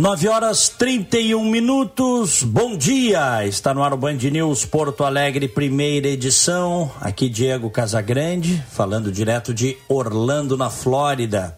9 0.00 0.28
horas 0.28 0.70
31 0.70 1.44
minutos. 1.44 2.42
Bom 2.42 2.74
dia. 2.74 3.46
Está 3.46 3.74
no 3.74 3.82
ar 3.82 3.92
o 3.92 3.98
Band 3.98 4.14
News 4.14 4.64
Porto 4.64 5.04
Alegre, 5.04 5.46
primeira 5.46 6.08
edição. 6.08 6.90
Aqui 7.02 7.28
Diego 7.28 7.68
Casagrande, 7.68 8.64
falando 8.70 9.12
direto 9.12 9.52
de 9.52 9.76
Orlando, 9.90 10.56
na 10.56 10.70
Flórida. 10.70 11.54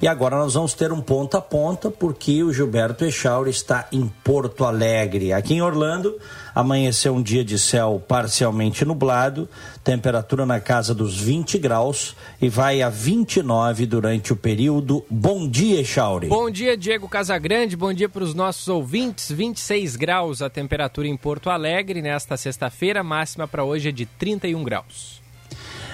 E 0.00 0.08
agora 0.08 0.36
nós 0.36 0.54
vamos 0.54 0.72
ter 0.72 0.90
um 0.90 1.02
ponta 1.02 1.36
a 1.36 1.42
ponta, 1.42 1.90
porque 1.90 2.42
o 2.42 2.50
Gilberto 2.50 3.04
Echauri 3.04 3.50
está 3.50 3.86
em 3.92 4.10
Porto 4.24 4.64
Alegre. 4.64 5.34
Aqui 5.34 5.52
em 5.52 5.60
Orlando, 5.60 6.16
amanheceu 6.56 7.14
um 7.14 7.22
dia 7.22 7.44
de 7.44 7.58
céu 7.58 8.02
parcialmente 8.08 8.82
nublado, 8.82 9.46
temperatura 9.84 10.46
na 10.46 10.58
casa 10.58 10.94
dos 10.94 11.20
20 11.20 11.58
graus 11.58 12.16
e 12.40 12.48
vai 12.48 12.80
a 12.80 12.88
29 12.88 13.84
durante 13.84 14.32
o 14.32 14.36
período. 14.36 15.04
Bom 15.10 15.46
dia, 15.46 15.82
Echauri. 15.82 16.28
Bom 16.28 16.50
dia, 16.50 16.74
Diego 16.74 17.10
Casagrande. 17.10 17.76
Bom 17.76 17.92
dia 17.92 18.08
para 18.08 18.24
os 18.24 18.32
nossos 18.32 18.68
ouvintes. 18.68 19.30
26 19.30 19.96
graus 19.96 20.40
a 20.40 20.48
temperatura 20.48 21.06
em 21.06 21.14
Porto 21.14 21.50
Alegre 21.50 22.00
nesta 22.00 22.38
sexta-feira, 22.38 23.04
máxima 23.04 23.46
para 23.46 23.62
hoje 23.62 23.90
é 23.90 23.92
de 23.92 24.06
31 24.06 24.64
graus. 24.64 25.20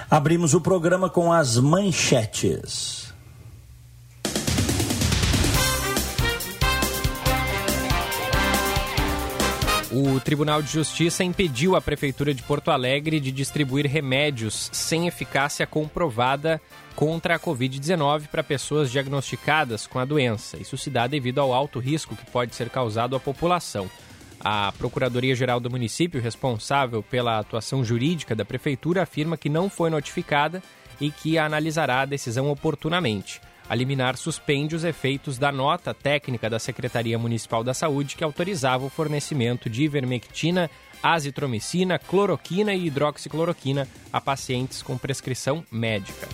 Abrimos 0.09 0.53
o 0.53 0.61
programa 0.61 1.09
com 1.09 1.33
as 1.33 1.57
manchetes. 1.57 3.02
O 9.95 10.19
Tribunal 10.19 10.59
de 10.63 10.71
Justiça 10.71 11.23
impediu 11.23 11.75
a 11.75 11.81
Prefeitura 11.81 12.33
de 12.33 12.41
Porto 12.41 12.71
Alegre 12.71 13.19
de 13.19 13.31
distribuir 13.31 13.85
remédios 13.85 14.67
sem 14.73 15.05
eficácia 15.05 15.67
comprovada 15.67 16.59
contra 16.95 17.35
a 17.35 17.39
Covid-19 17.39 18.25
para 18.25 18.43
pessoas 18.43 18.89
diagnosticadas 18.89 19.85
com 19.85 19.99
a 19.99 20.05
doença. 20.05 20.57
Isso 20.57 20.75
se 20.79 20.89
dá 20.89 21.05
devido 21.05 21.37
ao 21.37 21.53
alto 21.53 21.77
risco 21.77 22.15
que 22.15 22.25
pode 22.31 22.55
ser 22.55 22.71
causado 22.71 23.15
à 23.15 23.19
população. 23.19 23.87
A 24.39 24.73
Procuradoria-Geral 24.79 25.59
do 25.59 25.69
município, 25.69 26.19
responsável 26.19 27.03
pela 27.03 27.37
atuação 27.37 27.85
jurídica 27.85 28.35
da 28.35 28.43
Prefeitura, 28.43 29.03
afirma 29.03 29.37
que 29.37 29.47
não 29.47 29.69
foi 29.69 29.91
notificada 29.91 30.63
e 30.99 31.11
que 31.11 31.37
analisará 31.37 32.01
a 32.01 32.05
decisão 32.05 32.49
oportunamente. 32.49 33.39
A 33.69 33.75
liminar 33.75 34.17
suspende 34.17 34.75
os 34.75 34.83
efeitos 34.83 35.37
da 35.37 35.51
nota 35.51 35.93
técnica 35.93 36.49
da 36.49 36.59
Secretaria 36.59 37.17
Municipal 37.17 37.63
da 37.63 37.73
Saúde 37.73 38.15
que 38.15 38.23
autorizava 38.23 38.85
o 38.85 38.89
fornecimento 38.89 39.69
de 39.69 39.83
ivermectina, 39.83 40.69
azitromicina, 41.01 41.97
cloroquina 41.97 42.73
e 42.73 42.87
hidroxicloroquina 42.87 43.87
a 44.11 44.19
pacientes 44.19 44.81
com 44.81 44.97
prescrição 44.97 45.63
médica. 45.71 46.27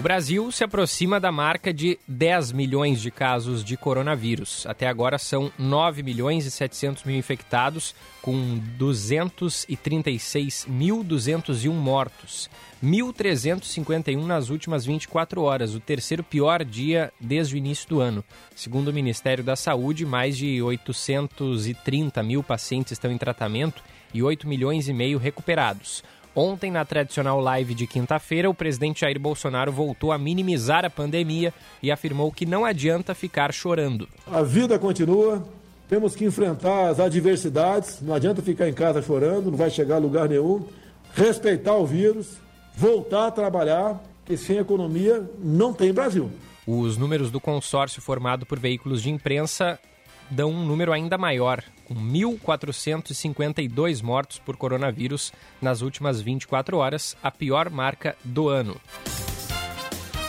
O 0.00 0.02
Brasil 0.02 0.50
se 0.50 0.64
aproxima 0.64 1.20
da 1.20 1.30
marca 1.30 1.74
de 1.74 1.98
10 2.08 2.52
milhões 2.52 3.02
de 3.02 3.10
casos 3.10 3.62
de 3.62 3.76
coronavírus. 3.76 4.64
Até 4.66 4.88
agora 4.88 5.18
são 5.18 5.52
9 5.58 6.02
milhões 6.02 6.46
e 6.46 6.50
700 6.50 7.04
mil 7.04 7.18
infectados, 7.18 7.94
com 8.22 8.58
236.201 8.78 11.70
mortos. 11.70 12.48
1.351 12.82 14.24
nas 14.24 14.48
últimas 14.48 14.86
24 14.86 15.42
horas, 15.42 15.74
o 15.74 15.80
terceiro 15.80 16.24
pior 16.24 16.64
dia 16.64 17.12
desde 17.20 17.54
o 17.54 17.58
início 17.58 17.86
do 17.86 18.00
ano. 18.00 18.24
Segundo 18.56 18.88
o 18.88 18.94
Ministério 18.94 19.44
da 19.44 19.54
Saúde, 19.54 20.06
mais 20.06 20.34
de 20.34 20.62
830 20.62 22.22
mil 22.22 22.42
pacientes 22.42 22.92
estão 22.92 23.12
em 23.12 23.18
tratamento 23.18 23.82
e 24.14 24.22
8 24.22 24.48
milhões 24.48 24.88
e 24.88 24.94
meio 24.94 25.18
recuperados. 25.18 26.02
Ontem, 26.34 26.70
na 26.70 26.84
tradicional 26.84 27.40
live 27.40 27.74
de 27.74 27.86
quinta-feira, 27.86 28.48
o 28.48 28.54
presidente 28.54 29.00
Jair 29.00 29.18
Bolsonaro 29.18 29.72
voltou 29.72 30.12
a 30.12 30.18
minimizar 30.18 30.84
a 30.84 30.90
pandemia 30.90 31.52
e 31.82 31.90
afirmou 31.90 32.30
que 32.30 32.46
não 32.46 32.64
adianta 32.64 33.14
ficar 33.14 33.52
chorando. 33.52 34.08
A 34.26 34.42
vida 34.42 34.78
continua, 34.78 35.44
temos 35.88 36.14
que 36.14 36.24
enfrentar 36.24 36.88
as 36.88 37.00
adversidades, 37.00 38.00
não 38.00 38.14
adianta 38.14 38.40
ficar 38.40 38.68
em 38.68 38.72
casa 38.72 39.02
chorando, 39.02 39.50
não 39.50 39.58
vai 39.58 39.70
chegar 39.70 39.96
a 39.96 39.98
lugar 39.98 40.28
nenhum. 40.28 40.64
Respeitar 41.12 41.74
o 41.74 41.84
vírus, 41.84 42.36
voltar 42.76 43.26
a 43.26 43.30
trabalhar, 43.32 44.00
que 44.24 44.36
sem 44.36 44.58
economia 44.58 45.28
não 45.40 45.72
tem 45.72 45.92
Brasil. 45.92 46.30
Os 46.64 46.96
números 46.96 47.32
do 47.32 47.40
consórcio 47.40 48.00
formado 48.00 48.46
por 48.46 48.60
veículos 48.60 49.02
de 49.02 49.10
imprensa 49.10 49.80
dão 50.30 50.50
um 50.50 50.64
número 50.64 50.92
ainda 50.92 51.18
maior, 51.18 51.62
com 51.84 51.94
1.452 51.94 54.02
mortos 54.02 54.38
por 54.38 54.56
coronavírus 54.56 55.32
nas 55.60 55.82
últimas 55.82 56.20
24 56.20 56.76
horas, 56.76 57.16
a 57.22 57.30
pior 57.30 57.68
marca 57.68 58.16
do 58.24 58.48
ano. 58.48 58.80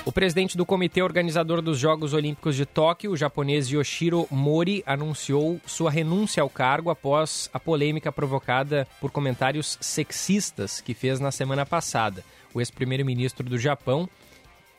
O 0.04 0.12
presidente 0.12 0.58
do 0.58 0.66
comitê 0.66 1.04
organizador 1.04 1.62
dos 1.62 1.78
Jogos 1.78 2.14
Olímpicos 2.14 2.56
de 2.56 2.66
Tóquio, 2.66 3.12
o 3.12 3.18
japonês 3.18 3.68
Yoshiro 3.68 4.28
Mori, 4.32 4.84
anunciou 4.84 5.62
sua 5.64 5.92
renúncia 5.92 6.42
ao 6.42 6.50
cargo 6.50 6.90
após 6.90 7.48
a 7.54 7.60
polêmica 7.60 8.12
provocada 8.12 8.88
por 9.00 9.12
comentários 9.12 9.78
sexistas 9.80 10.82
que 10.82 10.96
fez 10.96 11.20
na 11.20 11.32
semana 11.32 11.68
passada. 11.68 12.24
O 12.52 12.60
ex-primeiro-ministro 12.60 13.48
do 13.48 13.60
Japão, 13.60 14.10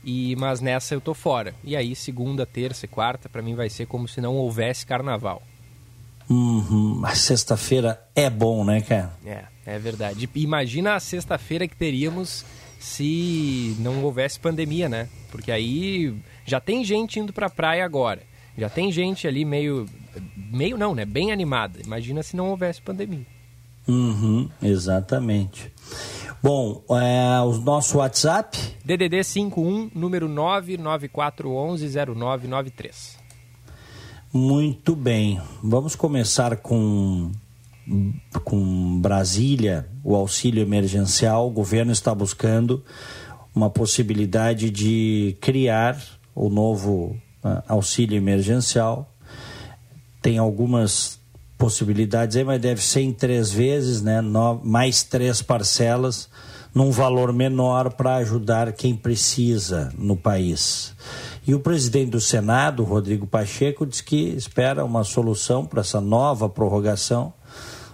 E 0.04 0.36
mas 0.36 0.62
nessa 0.62 0.94
eu 0.94 1.02
tô 1.02 1.14
fora. 1.14 1.56
E 1.64 1.76
aí 1.76 1.96
segunda, 1.96 2.46
terça 2.46 2.86
e 2.86 2.90
quarta 2.90 3.28
para 3.28 3.42
mim 3.42 3.56
vai 3.56 3.70
ser 3.70 3.88
como 3.88 4.08
se 4.08 4.22
não 4.22 4.36
houvesse 4.36 4.86
carnaval. 4.86 5.42
Uhum. 6.30 7.02
A 7.04 7.16
sexta-feira 7.16 8.02
é 8.16 8.30
bom, 8.30 8.64
né, 8.64 8.82
cara? 8.82 9.14
É, 9.26 9.44
é 9.66 9.80
verdade. 9.80 10.30
Imagina 10.36 10.96
a 10.96 11.00
sexta-feira 11.00 11.68
que 11.68 11.76
teríamos 11.76 12.46
se 12.84 13.76
não 13.80 14.04
houvesse 14.04 14.38
pandemia, 14.38 14.90
né? 14.90 15.08
Porque 15.32 15.54
aí 15.54 16.14
já 16.46 16.60
tem 16.60 16.84
gente 16.84 17.18
indo 17.18 17.32
pra 17.32 17.50
praia 17.50 17.86
agora. 17.86 18.22
Já 18.58 18.68
tem 18.70 18.92
gente 18.92 19.26
ali 19.26 19.46
meio. 19.46 19.86
Meio 20.36 20.78
não, 20.78 20.94
né? 20.94 21.06
Bem 21.06 21.32
animada. 21.32 21.80
Imagina 21.82 22.22
se 22.22 22.36
não 22.36 22.50
houvesse 22.50 22.82
pandemia. 22.82 23.26
Uhum, 23.88 24.50
exatamente. 24.62 25.72
Bom, 26.42 26.84
é, 26.90 27.40
o 27.40 27.54
nosso 27.54 28.00
WhatsApp? 28.00 28.58
DDD 28.84 29.24
51, 29.24 29.92
número 29.96 30.28
994110993. 30.28 33.16
Muito 34.34 34.94
bem. 34.94 35.40
Vamos 35.64 35.96
começar 35.96 36.58
com 36.58 37.32
com 38.44 39.00
Brasília, 39.02 39.88
o 40.04 40.16
auxílio 40.16 40.62
emergencial, 40.62 41.48
o 41.48 41.52
governo 41.52 41.92
está 41.92 42.14
buscando 42.14 42.84
uma 43.54 43.70
possibilidade 43.70 44.70
de 44.70 45.38
criar 45.40 46.02
o 46.34 46.50
novo 46.50 47.16
uh, 47.44 47.64
auxílio 47.68 48.18
emergencial. 48.18 49.10
Tem 50.22 50.38
algumas 50.38 51.20
possibilidades 51.58 52.36
aí, 52.36 52.44
mas 52.44 52.62
deve 52.62 52.82
ser 52.82 53.02
em 53.02 53.14
três 53.14 53.52
vezes, 53.52 54.02
né? 54.02 54.22
Mais 54.64 55.04
três 55.04 55.42
parcelas, 55.42 56.30
num 56.74 56.90
valor 56.90 57.32
menor 57.32 57.94
para 57.94 58.16
ajudar 58.16 58.72
quem 58.74 58.96
precisa 58.96 59.94
no 59.98 60.16
país. 60.18 60.96
E 61.46 61.54
o 61.54 61.60
presidente 61.60 62.12
do 62.12 62.22
Senado, 62.22 62.84
Rodrigo 62.84 63.28
Pacheco, 63.28 63.86
diz 63.86 64.02
que 64.02 64.30
espera 64.30 64.84
uma 64.84 65.04
solução 65.04 65.66
para 65.66 65.82
essa 65.82 66.02
nova 66.02 66.50
prorrogação 66.50 67.34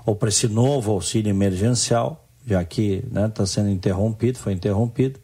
ou 0.10 0.16
para 0.16 0.30
esse 0.30 0.48
novo 0.48 0.92
auxílio 0.92 1.30
emergencial, 1.30 2.28
já 2.44 2.66
que 2.66 3.04
está 3.06 3.22
né, 3.22 3.28
tá 3.28 3.46
sendo 3.46 3.70
interrompido, 3.70 4.40
foi 4.40 4.54
interrompido, 4.54 5.20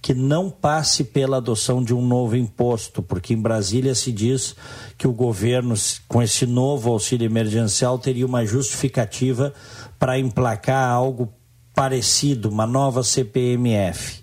que 0.00 0.14
não 0.14 0.48
passe 0.48 1.02
pela 1.02 1.38
adoção 1.38 1.82
de 1.82 1.92
um 1.92 2.00
novo 2.00 2.36
imposto, 2.36 3.02
porque 3.02 3.34
em 3.34 3.42
Brasília 3.42 3.96
se 3.96 4.12
diz 4.12 4.54
que 4.96 5.08
o 5.08 5.12
governo, 5.12 5.74
com 6.06 6.22
esse 6.22 6.46
novo 6.46 6.92
auxílio 6.92 7.26
emergencial, 7.26 7.98
teria 7.98 8.24
uma 8.24 8.46
justificativa 8.46 9.52
para 9.98 10.20
emplacar 10.20 10.88
algo 10.88 11.32
parecido, 11.74 12.48
uma 12.48 12.64
nova 12.64 13.02
CPMF. 13.02 14.22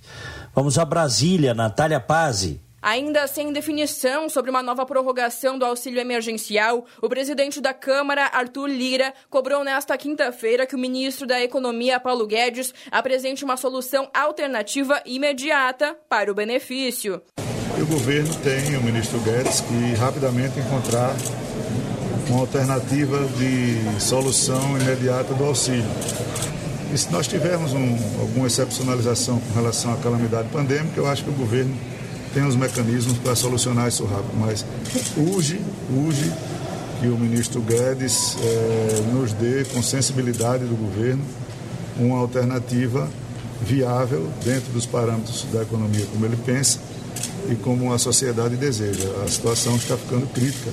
Vamos 0.56 0.78
a 0.78 0.86
Brasília, 0.86 1.54
Natália 1.54 2.00
Pazzi. 2.00 2.62
Ainda 2.86 3.26
sem 3.26 3.52
definição 3.52 4.30
sobre 4.30 4.52
uma 4.52 4.62
nova 4.62 4.86
prorrogação 4.86 5.58
do 5.58 5.66
auxílio 5.66 6.00
emergencial, 6.00 6.86
o 7.02 7.10
presidente 7.10 7.60
da 7.60 7.74
Câmara, 7.74 8.30
Arthur 8.32 8.68
Lira, 8.68 9.12
cobrou 9.28 9.64
nesta 9.64 9.98
quinta-feira 9.98 10.68
que 10.68 10.76
o 10.76 10.78
ministro 10.78 11.26
da 11.26 11.42
Economia, 11.42 12.00
Paulo 12.00 12.28
Guedes, 12.28 12.76
apresente 12.92 13.44
uma 13.44 13.58
solução 13.58 14.08
alternativa 14.14 15.02
imediata 15.04 15.98
para 16.08 16.32
o 16.32 16.36
benefício. 16.36 17.24
O 17.82 17.86
governo 17.88 18.32
tem, 18.44 18.78
o 18.78 18.84
ministro 18.84 19.20
Guedes, 19.22 19.62
que 19.62 19.96
rapidamente 19.96 20.60
encontrar 20.60 21.16
uma 22.30 22.42
alternativa 22.42 23.18
de 23.30 24.00
solução 24.00 24.80
imediata 24.80 25.34
do 25.34 25.44
auxílio. 25.44 25.90
E 26.94 26.98
se 27.00 27.12
nós 27.12 27.28
tivermos 27.28 27.74
um, 27.74 27.98
alguma 28.22 28.46
excepcionalização 28.46 29.40
com 29.40 29.54
relação 29.56 29.92
à 29.92 29.98
calamidade 29.98 30.50
pandêmica, 30.50 31.00
eu 31.00 31.08
acho 31.08 31.24
que 31.24 31.32
o 31.32 31.34
governo 31.34 31.76
tem 32.36 32.46
os 32.46 32.58
mecanismos 32.58 33.18
para 33.20 33.34
solucionar 33.34 33.88
isso 33.88 34.04
rápido, 34.04 34.34
mas 34.38 34.66
urge, 35.16 35.62
urge 35.90 36.30
que 37.00 37.08
o 37.08 37.18
ministro 37.18 37.62
Guedes 37.62 38.36
eh, 38.44 39.04
nos 39.14 39.32
dê, 39.32 39.64
com 39.74 39.82
sensibilidade 39.82 40.66
do 40.66 40.76
governo, 40.76 41.24
uma 41.98 42.18
alternativa 42.18 43.10
viável 43.62 44.30
dentro 44.44 44.74
dos 44.74 44.86
parâmetros 44.86 45.46
da 45.54 45.62
economia 45.62 46.06
como 46.12 46.26
ele 46.26 46.36
pensa 46.36 46.80
e 47.50 47.56
como 47.56 47.94
a 47.94 47.98
sociedade 47.98 48.58
deseja. 48.58 49.08
A 49.24 49.30
situação 49.30 49.78
está 49.78 49.96
ficando 49.96 50.28
crítica 50.34 50.72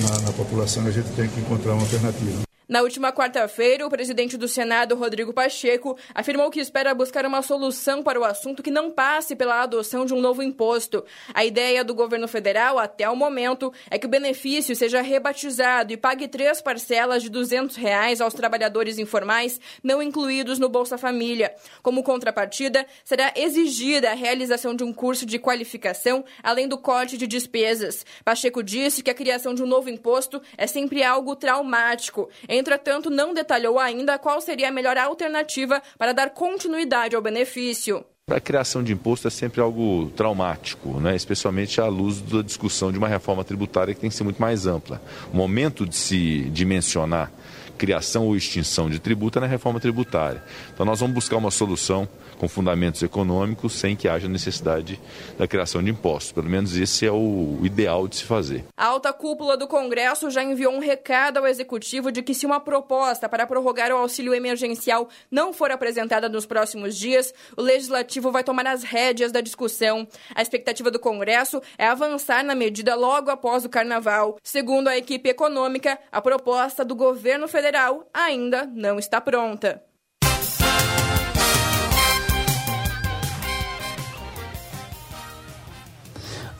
na, 0.00 0.18
na 0.20 0.32
população 0.32 0.84
e 0.84 0.88
a 0.88 0.92
gente 0.92 1.10
tem 1.10 1.28
que 1.28 1.40
encontrar 1.40 1.74
uma 1.74 1.82
alternativa. 1.82 2.49
Na 2.70 2.82
última 2.82 3.12
quarta-feira, 3.12 3.84
o 3.84 3.90
presidente 3.90 4.36
do 4.36 4.46
Senado, 4.46 4.94
Rodrigo 4.94 5.32
Pacheco, 5.32 5.98
afirmou 6.14 6.52
que 6.52 6.60
espera 6.60 6.94
buscar 6.94 7.26
uma 7.26 7.42
solução 7.42 8.00
para 8.00 8.20
o 8.20 8.22
assunto 8.22 8.62
que 8.62 8.70
não 8.70 8.92
passe 8.92 9.34
pela 9.34 9.60
adoção 9.60 10.06
de 10.06 10.14
um 10.14 10.20
novo 10.20 10.40
imposto. 10.40 11.04
A 11.34 11.44
ideia 11.44 11.82
do 11.82 11.92
governo 11.92 12.28
federal, 12.28 12.78
até 12.78 13.10
o 13.10 13.16
momento, 13.16 13.72
é 13.90 13.98
que 13.98 14.06
o 14.06 14.08
benefício 14.08 14.76
seja 14.76 15.02
rebatizado 15.02 15.92
e 15.92 15.96
pague 15.96 16.28
três 16.28 16.62
parcelas 16.62 17.24
de 17.24 17.28
200 17.28 17.74
reais 17.74 18.20
aos 18.20 18.34
trabalhadores 18.34 19.00
informais 19.00 19.60
não 19.82 20.00
incluídos 20.00 20.60
no 20.60 20.68
Bolsa 20.68 20.96
Família. 20.96 21.52
Como 21.82 22.04
contrapartida, 22.04 22.86
será 23.04 23.32
exigida 23.34 24.12
a 24.12 24.14
realização 24.14 24.76
de 24.76 24.84
um 24.84 24.92
curso 24.92 25.26
de 25.26 25.40
qualificação, 25.40 26.24
além 26.40 26.68
do 26.68 26.78
corte 26.78 27.18
de 27.18 27.26
despesas. 27.26 28.06
Pacheco 28.24 28.62
disse 28.62 29.02
que 29.02 29.10
a 29.10 29.14
criação 29.14 29.54
de 29.54 29.62
um 29.64 29.66
novo 29.66 29.90
imposto 29.90 30.40
é 30.56 30.68
sempre 30.68 31.02
algo 31.02 31.34
traumático. 31.34 32.30
Entretanto, 32.60 33.08
não 33.08 33.32
detalhou 33.32 33.78
ainda 33.78 34.18
qual 34.18 34.38
seria 34.38 34.68
a 34.68 34.70
melhor 34.70 34.98
alternativa 34.98 35.82
para 35.96 36.12
dar 36.12 36.28
continuidade 36.28 37.16
ao 37.16 37.22
benefício. 37.22 38.04
A 38.30 38.38
criação 38.38 38.84
de 38.84 38.92
imposto 38.92 39.26
é 39.26 39.30
sempre 39.30 39.62
algo 39.62 40.12
traumático, 40.14 41.00
né? 41.00 41.16
especialmente 41.16 41.80
à 41.80 41.86
luz 41.86 42.20
da 42.20 42.42
discussão 42.42 42.92
de 42.92 42.98
uma 42.98 43.08
reforma 43.08 43.42
tributária 43.42 43.94
que 43.94 44.00
tem 44.00 44.10
que 44.10 44.14
ser 44.14 44.24
muito 44.24 44.40
mais 44.40 44.66
ampla. 44.66 45.00
O 45.32 45.36
momento 45.36 45.86
de 45.86 45.96
se 45.96 46.42
dimensionar 46.50 47.32
criação 47.78 48.26
ou 48.26 48.36
extinção 48.36 48.90
de 48.90 48.98
tributo 48.98 49.38
é 49.38 49.40
na 49.40 49.46
reforma 49.46 49.80
tributária. 49.80 50.42
Então 50.72 50.84
nós 50.84 51.00
vamos 51.00 51.14
buscar 51.14 51.38
uma 51.38 51.50
solução 51.50 52.06
com 52.40 52.48
fundamentos 52.48 53.02
econômicos 53.02 53.74
sem 53.74 53.94
que 53.94 54.08
haja 54.08 54.26
necessidade 54.26 54.98
da 55.36 55.46
criação 55.46 55.82
de 55.82 55.90
impostos. 55.90 56.32
Pelo 56.32 56.48
menos 56.48 56.74
esse 56.74 57.04
é 57.04 57.12
o 57.12 57.58
ideal 57.62 58.08
de 58.08 58.16
se 58.16 58.24
fazer. 58.24 58.64
A 58.74 58.86
alta 58.86 59.12
cúpula 59.12 59.58
do 59.58 59.68
Congresso 59.68 60.30
já 60.30 60.42
enviou 60.42 60.72
um 60.72 60.78
recado 60.78 61.36
ao 61.36 61.46
Executivo 61.46 62.10
de 62.10 62.22
que 62.22 62.32
se 62.32 62.46
uma 62.46 62.58
proposta 62.58 63.28
para 63.28 63.46
prorrogar 63.46 63.92
o 63.92 63.96
auxílio 63.96 64.32
emergencial 64.32 65.10
não 65.30 65.52
for 65.52 65.70
apresentada 65.70 66.30
nos 66.30 66.46
próximos 66.46 66.96
dias, 66.96 67.34
o 67.58 67.60
Legislativo 67.60 68.32
vai 68.32 68.42
tomar 68.42 68.66
as 68.66 68.82
rédeas 68.82 69.30
da 69.30 69.42
discussão. 69.42 70.08
A 70.34 70.40
expectativa 70.40 70.90
do 70.90 70.98
Congresso 70.98 71.60
é 71.76 71.86
avançar 71.86 72.42
na 72.42 72.54
medida 72.54 72.94
logo 72.94 73.30
após 73.30 73.66
o 73.66 73.68
Carnaval. 73.68 74.38
Segundo 74.42 74.88
a 74.88 74.96
equipe 74.96 75.28
econômica, 75.28 75.98
a 76.10 76.22
proposta 76.22 76.86
do 76.86 76.94
governo 76.94 77.46
federal 77.46 78.08
ainda 78.14 78.64
não 78.64 78.98
está 78.98 79.20
pronta. 79.20 79.89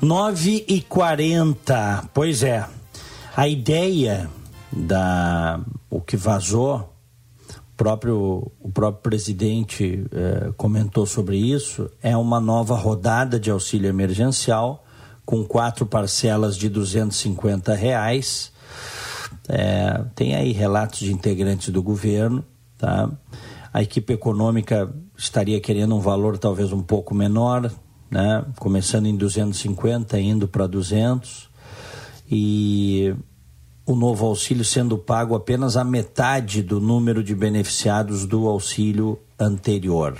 9 0.00 0.64
e 0.66 0.80
40 0.80 2.08
pois 2.14 2.42
é. 2.42 2.66
A 3.36 3.46
ideia 3.46 4.30
da 4.72 5.60
o 5.90 6.00
que 6.00 6.16
vazou, 6.16 6.92
próprio, 7.76 8.50
o 8.60 8.70
próprio 8.70 9.02
presidente 9.02 10.04
eh, 10.12 10.52
comentou 10.56 11.04
sobre 11.04 11.36
isso, 11.36 11.90
é 12.02 12.16
uma 12.16 12.40
nova 12.40 12.76
rodada 12.76 13.38
de 13.38 13.50
auxílio 13.50 13.88
emergencial 13.88 14.84
com 15.24 15.44
quatro 15.44 15.84
parcelas 15.84 16.56
de 16.56 16.68
250 16.68 17.74
reais. 17.74 18.52
É, 19.48 20.02
tem 20.14 20.34
aí 20.34 20.52
relatos 20.52 21.00
de 21.00 21.12
integrantes 21.12 21.70
do 21.70 21.82
governo, 21.82 22.44
tá? 22.78 23.10
A 23.72 23.82
equipe 23.82 24.12
econômica 24.12 24.92
estaria 25.16 25.60
querendo 25.60 25.94
um 25.94 26.00
valor 26.00 26.38
talvez 26.38 26.72
um 26.72 26.82
pouco 26.82 27.14
menor, 27.14 27.70
né? 28.10 28.44
começando 28.58 29.06
em 29.06 29.16
250, 29.16 30.18
indo 30.18 30.48
para 30.48 30.66
200, 30.66 31.48
e 32.30 33.14
o 33.86 33.94
novo 33.94 34.26
auxílio 34.26 34.64
sendo 34.64 34.98
pago 34.98 35.34
apenas 35.34 35.76
a 35.76 35.84
metade 35.84 36.62
do 36.62 36.80
número 36.80 37.22
de 37.22 37.34
beneficiados 37.34 38.26
do 38.26 38.48
auxílio 38.48 39.18
anterior. 39.38 40.18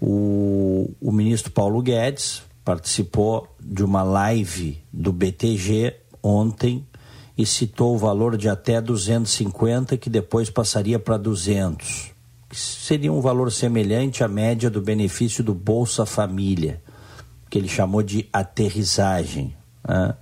O, 0.00 0.90
o 1.00 1.12
ministro 1.12 1.52
Paulo 1.52 1.80
Guedes 1.80 2.42
participou 2.64 3.48
de 3.60 3.84
uma 3.84 4.02
live 4.02 4.82
do 4.92 5.12
BTG 5.12 5.94
ontem 6.22 6.86
e 7.36 7.46
citou 7.46 7.94
o 7.94 7.98
valor 7.98 8.36
de 8.36 8.48
até 8.48 8.80
250, 8.80 9.96
que 9.96 10.10
depois 10.10 10.50
passaria 10.50 10.98
para 10.98 11.16
200 11.16 12.11
seria 12.52 13.12
um 13.12 13.20
valor 13.20 13.50
semelhante 13.50 14.22
à 14.22 14.28
média 14.28 14.70
do 14.70 14.80
benefício 14.80 15.42
do 15.42 15.54
Bolsa 15.54 16.06
Família. 16.06 16.82
que 17.50 17.58
ele 17.58 17.68
chamou 17.68 18.02
de 18.02 18.26
aterrissagem. 18.32 19.54
Né? 19.86 20.14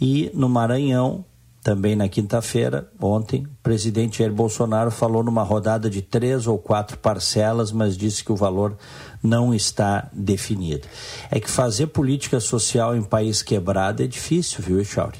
E 0.00 0.30
no 0.32 0.48
Maranhão, 0.48 1.24
também 1.62 1.96
na 1.96 2.08
quinta-feira, 2.08 2.88
ontem, 3.00 3.42
o 3.44 3.62
presidente 3.62 4.18
Jair 4.18 4.32
Bolsonaro 4.32 4.90
falou 4.90 5.22
numa 5.22 5.42
rodada 5.42 5.90
de 5.90 6.00
três 6.00 6.46
ou 6.46 6.58
quatro 6.58 6.96
parcelas, 6.96 7.72
mas 7.72 7.96
disse 7.96 8.22
que 8.24 8.30
o 8.30 8.36
valor 8.36 8.78
não 9.22 9.52
está 9.52 10.08
definido. 10.12 10.86
É 11.30 11.40
que 11.40 11.50
fazer 11.50 11.88
política 11.88 12.38
social 12.38 12.96
em 12.96 13.02
país 13.02 13.42
quebrado 13.42 14.02
é 14.02 14.06
difícil, 14.06 14.62
viu, 14.62 14.82
Chauri? 14.84 15.18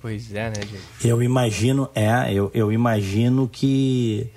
Pois 0.00 0.32
é, 0.32 0.50
né, 0.50 0.54
gente? 0.60 1.06
Eu 1.06 1.20
imagino, 1.22 1.90
é, 1.94 2.32
eu, 2.32 2.50
eu 2.54 2.72
imagino 2.72 3.48
que, 3.48 4.30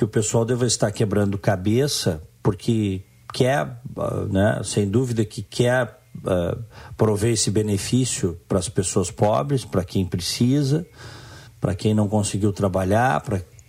que 0.00 0.04
o 0.04 0.08
pessoal 0.08 0.46
deva 0.46 0.66
estar 0.66 0.90
quebrando 0.90 1.36
cabeça, 1.36 2.22
porque 2.42 3.02
quer, 3.34 3.82
né, 4.30 4.62
sem 4.64 4.88
dúvida 4.88 5.26
que 5.26 5.42
quer 5.42 6.00
uh, 6.24 6.64
prover 6.96 7.34
esse 7.34 7.50
benefício 7.50 8.40
para 8.48 8.58
as 8.58 8.66
pessoas 8.66 9.10
pobres, 9.10 9.62
para 9.62 9.84
quem 9.84 10.06
precisa, 10.06 10.86
para 11.60 11.74
quem 11.74 11.92
não 11.92 12.08
conseguiu 12.08 12.50
trabalhar, 12.50 13.22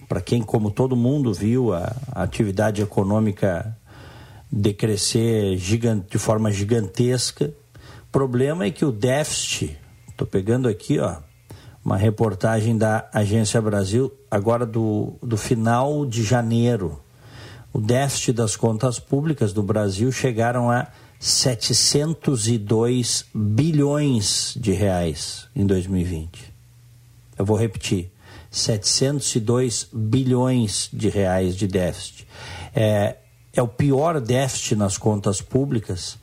para 0.08 0.22
quem, 0.22 0.42
como 0.42 0.72
todo 0.72 0.96
mundo 0.96 1.34
viu, 1.34 1.74
a, 1.74 1.94
a 2.14 2.24
atividade 2.24 2.82
econômica 2.82 3.78
decrescer 4.50 5.58
gigante, 5.58 6.12
de 6.12 6.18
forma 6.18 6.50
gigantesca. 6.50 7.54
O 8.08 8.10
problema 8.10 8.64
é 8.64 8.72
que 8.72 8.86
o 8.86 8.92
déficit, 8.94 9.78
estou 10.08 10.26
pegando 10.26 10.70
aqui, 10.70 10.98
ó, 10.98 11.18
uma 11.84 11.98
reportagem 11.98 12.78
da 12.78 13.10
Agência 13.12 13.60
Brasil, 13.62 14.14
agora 14.30 14.66
do, 14.66 15.16
do 15.22 15.36
final 15.36 16.06
de 16.06 16.24
janeiro. 16.24 17.02
O 17.74 17.80
déficit 17.80 18.34
das 18.34 18.56
contas 18.56 19.00
públicas 19.00 19.54
do 19.54 19.64
Brasil 19.64 20.12
chegaram 20.12 20.70
a 20.70 20.88
702 21.20 23.26
bilhões 23.34 24.56
de 24.60 24.72
reais 24.72 25.48
em 25.56 25.66
2020. 25.66 26.54
Eu 27.38 27.46
vou 27.46 27.58
repetir: 27.58 28.12
702 28.50 29.88
bilhões 29.92 30.90
de 30.92 31.10
reais 31.10 31.56
de 31.56 31.68
déficit. 31.68 32.28
É, 32.76 33.18
é 33.54 33.62
o 33.62 33.68
pior 33.68 34.20
déficit 34.20 34.76
nas 34.76 34.98
contas 34.98 35.42
públicas 35.42 36.18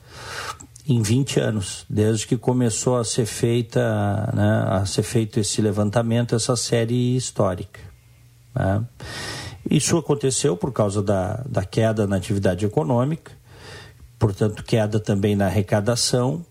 em 0.89 1.03
20 1.03 1.39
anos, 1.39 1.85
desde 1.89 2.27
que 2.27 2.37
começou 2.37 2.97
a 2.97 3.05
ser 3.05 3.27
feita, 3.27 4.33
né, 4.35 4.65
a 4.69 4.87
ser 4.87 5.03
feito 5.03 5.39
esse 5.39 5.61
levantamento, 5.61 6.35
essa 6.35 6.57
série 6.57 7.15
histórica. 7.15 7.79
Né? 8.55 8.83
Isso 9.71 9.99
aconteceu 9.99 10.57
por 10.57 10.73
causa 10.73 11.03
da, 11.03 11.45
da 11.47 11.63
queda 11.63 12.07
na 12.07 12.17
atividade 12.17 12.65
econômica, 12.65 13.33
portanto, 14.19 14.65
queda 14.65 14.99
também 14.99 15.37
na 15.37 15.45
arrecadação, 15.45 16.45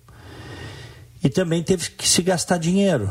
e 1.24 1.30
também 1.30 1.64
teve 1.64 1.90
que 1.90 2.08
se 2.08 2.22
gastar 2.22 2.58
dinheiro. 2.58 3.10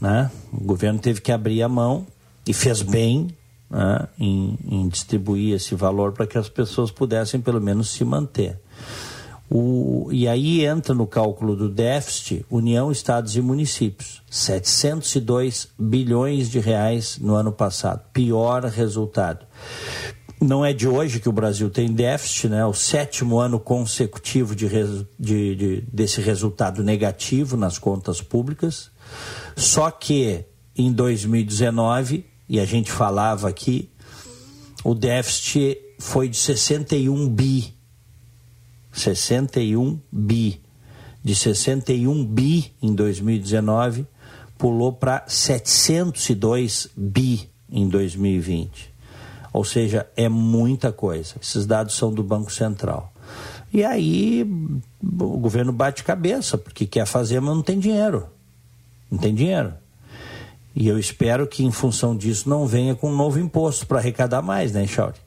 Né? 0.00 0.28
O 0.52 0.64
governo 0.64 0.98
teve 0.98 1.20
que 1.20 1.30
abrir 1.30 1.62
a 1.62 1.68
mão 1.68 2.04
e 2.44 2.52
fez 2.52 2.82
bem 2.82 3.28
né, 3.70 4.08
em, 4.18 4.58
em, 4.66 4.88
distribuir 4.88 5.54
esse 5.54 5.76
valor 5.76 6.10
para 6.10 6.26
que 6.26 6.36
as 6.36 6.48
pessoas 6.48 6.90
pudessem 6.90 7.40
pelo 7.40 7.60
menos 7.60 7.90
se 7.90 8.04
manter. 8.04 8.58
O, 9.50 10.08
e 10.12 10.28
aí 10.28 10.64
entra 10.64 10.94
no 10.94 11.08
cálculo 11.08 11.56
do 11.56 11.68
déficit 11.68 12.46
União, 12.48 12.92
Estados 12.92 13.34
e 13.34 13.40
Municípios. 13.40 14.22
702 14.30 15.68
bilhões 15.76 16.48
de 16.48 16.60
reais 16.60 17.18
no 17.18 17.34
ano 17.34 17.50
passado. 17.50 18.02
Pior 18.12 18.64
resultado. 18.64 19.44
Não 20.40 20.64
é 20.64 20.72
de 20.72 20.86
hoje 20.86 21.18
que 21.18 21.28
o 21.28 21.32
Brasil 21.32 21.68
tem 21.68 21.92
déficit, 21.92 22.48
né? 22.48 22.64
O 22.64 22.72
sétimo 22.72 23.38
ano 23.40 23.58
consecutivo 23.58 24.54
de, 24.54 24.68
de, 25.18 25.56
de, 25.56 25.80
desse 25.92 26.20
resultado 26.20 26.82
negativo 26.82 27.56
nas 27.56 27.76
contas 27.76 28.22
públicas. 28.22 28.90
Só 29.56 29.90
que 29.90 30.44
em 30.76 30.92
2019, 30.92 32.24
e 32.48 32.60
a 32.60 32.64
gente 32.64 32.90
falava 32.90 33.48
aqui, 33.48 33.90
o 34.84 34.94
déficit 34.94 35.76
foi 35.98 36.28
de 36.28 36.36
61 36.36 37.28
bi. 37.28 37.79
61 38.92 39.98
bi. 40.10 40.60
De 41.22 41.34
61 41.34 42.24
bi 42.24 42.72
em 42.82 42.94
2019, 42.94 44.06
pulou 44.56 44.92
para 44.92 45.24
702 45.26 46.88
bi 46.96 47.48
em 47.70 47.88
2020. 47.88 48.92
Ou 49.52 49.64
seja, 49.64 50.06
é 50.16 50.28
muita 50.28 50.92
coisa. 50.92 51.34
Esses 51.42 51.66
dados 51.66 51.94
são 51.94 52.12
do 52.12 52.22
Banco 52.22 52.52
Central. 52.52 53.12
E 53.72 53.84
aí 53.84 54.42
o 55.02 55.38
governo 55.38 55.72
bate 55.72 56.02
cabeça, 56.02 56.58
porque 56.58 56.86
quer 56.86 57.06
fazer, 57.06 57.40
mas 57.40 57.54
não 57.54 57.62
tem 57.62 57.78
dinheiro. 57.78 58.26
Não 59.10 59.18
tem 59.18 59.34
dinheiro. 59.34 59.74
E 60.74 60.86
eu 60.86 60.98
espero 60.98 61.46
que, 61.46 61.64
em 61.64 61.70
função 61.70 62.16
disso, 62.16 62.48
não 62.48 62.66
venha 62.66 62.94
com 62.94 63.10
um 63.10 63.16
novo 63.16 63.38
imposto 63.38 63.86
para 63.86 63.98
arrecadar 63.98 64.40
mais, 64.40 64.72
né, 64.72 64.86
Chauri? 64.86 65.18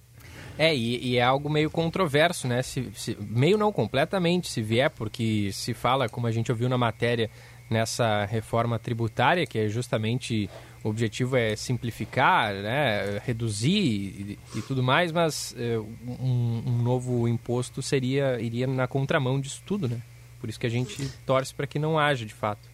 É, 0.58 0.76
e, 0.76 1.14
e, 1.14 1.18
é 1.18 1.24
algo 1.24 1.50
meio 1.50 1.70
controverso, 1.70 2.48
né? 2.48 2.62
Se, 2.62 2.92
se, 2.94 3.18
meio 3.20 3.58
não 3.58 3.72
completamente, 3.72 4.48
se 4.48 4.62
vier, 4.62 4.90
porque 4.90 5.50
se 5.52 5.74
fala, 5.74 6.08
como 6.08 6.28
a 6.28 6.32
gente 6.32 6.52
ouviu 6.52 6.70
na 6.70 6.78
matéria, 6.78 7.30
nessa 7.70 8.26
reforma 8.26 8.78
tributária, 8.78 9.46
que 9.48 9.58
é 9.58 9.68
justamente 9.68 10.50
o 10.84 10.90
objetivo 10.90 11.38
é 11.38 11.56
simplificar, 11.56 12.54
né, 12.54 13.20
reduzir 13.26 13.72
e, 13.72 14.40
e 14.56 14.62
tudo 14.62 14.84
mais, 14.84 15.12
mas 15.12 15.56
é, 15.58 15.80
um, 15.80 16.64
um, 16.68 16.84
novo 16.84 17.28
imposto 17.28 17.82
seria 17.82 18.40
iria 18.40 18.68
na 18.68 18.86
contramão 18.86 19.40
disso 19.40 19.64
tudo, 19.66 19.88
né? 19.88 20.02
Por 20.40 20.50
isso 20.50 20.60
que 20.60 20.68
a 20.68 20.70
gente 20.70 21.08
torce 21.26 21.54
para 21.54 21.66
que 21.66 21.80
não 21.80 21.98
haja, 21.98 22.26
de 22.26 22.34
fato. 22.34 22.70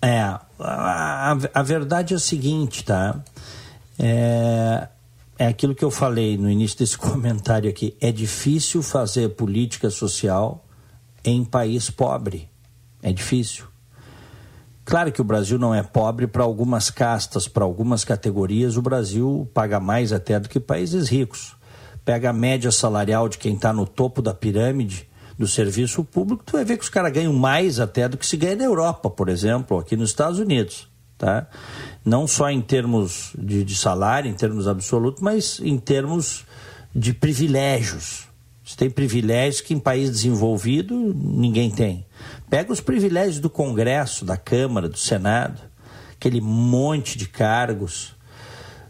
É, 0.00 0.20
a, 0.20 0.46
a, 0.60 1.36
a 1.54 1.62
verdade 1.62 2.14
é 2.14 2.16
o 2.16 2.20
seguinte, 2.20 2.84
tá? 2.84 3.20
É, 3.98 4.88
é 5.38 5.46
aquilo 5.46 5.74
que 5.74 5.84
eu 5.84 5.90
falei 5.90 6.36
no 6.36 6.50
início 6.50 6.78
desse 6.78 6.98
comentário 6.98 7.70
aqui. 7.70 7.96
É 8.00 8.10
difícil 8.10 8.82
fazer 8.82 9.30
política 9.30 9.88
social 9.88 10.66
em 11.24 11.44
país 11.44 11.88
pobre. 11.88 12.48
É 13.02 13.12
difícil. 13.12 13.64
Claro 14.84 15.12
que 15.12 15.20
o 15.20 15.24
Brasil 15.24 15.58
não 15.58 15.74
é 15.74 15.82
pobre 15.82 16.26
para 16.26 16.42
algumas 16.42 16.90
castas, 16.90 17.46
para 17.46 17.62
algumas 17.62 18.04
categorias, 18.04 18.76
o 18.76 18.82
Brasil 18.82 19.48
paga 19.52 19.78
mais 19.78 20.14
até 20.14 20.40
do 20.40 20.48
que 20.48 20.58
países 20.58 21.08
ricos. 21.08 21.54
Pega 22.06 22.30
a 22.30 22.32
média 22.32 22.72
salarial 22.72 23.28
de 23.28 23.36
quem 23.36 23.54
está 23.54 23.70
no 23.70 23.86
topo 23.86 24.22
da 24.22 24.32
pirâmide 24.32 25.06
do 25.38 25.46
serviço 25.46 26.02
público, 26.02 26.42
tu 26.44 26.52
vai 26.52 26.64
ver 26.64 26.78
que 26.78 26.82
os 26.82 26.88
caras 26.88 27.12
ganham 27.12 27.32
mais 27.32 27.78
até 27.78 28.08
do 28.08 28.16
que 28.16 28.26
se 28.26 28.36
ganha 28.36 28.56
na 28.56 28.64
Europa, 28.64 29.08
por 29.08 29.28
exemplo, 29.28 29.78
aqui 29.78 29.94
nos 29.94 30.10
Estados 30.10 30.40
Unidos. 30.40 30.87
Tá? 31.18 31.48
Não 32.04 32.28
só 32.28 32.48
em 32.48 32.60
termos 32.60 33.32
de, 33.36 33.64
de 33.64 33.74
salário, 33.74 34.30
em 34.30 34.34
termos 34.34 34.68
absolutos, 34.68 35.20
mas 35.20 35.60
em 35.60 35.76
termos 35.76 36.46
de 36.94 37.12
privilégios. 37.12 38.28
Você 38.64 38.76
tem 38.76 38.90
privilégios 38.90 39.60
que 39.60 39.74
em 39.74 39.80
país 39.80 40.10
desenvolvido 40.10 40.94
ninguém 41.14 41.70
tem. 41.70 42.06
Pega 42.48 42.72
os 42.72 42.80
privilégios 42.80 43.40
do 43.40 43.50
Congresso, 43.50 44.24
da 44.24 44.36
Câmara, 44.36 44.88
do 44.88 44.98
Senado, 44.98 45.60
aquele 46.12 46.40
monte 46.40 47.18
de 47.18 47.26
cargos. 47.26 48.14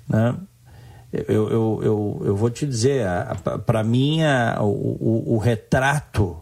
Né? 0.06 0.34
Eu, 1.12 1.48
eu, 1.48 1.80
eu, 1.82 2.22
eu 2.26 2.36
vou 2.36 2.50
te 2.50 2.66
dizer, 2.66 3.06
para 3.64 3.82
mim, 3.82 4.22
a, 4.22 4.58
o, 4.60 5.34
o, 5.34 5.38
retrato 5.38 6.36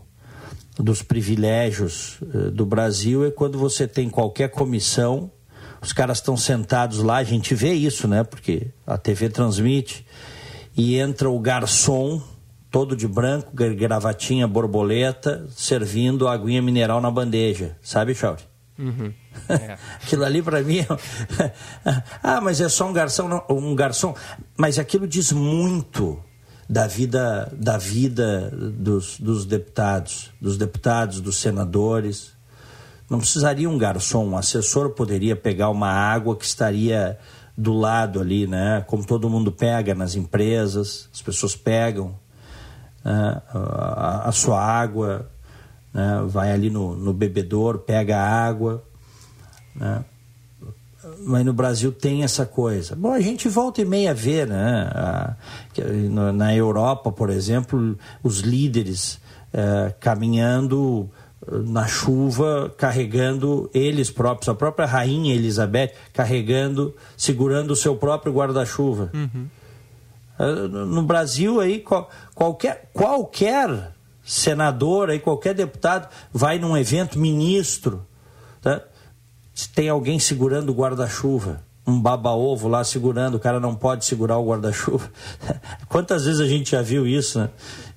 dos 0.76 1.02
privilégios 1.02 2.18
eh, 2.34 2.50
do 2.50 2.66
Brasil 2.66 3.24
é 3.24 3.30
quando 3.30 3.58
você 3.58 3.86
tem 3.86 4.10
qualquer 4.10 4.50
comissão, 4.50 5.30
os 5.86 5.92
caras 5.92 6.18
estão 6.18 6.36
sentados 6.36 6.98
lá, 6.98 7.18
a 7.18 7.24
gente 7.24 7.54
vê 7.54 7.72
isso, 7.72 8.08
né? 8.08 8.24
Porque 8.24 8.66
a 8.84 8.98
TV 8.98 9.28
transmite, 9.28 10.04
e 10.76 10.98
entra 10.98 11.30
o 11.30 11.38
garçom 11.38 12.20
todo 12.72 12.96
de 12.96 13.06
branco, 13.06 13.52
gravatinha 13.54 14.48
borboleta, 14.48 15.46
servindo 15.50 16.26
aguinha 16.26 16.60
mineral 16.60 17.00
na 17.00 17.08
bandeja. 17.08 17.76
Sabe, 17.80 18.14
Chauri? 18.14 18.42
Uhum. 18.78 19.12
É. 19.48 19.76
aquilo 20.02 20.24
ali 20.24 20.42
para 20.42 20.62
mim 20.62 20.78
é... 20.78 20.86
ah 22.22 22.40
mas 22.40 22.58
é 22.58 22.70
só 22.70 22.88
um 22.88 22.92
garçom 22.92 23.28
não, 23.28 23.44
um 23.50 23.76
garçom 23.76 24.14
mas 24.56 24.78
aquilo 24.78 25.06
diz 25.06 25.30
muito 25.30 26.18
da 26.68 26.86
vida 26.86 27.52
da 27.54 27.76
vida 27.76 28.50
dos, 28.50 29.20
dos 29.20 29.44
deputados 29.44 30.32
dos 30.40 30.56
deputados 30.56 31.20
dos 31.20 31.36
senadores 31.36 32.35
não 33.08 33.18
precisaria 33.18 33.68
um 33.68 33.78
garçom 33.78 34.26
um 34.26 34.36
assessor 34.36 34.90
poderia 34.90 35.36
pegar 35.36 35.70
uma 35.70 35.90
água 35.90 36.36
que 36.36 36.44
estaria 36.44 37.18
do 37.56 37.72
lado 37.72 38.20
ali 38.20 38.46
né 38.46 38.84
como 38.86 39.04
todo 39.04 39.30
mundo 39.30 39.50
pega 39.50 39.94
nas 39.94 40.14
empresas 40.14 41.08
as 41.12 41.22
pessoas 41.22 41.54
pegam 41.56 42.14
né, 43.06 43.40
a, 43.54 44.28
a, 44.28 44.32
sua 44.32 44.60
água, 44.60 45.30
né, 45.94 46.24
vai 46.26 46.50
ali 46.50 46.68
no, 46.68 46.96
no 46.96 47.14
pega 47.86 48.16
a 48.16 48.28
água. 48.28 48.82
Né, 49.76 50.04
mas 51.20 51.44
no 51.44 51.52
Brasil 51.52 51.92
tem 51.92 52.24
essa 52.24 52.44
coisa. 52.44 52.96
Bom, 52.96 53.12
a 53.12 53.20
gente 53.20 53.48
volta 53.48 53.80
e 53.80 53.84
meia 53.84 54.12
vê, 54.12 54.44
né? 54.44 54.90
na 56.34 56.54
Europa, 56.54 57.12
por 57.12 57.30
exemplo, 57.30 57.96
os 58.24 58.40
líderes 58.40 59.20
é, 59.52 59.94
caminhando 60.00 61.08
na 61.50 61.86
chuva, 61.86 62.74
carregando 62.76 63.70
eles 63.72 64.10
próprios, 64.10 64.48
a 64.48 64.54
própria 64.54 64.86
rainha 64.86 65.34
Elizabeth 65.34 65.92
carregando, 66.12 66.94
segurando 67.16 67.70
o 67.70 67.76
seu 67.76 67.96
próprio 67.96 68.32
guarda-chuva. 68.32 69.10
Uhum. 69.14 69.48
No 70.86 71.02
Brasil 71.02 71.60
aí 71.60 71.82
qualquer 72.34 72.90
qualquer 72.92 73.92
senador 74.22 75.08
aí 75.08 75.18
qualquer 75.18 75.54
deputado 75.54 76.08
vai 76.32 76.58
num 76.58 76.76
evento 76.76 77.18
ministro, 77.18 78.04
tá? 78.60 78.82
tem 79.74 79.88
alguém 79.88 80.18
segurando 80.18 80.70
o 80.70 80.74
guarda-chuva, 80.74 81.62
um 81.86 81.98
baba-ovo 81.98 82.68
lá 82.68 82.84
segurando, 82.84 83.36
o 83.36 83.40
cara 83.40 83.58
não 83.58 83.74
pode 83.74 84.04
segurar 84.04 84.36
o 84.36 84.44
guarda-chuva. 84.44 85.10
Quantas 85.88 86.26
vezes 86.26 86.40
a 86.40 86.46
gente 86.46 86.72
já 86.72 86.82
viu 86.82 87.06
isso, 87.06 87.38
né? 87.38 87.48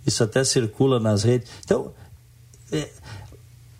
Isso 0.05 0.23
até 0.23 0.43
circula 0.43 0.99
nas 0.99 1.23
redes. 1.23 1.51
Então, 1.65 1.91
é, 2.71 2.87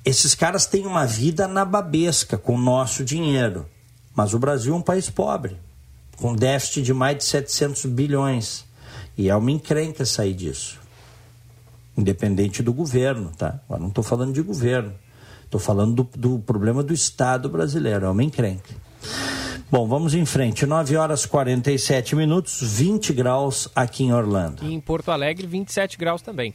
esses 0.04 0.34
caras 0.34 0.66
têm 0.66 0.86
uma 0.86 1.06
vida 1.06 1.48
nababesca 1.48 2.38
com 2.38 2.56
o 2.56 2.62
nosso 2.62 3.04
dinheiro. 3.04 3.66
Mas 4.16 4.34
o 4.34 4.40
Brasil 4.40 4.74
é 4.74 4.78
um 4.78 4.82
país 4.82 5.10
pobre, 5.10 5.58
com 6.18 6.36
déficit 6.36 6.82
de 6.82 6.94
mais 6.94 7.18
de 7.18 7.24
700 7.24 7.86
bilhões. 7.86 8.66
E 9.18 9.30
é 9.30 9.36
uma 9.36 9.52
encrenca 9.52 10.06
sair 10.06 10.34
disso. 10.34 10.80
Independente 11.98 12.64
do 12.64 12.74
governo, 12.74 13.32
tá? 13.38 13.60
Agora 13.66 13.82
não 13.82 13.90
estou 13.90 14.04
falando 14.04 14.34
de 14.34 14.42
governo. 14.42 14.94
Estou 15.44 15.60
falando 15.60 16.04
do, 16.04 16.10
do, 16.18 16.40
problema 16.40 16.84
do 16.84 16.94
Estado 16.94 17.50
brasileiro, 17.50 18.06
é 18.06 18.10
uma 18.10 18.24
encrenca. 18.24 18.70
Bom, 19.72 19.88
vamos 19.88 20.14
em 20.14 20.26
frente. 20.26 20.66
9 20.66 20.96
horas 20.96 21.26
47 21.26 22.16
minutos, 22.16 22.60
20 22.62 23.14
graus 23.14 23.68
aqui 23.76 24.04
em 24.04 24.14
Orlando. 24.14 24.64
E 24.64 24.74
em 24.74 24.80
Porto 24.80 25.12
Alegre, 25.12 25.48
27 25.48 25.98
graus 25.98 26.22
também. 26.22 26.54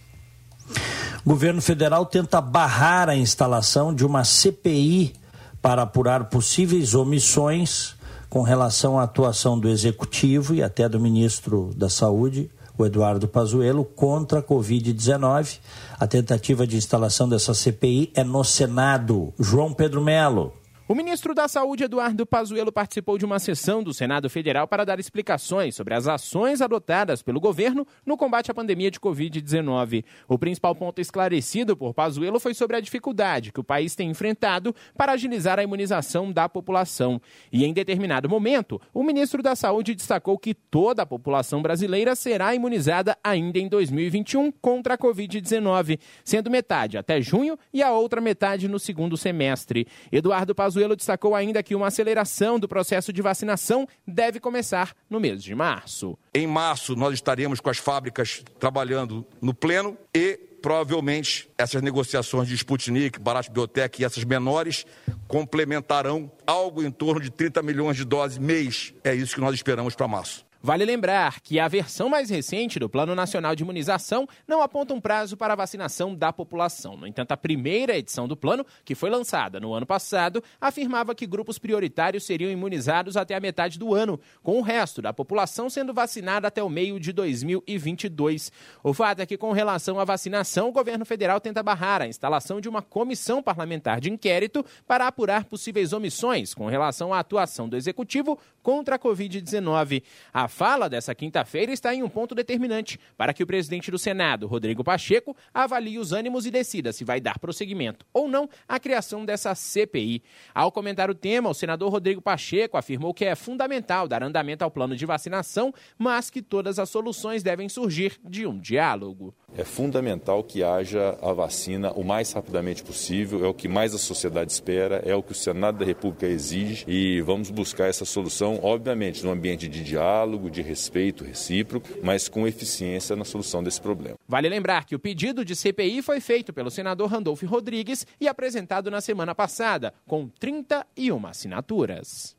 O 1.25 1.31
governo 1.31 1.63
federal 1.63 2.05
tenta 2.05 2.39
barrar 2.39 3.09
a 3.09 3.17
instalação 3.17 3.95
de 3.95 4.05
uma 4.05 4.25
CPI 4.25 5.15
para 5.63 5.81
apurar 5.81 6.25
possíveis 6.25 6.95
omissões 6.95 7.95
com 8.29 8.43
relação 8.43 8.99
à 8.99 9.05
atuação 9.05 9.59
do 9.59 9.67
executivo 9.71 10.55
e 10.55 10.63
até 10.63 10.87
do 10.87 11.01
ministro 11.01 11.71
da 11.75 11.89
Saúde, 11.89 12.51
o 12.77 12.85
Eduardo 12.85 13.27
Pazuello, 13.27 13.87
contra 13.87 14.41
a 14.41 14.43
Covid-19. 14.43 15.61
A 15.99 16.07
tentativa 16.07 16.67
de 16.67 16.77
instalação 16.77 17.27
dessa 17.27 17.55
CPI 17.55 18.13
é 18.15 18.23
no 18.23 18.45
Senado. 18.45 19.33
João 19.39 19.73
Pedro 19.73 20.03
Melo. 20.03 20.53
O 20.87 20.95
ministro 20.95 21.35
da 21.35 21.49
Saúde, 21.49 21.85
Eduardo 21.85 22.27
Pazuello, 22.27 22.71
participou 22.71 23.17
de 23.17 23.25
uma 23.25 23.39
sessão 23.39 23.83
do 23.83 23.95
Senado 23.95 24.29
Federal 24.29 24.69
para 24.69 24.85
dar 24.85 25.01
explicações 25.01 25.75
sobre 25.75 25.95
as 25.95 26.07
ações 26.07 26.61
adotadas 26.61 27.23
pelo 27.23 27.41
governo 27.41 27.87
no 28.05 28.19
combate 28.19 28.51
à 28.51 28.55
pandemia 28.55 28.91
de 28.91 29.01
Covid-19. 29.01 30.05
O 30.29 30.39
principal 30.39 30.75
ponto 30.75 31.01
esclarecido 31.01 31.75
por 31.75 31.95
Pazuello 31.95 32.39
foi 32.39 32.53
sobre 32.53 32.77
a 32.77 32.81
dificuldade 32.81 33.51
que 33.51 33.61
o 33.61 33.65
país 33.65 33.95
tem 33.95 34.11
enfrentado 34.11 34.77
para 34.95 35.13
agilizar 35.13 35.59
a 35.59 35.63
imunização 35.63 36.31
da 36.31 36.51
população. 36.51 37.19
E 37.51 37.65
em 37.65 37.73
determinado 37.73 38.29
momento, 38.29 38.79
o 38.93 39.03
ministro 39.03 39.43
da 39.43 39.57
Saúde 39.57 39.95
destacou 39.95 40.37
que 40.37 40.53
toda 40.53 41.01
a 41.01 41.07
população 41.07 41.63
brasileira 41.63 42.15
será 42.15 42.55
imunizada 42.55 43.17
ainda 43.25 43.59
em 43.59 43.69
2021 43.69 44.53
contra 44.53 44.95
a 44.95 44.99
Covid-19, 44.99 45.99
sendo 46.23 46.51
metade 46.51 46.99
até 46.99 47.23
junho 47.23 47.59
e 47.73 47.83
a 47.83 47.91
outra 47.91 48.21
metade 48.21 48.69
no 48.69 48.79
segundo 48.79 49.17
semestre. 49.17 49.87
Eduardo 50.13 50.55
Pazuello 50.55 50.74
Pazuello 50.75 50.97
destacou 50.97 51.37
ainda 51.37 51.63
que 51.63 51.75
uma 51.75 51.87
aceleração 51.87 52.59
do 52.59 52.67
processo 52.67 53.13
de 53.13 53.23
vacinação 53.23 53.87
deve 54.05 54.41
começar 54.41 54.93
no 55.09 55.21
mês 55.21 55.41
de 55.41 55.55
março. 55.55 56.19
Em 56.35 56.49
março, 56.49 56.97
nós 56.97 57.15
estaremos 57.15 57.61
com 57.61 57.71
as 57.71 57.79
fábricas 57.79 58.43
trabalhando 58.59 59.25
no 59.41 59.55
pleno 59.55 59.97
e 60.13 60.37
provavelmente 60.61 61.49
essas 61.57 61.81
negociações 61.81 62.49
de 62.49 62.55
Sputnik, 62.55 63.21
Barato 63.21 63.53
Biotech 63.53 64.03
e 64.03 64.05
essas 64.05 64.25
menores 64.25 64.85
complementarão 65.29 66.29
algo 66.45 66.83
em 66.83 66.91
torno 66.91 67.21
de 67.21 67.31
30 67.31 67.63
milhões 67.63 67.97
de 67.97 68.05
doses 68.05 68.39
mês. 68.39 68.93
É 69.05 69.15
isso 69.15 69.37
que 69.37 69.41
nós 69.41 69.55
esperamos 69.55 69.95
para 69.95 70.09
março. 70.09 70.45
Vale 70.67 70.83
lembrar 70.87 71.41
que 71.43 71.61
a 71.61 71.69
versão 71.69 72.09
mais 72.09 72.31
recente 72.31 72.79
do 72.79 72.89
Plano 72.89 73.15
Nacional 73.15 73.55
de 73.55 73.63
Imunização 73.63 74.27
não 74.49 74.63
aponta 74.63 74.95
um 74.95 75.01
prazo 75.01 75.37
para 75.37 75.53
a 75.53 75.57
vacinação 75.57 76.15
da 76.15 76.33
população. 76.33 76.97
No 76.97 77.07
entanto, 77.07 77.33
a 77.33 77.37
primeira 77.37 77.99
edição 77.99 78.27
do 78.27 78.35
plano, 78.35 78.65
que 78.83 78.95
foi 78.95 79.11
lançada 79.11 79.61
no 79.61 79.75
ano 79.75 79.85
passado, 79.85 80.43
afirmava 80.59 81.15
que 81.15 81.27
grupos 81.27 81.59
prioritários 81.59 82.25
seriam 82.25 82.51
imunizados 82.51 83.15
até 83.15 83.35
a 83.35 83.41
metade 83.41 83.79
do 83.79 83.93
ano, 83.93 84.19
com 84.43 84.59
o 84.59 84.63
resto 84.63 85.03
da 85.03 85.13
população 85.13 85.69
sendo 85.69 85.93
vacinada 85.93 86.49
até 86.49 86.63
o 86.63 86.71
meio 86.71 86.99
de 86.99 87.13
2022. 87.13 88.51
O 88.83 88.95
fato 88.95 89.21
é 89.21 89.27
que, 89.27 89.37
com 89.37 89.53
relação 89.53 90.01
à 90.01 90.05
vacinação, 90.07 90.71
o 90.71 90.73
governo 90.73 91.05
federal 91.05 91.43
tenta 91.43 91.63
barrar 91.63 92.01
a 92.01 92.09
instalação 92.09 92.59
de 92.59 92.71
uma 92.71 92.81
comissão 92.81 93.43
parlamentar 93.43 94.01
de 94.01 94.11
inquérito 94.11 94.65
para 94.87 95.07
apurar 95.07 95.45
possíveis 95.45 95.93
omissões 95.93 96.55
com 96.55 96.69
relação 96.69 97.13
à 97.13 97.19
atuação 97.19 97.69
do 97.69 97.77
executivo 97.77 98.39
contra 98.63 98.97
a 98.97 98.99
Covid-19. 98.99 100.03
A 100.33 100.49
fala 100.55 100.89
dessa 100.89 101.13
quinta-feira 101.17 101.73
está 101.73 101.93
em 101.93 102.05
um 102.05 102.09
ponto 102.09 102.33
determinante 102.33 102.97
para 103.17 103.35
que 103.35 103.43
o 103.43 103.47
presidente 103.47 103.91
do 103.91 103.99
Senado, 103.99 104.47
Rodrigo 104.47 104.85
Pacheco, 104.85 105.37
avalie 105.53 105.99
os 105.99 106.13
ânimos 106.13 106.47
e 106.47 106.51
decida 106.51 106.93
se 106.93 107.05
vai 107.05 107.21
dar 107.21 107.41
prosseguimento 107.41 108.07
ou 108.13 108.29
não 108.29 108.49
à 108.69 108.79
criação 108.79 109.25
dessa 109.25 109.53
CPI. 109.53 110.23
Ao 110.55 110.71
comentar 110.71 111.11
o 111.11 111.15
tema, 111.15 111.51
o 111.51 111.55
senador 111.55 111.91
Rodrigo 111.91 112.23
Pacheco 112.23 112.77
afirmou 112.77 113.13
que 113.13 113.25
é 113.25 113.35
fundamental 113.35 114.07
dar 114.07 114.23
andamento 114.23 114.63
ao 114.63 114.71
plano 114.71 114.95
de 114.95 115.05
vacinação, 115.05 115.75
mas 115.99 116.31
que 116.31 116.41
todas 116.41 116.79
as 116.79 116.89
soluções 116.89 117.43
devem 117.43 117.69
surgir 117.69 118.21
de 118.23 118.47
um 118.47 118.57
diálogo. 118.57 119.35
É 119.57 119.65
fundamental 119.65 120.45
que 120.45 120.63
haja 120.63 121.19
a 121.21 121.33
vacina 121.33 121.91
o 121.93 122.05
mais 122.05 122.33
rapidamente 122.33 122.85
possível, 122.85 123.45
é 123.45 123.49
o 123.49 123.55
que 123.55 123.67
mais 123.67 123.93
a 123.93 123.99
sociedade 123.99 124.53
espera, 124.53 125.03
é 125.05 125.17
o 125.17 125.23
que 125.23 125.33
o 125.33 125.35
Senado 125.35 125.79
da 125.79 125.85
República 125.85 126.27
exige 126.27 126.85
e 126.87 127.21
vamos 127.23 127.51
buscar 127.51 127.89
essa 127.89 128.05
solução, 128.05 128.61
obviamente, 128.63 129.25
no 129.25 129.33
ambiente 129.33 129.67
de 129.69 129.83
diálogo 129.83 130.44
diálogo, 130.45 130.51
de 130.51 130.63
respeito 130.63 131.25
recíproco, 131.25 131.89
mas 132.03 132.29
com 132.29 132.47
eficiência 132.47 133.17
na 133.17 133.25
solução 133.25 133.63
desse 133.63 133.81
problema. 133.81 134.17
Vale 134.29 134.49
lembrar 134.49 134.85
que 134.85 134.95
o 134.95 134.99
pedido 134.99 135.45
de 135.45 135.57
CPI 135.57 136.03
foi 136.03 136.21
feito 136.21 136.53
pelo 136.53 136.71
senador 136.71 137.11
Randolfo 137.11 137.47
Rodrigues 137.47 138.07
e 138.21 138.29
apresentado 138.29 138.91
na 138.91 139.01
semana 139.01 139.35
passada, 139.35 139.93
com 140.07 140.29
31 140.29 141.27
assinaturas. 141.27 142.37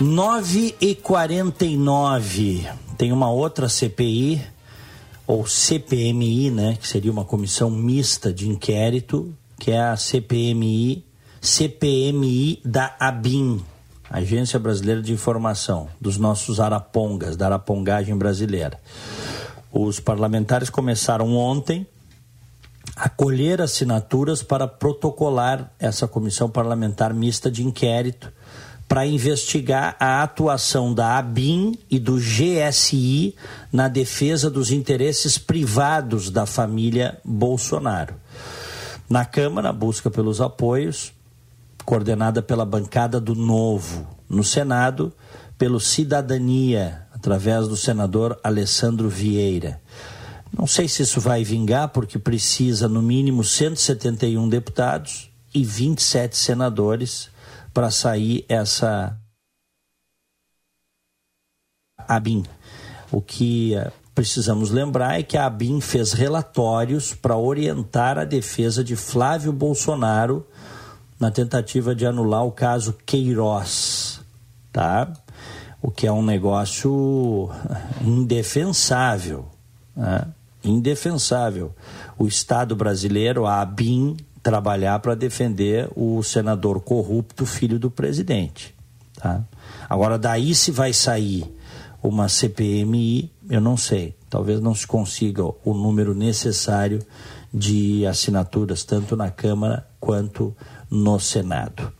Nove 0.00 0.74
e 0.80 0.96
quarenta 0.96 1.64
e 1.64 1.76
nove. 1.76 2.66
Tem 2.98 3.12
uma 3.12 3.30
outra 3.30 3.68
CPI 3.68 4.42
ou 5.24 5.46
CPMI, 5.46 6.50
né, 6.50 6.76
que 6.80 6.88
seria 6.88 7.12
uma 7.12 7.24
comissão 7.24 7.70
mista 7.70 8.32
de 8.32 8.48
inquérito 8.48 9.32
que 9.62 9.70
é 9.70 9.80
a 9.80 9.96
CPMI, 9.96 11.06
CPMI 11.40 12.60
da 12.64 12.96
ABIN, 12.98 13.64
Agência 14.10 14.58
Brasileira 14.58 15.00
de 15.00 15.12
Informação, 15.12 15.86
dos 16.00 16.18
nossos 16.18 16.58
arapongas, 16.58 17.36
da 17.36 17.46
arapongagem 17.46 18.18
brasileira. 18.18 18.80
Os 19.70 20.00
parlamentares 20.00 20.68
começaram 20.68 21.36
ontem 21.36 21.86
a 22.96 23.08
colher 23.08 23.60
assinaturas 23.60 24.42
para 24.42 24.66
protocolar 24.66 25.72
essa 25.78 26.08
comissão 26.08 26.50
parlamentar 26.50 27.14
mista 27.14 27.48
de 27.48 27.64
inquérito 27.64 28.32
para 28.88 29.06
investigar 29.06 29.94
a 30.00 30.24
atuação 30.24 30.92
da 30.92 31.18
ABIN 31.18 31.78
e 31.88 32.00
do 32.00 32.16
GSI 32.16 33.36
na 33.72 33.86
defesa 33.86 34.50
dos 34.50 34.72
interesses 34.72 35.38
privados 35.38 36.30
da 36.30 36.46
família 36.46 37.20
Bolsonaro. 37.24 38.21
Na 39.08 39.24
Câmara, 39.24 39.68
a 39.68 39.72
busca 39.72 40.10
pelos 40.10 40.40
apoios, 40.40 41.12
coordenada 41.84 42.42
pela 42.42 42.64
bancada 42.64 43.20
do 43.20 43.34
Novo. 43.34 44.06
No 44.28 44.42
Senado, 44.42 45.12
pelo 45.58 45.78
Cidadania, 45.78 47.06
através 47.12 47.68
do 47.68 47.76
senador 47.76 48.38
Alessandro 48.42 49.08
Vieira. 49.08 49.80
Não 50.56 50.66
sei 50.66 50.88
se 50.88 51.02
isso 51.02 51.20
vai 51.20 51.44
vingar, 51.44 51.88
porque 51.88 52.18
precisa 52.18 52.88
no 52.88 53.00
mínimo 53.00 53.44
171 53.44 54.48
deputados 54.48 55.30
e 55.54 55.64
27 55.64 56.36
senadores 56.36 57.30
para 57.72 57.90
sair 57.90 58.44
essa 58.48 59.16
ABIN. 62.08 62.44
O 63.10 63.22
que 63.22 63.74
eh, 63.74 63.92
precisamos 64.14 64.70
lembrar 64.70 65.18
é 65.18 65.22
que 65.22 65.36
a 65.36 65.46
ABIN 65.46 65.80
fez 65.80 66.12
relatórios 66.12 67.14
para 67.14 67.36
orientar 67.36 68.18
a 68.18 68.24
defesa 68.24 68.84
de 68.84 68.96
Flávio 68.96 69.52
Bolsonaro 69.52 70.46
na 71.18 71.30
tentativa 71.30 71.94
de 71.94 72.04
anular 72.04 72.44
o 72.44 72.52
caso 72.52 72.96
Queiroz, 73.06 74.20
tá? 74.72 75.12
O 75.80 75.90
que 75.90 76.06
é 76.06 76.12
um 76.12 76.22
negócio 76.22 77.50
indefensável, 78.00 79.46
né? 79.96 80.26
indefensável 80.64 81.74
o 82.18 82.26
Estado 82.26 82.76
brasileiro, 82.76 83.46
a 83.46 83.60
ABIN, 83.60 84.16
trabalhar 84.42 84.98
para 84.98 85.14
defender 85.14 85.88
o 85.96 86.22
senador 86.22 86.80
corrupto, 86.80 87.46
filho 87.46 87.78
do 87.78 87.90
presidente. 87.90 88.74
Tá? 89.16 89.42
Agora, 89.88 90.18
daí 90.18 90.54
se 90.54 90.70
vai 90.70 90.92
sair 90.92 91.52
uma 92.02 92.28
CPMI, 92.28 93.31
eu 93.52 93.60
não 93.60 93.76
sei. 93.76 94.14
Talvez 94.30 94.60
não 94.60 94.74
se 94.74 94.86
consiga 94.86 95.44
o 95.44 95.74
número 95.74 96.14
necessário 96.14 97.00
de 97.52 98.06
assinaturas, 98.06 98.82
tanto 98.82 99.14
na 99.14 99.30
Câmara 99.30 99.86
quanto 100.00 100.56
no 100.90 101.20
Senado. 101.20 101.92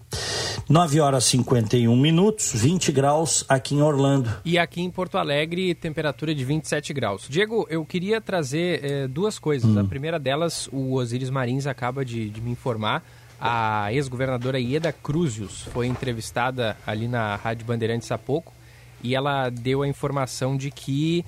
9 0.67 1.01
horas 1.01 1.25
e 1.27 1.31
51 1.33 1.95
minutos, 1.95 2.53
20 2.55 2.91
graus 2.91 3.45
aqui 3.47 3.75
em 3.75 3.83
Orlando. 3.83 4.31
E 4.47 4.59
aqui 4.59 4.81
em 4.81 4.91
Porto 4.91 5.19
Alegre, 5.19 5.75
temperatura 5.75 6.35
de 6.35 6.43
27 6.43 6.95
graus. 6.95 7.27
Diego, 7.29 7.67
eu 7.69 7.85
queria 7.85 8.19
trazer 8.19 8.83
eh, 8.83 9.07
duas 9.07 9.39
coisas. 9.39 9.69
Hum. 9.71 9.81
A 9.81 9.85
primeira 9.85 10.19
delas, 10.19 10.71
o 10.73 10.95
Osiris 10.95 11.29
Marins 11.29 11.67
acaba 11.67 12.03
de, 12.03 12.31
de 12.31 12.41
me 12.41 12.51
informar. 12.51 13.05
A 13.39 13.93
ex-governadora 13.93 14.59
Ieda 14.59 14.91
Cruzius 14.91 15.63
foi 15.71 15.87
entrevistada 15.87 16.79
ali 16.87 17.09
na 17.09 17.37
Rádio 17.37 17.67
Bandeirantes 17.67 18.11
há 18.11 18.17
pouco 18.17 18.55
e 19.03 19.15
ela 19.15 19.51
deu 19.51 19.83
a 19.83 19.89
informação 19.89 20.57
de 20.57 20.71
que 20.71 21.25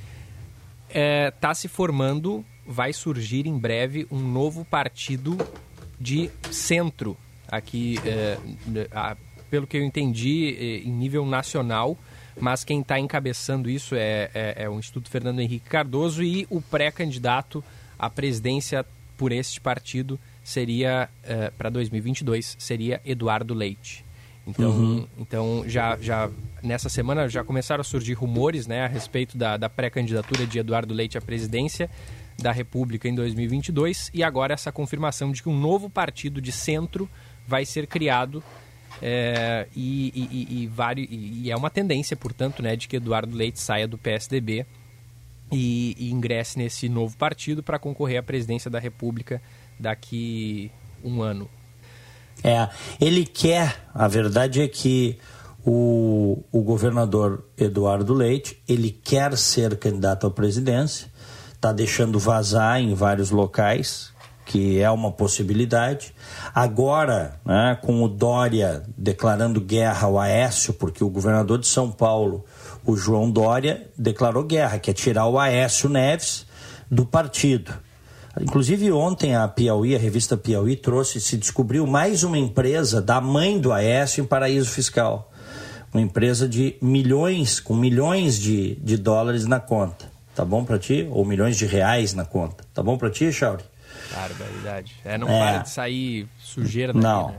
está 0.95 1.51
eh, 1.51 1.55
se 1.55 1.69
formando, 1.69 2.45
vai 2.67 2.93
surgir 2.93 3.47
em 3.47 3.59
breve 3.59 4.07
um 4.11 4.21
novo 4.21 4.65
partido 4.65 5.37
de 5.99 6.31
centro 6.51 7.17
aqui, 7.51 7.99
é, 8.05 8.39
a, 8.93 9.17
pelo 9.51 9.67
que 9.67 9.77
eu 9.77 9.85
entendi, 9.85 10.57
é, 10.59 10.89
em 10.89 10.93
nível 10.93 11.25
nacional, 11.25 11.97
mas 12.41 12.65
quem 12.65 12.81
está 12.81 12.99
encabeçando 12.99 13.71
isso 13.71 13.95
é, 13.95 14.31
é, 14.35 14.65
é, 14.65 14.69
o 14.69 14.79
Instituto 14.79 15.09
Fernando 15.09 15.41
Henrique 15.41 15.69
Cardoso 15.69 16.23
e 16.23 16.47
o 16.51 16.61
pré-candidato 16.61 17.63
à 17.99 18.11
presidência 18.11 18.85
por 19.17 19.31
este 19.31 19.61
partido 19.61 20.19
seria, 20.43 21.09
é, 21.23 21.51
para 21.51 21.71
2022, 21.71 22.57
seria 22.59 23.01
Eduardo 23.05 23.55
Leite. 23.55 24.04
Então, 24.47 24.71
uhum. 24.71 25.09
então 25.19 25.65
já, 25.67 25.97
já 25.97 26.31
nessa 26.63 26.89
semana 26.89 27.29
já 27.29 27.43
começaram 27.43 27.81
a 27.81 27.85
surgir 27.85 28.15
rumores 28.15 28.67
né, 28.67 28.85
a 28.85 28.87
respeito 28.87 29.39
da, 29.39 29.57
da 29.57 29.71
pré-candidatura 29.71 30.47
de 30.47 30.59
Eduardo 30.59 30.93
Leite 30.93 31.17
à 31.17 31.21
presidência 31.21 31.89
da 32.39 32.53
República 32.53 33.09
em 33.09 33.15
2022 33.15 34.11
e 34.13 34.23
agora 34.23 34.53
essa 34.53 34.71
confirmação 34.71 35.33
de 35.33 35.43
que 35.43 35.49
um 35.49 35.59
novo 35.59 35.89
partido 35.89 36.41
de 36.41 36.53
centro 36.53 37.09
vai 37.47 37.65
ser 37.65 37.87
criado 37.87 38.43
é, 39.01 39.67
e, 39.75 40.13
e, 40.15 40.63
e, 40.63 40.67
vários, 40.67 41.09
e, 41.11 41.51
é 41.51 41.57
uma 41.57 41.71
tendência, 41.71 42.17
portanto, 42.17 42.63
né, 42.63 42.77
de 42.77 42.87
que 42.87 42.97
Eduardo 42.97 43.37
Leite 43.37 43.61
saia 43.61 43.89
do 43.89 43.99
PSDB 43.99 44.67
e, 45.53 45.95
e 45.99 46.11
ingresse 46.11 46.59
nesse 46.59 46.89
novo 46.89 47.17
partido 47.17 47.63
para 47.63 47.79
concorrer 47.79 48.19
à 48.19 48.23
presidência 48.23 48.71
da 48.71 48.79
República 48.79 49.43
daqui 49.79 50.71
um 51.03 51.23
ano. 51.23 51.49
É, 52.45 52.69
ele 53.01 53.25
quer, 53.25 53.89
a 53.95 54.07
verdade 54.07 54.61
é 54.61 54.69
que 54.69 55.19
o, 55.65 56.45
o 56.53 56.61
governador 56.61 57.43
Eduardo 57.57 58.13
Leite, 58.13 58.63
ele 58.69 58.91
quer 58.91 59.37
ser 59.39 59.79
candidato 59.79 60.27
à 60.27 60.31
presidência, 60.31 61.09
está 61.55 61.73
deixando 61.73 62.19
vazar 62.19 62.79
em 62.79 62.95
vários 62.95 63.31
locais 63.31 64.13
que 64.45 64.81
é 64.81 64.91
uma 64.91 65.11
possibilidade. 65.11 66.15
Agora, 66.55 67.41
né, 67.45 67.79
com 67.81 68.03
o 68.03 68.09
Dória 68.09 68.83
declarando 68.97 69.61
guerra 69.61 70.07
ao 70.07 70.19
Aécio, 70.19 70.75
porque 70.75 71.03
o 71.03 71.09
governador 71.09 71.59
de 71.59 71.67
São 71.67 71.91
Paulo, 71.91 72.45
o 72.85 72.97
João 72.97 73.31
Dória, 73.31 73.89
declarou 73.97 74.45
guerra, 74.45 74.79
que 74.79 74.91
é 74.91 74.95
tirar 74.95 75.27
o 75.27 75.39
Aécio 75.39 75.89
Neves 75.89 76.47
do 76.91 77.07
partido. 77.07 77.73
Inclusive 78.40 78.90
ontem 78.90 79.35
a 79.35 79.47
Piauí, 79.47 79.94
a 79.94 79.99
revista 79.99 80.37
Piauí, 80.37 80.77
trouxe, 80.77 81.20
se 81.20 81.37
descobriu 81.37 81.87
mais 81.87 82.25
uma 82.25 82.37
empresa 82.37 83.01
da 83.01 83.20
mãe 83.20 83.61
do 83.61 83.73
Aécio 83.73 84.23
em 84.23 84.27
paraíso 84.27 84.70
fiscal. 84.70 85.31
Uma 85.92 86.01
empresa 86.01 86.49
de 86.49 86.77
milhões, 86.83 87.61
com 87.61 87.75
milhões 87.75 88.38
de, 88.38 88.75
de 88.77 88.97
dólares 88.97 89.47
na 89.47 89.61
conta. 89.61 90.12
Tá 90.35 90.44
bom 90.44 90.64
para 90.64 90.79
ti? 90.79 91.07
Ou 91.12 91.25
milhões 91.25 91.57
de 91.57 91.64
reais 91.64 92.12
na 92.12 92.25
conta. 92.25 92.64
Tá 92.75 92.83
bom 92.83 92.99
para 92.99 93.09
ti, 93.09 93.33
Chauri? 93.33 93.62
Barbaridade. 94.12 94.97
É, 95.05 95.16
não 95.16 95.29
é. 95.29 95.38
para 95.38 95.59
de 95.59 95.70
sair 95.70 96.29
sujeira 96.38 96.92
daqui, 96.92 97.05
Não. 97.05 97.29
Né? 97.29 97.37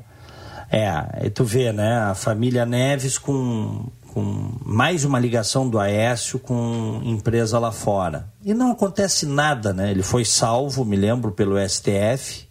É, 0.71 1.25
e 1.27 1.29
tu 1.29 1.43
vê, 1.43 1.71
né? 1.71 1.97
A 1.99 2.15
família 2.15 2.65
Neves 2.65 3.17
com, 3.17 3.87
com 4.15 4.53
mais 4.63 5.03
uma 5.03 5.19
ligação 5.19 5.69
do 5.69 5.77
Aécio 5.77 6.39
com 6.39 7.01
empresa 7.03 7.59
lá 7.59 7.69
fora. 7.69 8.31
E 8.41 8.53
não 8.53 8.71
acontece 8.71 9.25
nada, 9.25 9.73
né? 9.73 9.91
Ele 9.91 10.03
foi 10.03 10.23
salvo, 10.23 10.85
me 10.85 10.95
lembro, 10.95 11.33
pelo 11.33 11.57
STF. 11.59 12.47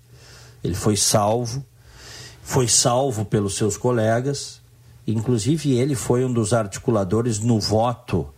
Ele 0.63 0.75
foi 0.75 0.95
salvo. 0.95 1.65
Foi 2.43 2.69
salvo 2.69 3.25
pelos 3.25 3.57
seus 3.57 3.79
colegas. 3.79 4.61
Inclusive, 5.07 5.73
ele 5.73 5.95
foi 5.95 6.23
um 6.23 6.31
dos 6.31 6.53
articuladores 6.53 7.39
no 7.39 7.59
voto 7.59 8.29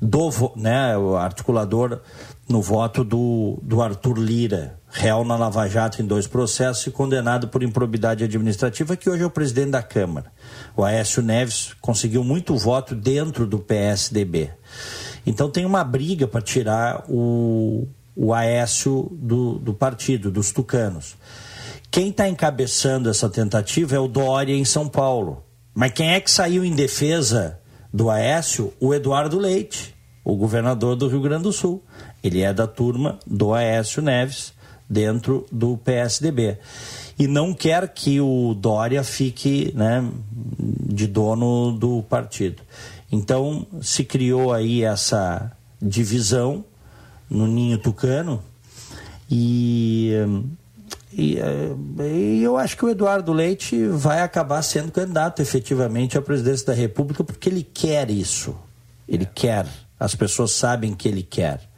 do, 0.00 0.30
né, 0.54 0.96
o 0.96 1.16
articulador 1.16 2.00
no 2.48 2.62
voto 2.62 3.02
do, 3.02 3.58
do 3.62 3.82
Arthur 3.82 4.16
Lira, 4.16 4.78
réu 4.90 5.24
na 5.24 5.36
Lava 5.36 5.68
Jato 5.68 6.02
em 6.02 6.04
dois 6.04 6.26
processos 6.26 6.86
e 6.86 6.90
condenado 6.90 7.48
por 7.48 7.62
improbidade 7.62 8.24
administrativa, 8.24 8.96
que 8.96 9.08
hoje 9.08 9.22
é 9.22 9.26
o 9.26 9.30
presidente 9.30 9.70
da 9.70 9.82
Câmara. 9.82 10.32
O 10.76 10.84
Aécio 10.84 11.22
Neves 11.22 11.74
conseguiu 11.80 12.24
muito 12.24 12.56
voto 12.56 12.94
dentro 12.94 13.46
do 13.46 13.58
PSDB. 13.58 14.50
Então 15.24 15.48
tem 15.50 15.64
uma 15.64 15.84
briga 15.84 16.26
para 16.26 16.40
tirar 16.40 17.04
o, 17.08 17.86
o 18.16 18.34
Aécio 18.34 19.08
do, 19.12 19.58
do 19.58 19.72
partido, 19.72 20.30
dos 20.30 20.50
tucanos. 20.50 21.16
Quem 21.90 22.10
está 22.10 22.28
encabeçando 22.28 23.08
essa 23.08 23.28
tentativa 23.28 23.94
é 23.94 23.98
o 23.98 24.08
Dória 24.08 24.54
em 24.54 24.64
São 24.64 24.88
Paulo. 24.88 25.44
Mas 25.74 25.92
quem 25.92 26.12
é 26.12 26.20
que 26.20 26.30
saiu 26.30 26.64
em 26.64 26.74
defesa 26.74 27.58
do 27.92 28.10
Aécio? 28.10 28.72
O 28.80 28.92
Eduardo 28.92 29.38
Leite, 29.38 29.94
o 30.24 30.36
governador 30.36 30.96
do 30.96 31.08
Rio 31.08 31.20
Grande 31.20 31.44
do 31.44 31.52
Sul. 31.52 31.84
Ele 32.22 32.42
é 32.42 32.52
da 32.52 32.66
turma 32.66 33.18
do 33.26 33.54
Aécio 33.54 34.02
Neves 34.02 34.52
dentro 34.90 35.46
do 35.52 35.76
PSDB. 35.76 36.58
E 37.16 37.28
não 37.28 37.54
quer 37.54 37.88
que 37.88 38.20
o 38.20 38.54
Dória 38.54 39.04
fique 39.04 39.72
né, 39.74 40.04
de 40.58 41.06
dono 41.06 41.70
do 41.72 42.02
partido. 42.02 42.62
Então 43.12 43.66
se 43.80 44.04
criou 44.04 44.52
aí 44.52 44.82
essa 44.82 45.52
divisão 45.80 46.64
no 47.28 47.46
ninho 47.46 47.78
tucano 47.78 48.42
e, 49.30 50.12
e, 51.12 51.38
e, 51.38 52.42
eu 52.42 52.56
acho 52.56 52.76
que 52.76 52.84
o 52.84 52.88
Eduardo 52.88 53.32
Leite 53.32 53.86
vai 53.86 54.22
acabar 54.22 54.60
sendo 54.62 54.90
candidato 54.90 55.40
efetivamente 55.40 56.18
à 56.18 56.22
presidência 56.22 56.66
da 56.66 56.72
República 56.72 57.22
porque 57.22 57.48
ele 57.48 57.62
quer 57.62 58.10
isso. 58.10 58.56
Ele 59.08 59.24
é. 59.24 59.30
quer. 59.32 59.66
As 59.98 60.14
pessoas 60.14 60.50
sabem 60.52 60.94
que 60.94 61.06
ele 61.06 61.22
quer. 61.22 61.69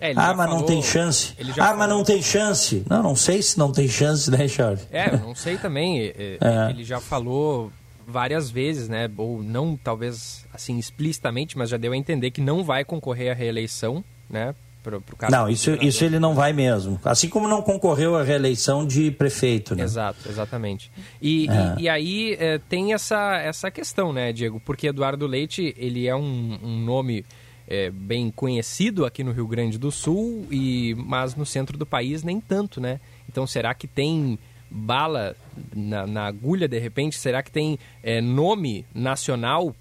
É, 0.00 0.12
ah, 0.12 0.34
mas 0.34 0.36
falou, 0.36 0.58
não 0.58 0.66
tem 0.66 0.82
chance. 0.82 1.34
Ah, 1.38 1.54
falou. 1.54 1.76
mas 1.78 1.88
não 1.88 2.04
tem 2.04 2.22
chance. 2.22 2.84
Não, 2.88 3.02
não 3.02 3.16
sei 3.16 3.42
se 3.42 3.58
não 3.58 3.72
tem 3.72 3.88
chance, 3.88 4.30
né, 4.30 4.46
Charles? 4.48 4.86
É, 4.90 5.14
eu 5.14 5.18
não 5.18 5.34
sei 5.34 5.56
também. 5.56 6.00
É, 6.00 6.38
é. 6.40 6.70
Ele 6.70 6.84
já 6.84 7.00
falou 7.00 7.72
várias 8.06 8.50
vezes, 8.50 8.88
né? 8.88 9.10
Ou 9.16 9.42
não, 9.42 9.76
talvez, 9.76 10.46
assim, 10.52 10.78
explicitamente, 10.78 11.56
mas 11.56 11.70
já 11.70 11.76
deu 11.76 11.92
a 11.92 11.96
entender 11.96 12.30
que 12.30 12.40
não 12.40 12.62
vai 12.62 12.84
concorrer 12.84 13.30
à 13.30 13.34
reeleição, 13.34 14.04
né? 14.28 14.54
Pro, 14.82 15.00
pro 15.00 15.16
não, 15.30 15.48
isso, 15.48 15.70
isso 15.80 16.04
ele 16.04 16.18
não 16.18 16.34
vai 16.34 16.52
mesmo. 16.52 17.00
Assim 17.02 17.26
como 17.26 17.48
não 17.48 17.62
concorreu 17.62 18.16
à 18.16 18.22
reeleição 18.22 18.86
de 18.86 19.10
prefeito, 19.10 19.74
né? 19.74 19.82
Exato, 19.82 20.28
exatamente. 20.28 20.92
E, 21.22 21.48
é. 21.48 21.52
e, 21.78 21.82
e, 21.84 21.88
aí 21.88 22.36
é, 22.38 22.58
tem 22.58 22.92
essa, 22.92 23.38
essa 23.38 23.70
questão, 23.70 24.12
né, 24.12 24.30
Diego? 24.30 24.60
Porque 24.60 24.88
Eduardo 24.88 25.26
Leite, 25.26 25.74
ele 25.78 26.06
é 26.06 26.14
um, 26.14 26.58
um 26.62 26.78
nome 26.84 27.24
é, 27.66 27.90
bem 27.90 28.30
conhecido 28.30 29.04
aqui 29.04 29.24
no 29.24 29.32
Rio 29.32 29.46
Grande 29.46 29.78
do 29.78 29.90
Sul, 29.90 30.46
e 30.50 30.94
mas 30.96 31.34
no 31.34 31.46
centro 31.46 31.78
do 31.78 31.86
país 31.86 32.22
nem 32.22 32.40
tanto, 32.40 32.80
né? 32.80 33.00
Então 33.28 33.46
será 33.46 33.74
que 33.74 33.86
tem 33.86 34.38
bala 34.70 35.36
na, 35.74 36.06
na 36.06 36.26
agulha 36.26 36.68
de 36.68 36.78
repente? 36.78 37.16
Será 37.18 37.42
que 37.42 37.50
tem 37.50 37.78
é, 38.02 38.20
nome 38.20 38.84
nacional? 38.94 39.74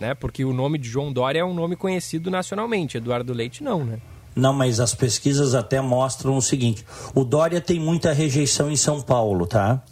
Né? 0.00 0.14
Porque 0.14 0.44
o 0.44 0.52
nome 0.52 0.78
de 0.78 0.88
João 0.88 1.12
Dória 1.12 1.40
é 1.40 1.44
um 1.44 1.54
nome 1.54 1.76
conhecido 1.76 2.30
nacionalmente, 2.30 2.96
Eduardo 2.96 3.32
Leite 3.32 3.62
não, 3.62 3.84
né? 3.84 4.00
Não, 4.34 4.52
mas 4.52 4.80
as 4.80 4.94
pesquisas 4.94 5.54
até 5.54 5.80
mostram 5.80 6.36
o 6.36 6.42
seguinte: 6.42 6.84
o 7.14 7.24
Dória 7.24 7.60
tem 7.60 7.78
muita 7.78 8.12
rejeição 8.12 8.70
em 8.70 8.76
São 8.76 9.00
Paulo, 9.00 9.46
tá? 9.46 9.82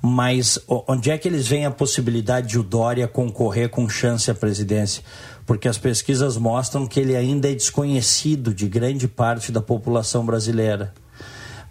Mas 0.00 0.58
onde 0.68 1.10
é 1.10 1.16
que 1.16 1.26
eles 1.26 1.48
veem 1.48 1.64
a 1.64 1.70
possibilidade 1.70 2.48
de 2.48 2.58
o 2.58 2.62
Dória 2.62 3.08
concorrer 3.08 3.70
com 3.70 3.88
chance 3.88 4.30
à 4.30 4.34
presidência? 4.34 5.02
Porque 5.46 5.68
as 5.68 5.78
pesquisas 5.78 6.36
mostram 6.36 6.86
que 6.86 6.98
ele 6.98 7.16
ainda 7.16 7.50
é 7.50 7.54
desconhecido 7.54 8.54
de 8.54 8.66
grande 8.68 9.06
parte 9.06 9.52
da 9.52 9.60
população 9.60 10.24
brasileira. 10.24 10.92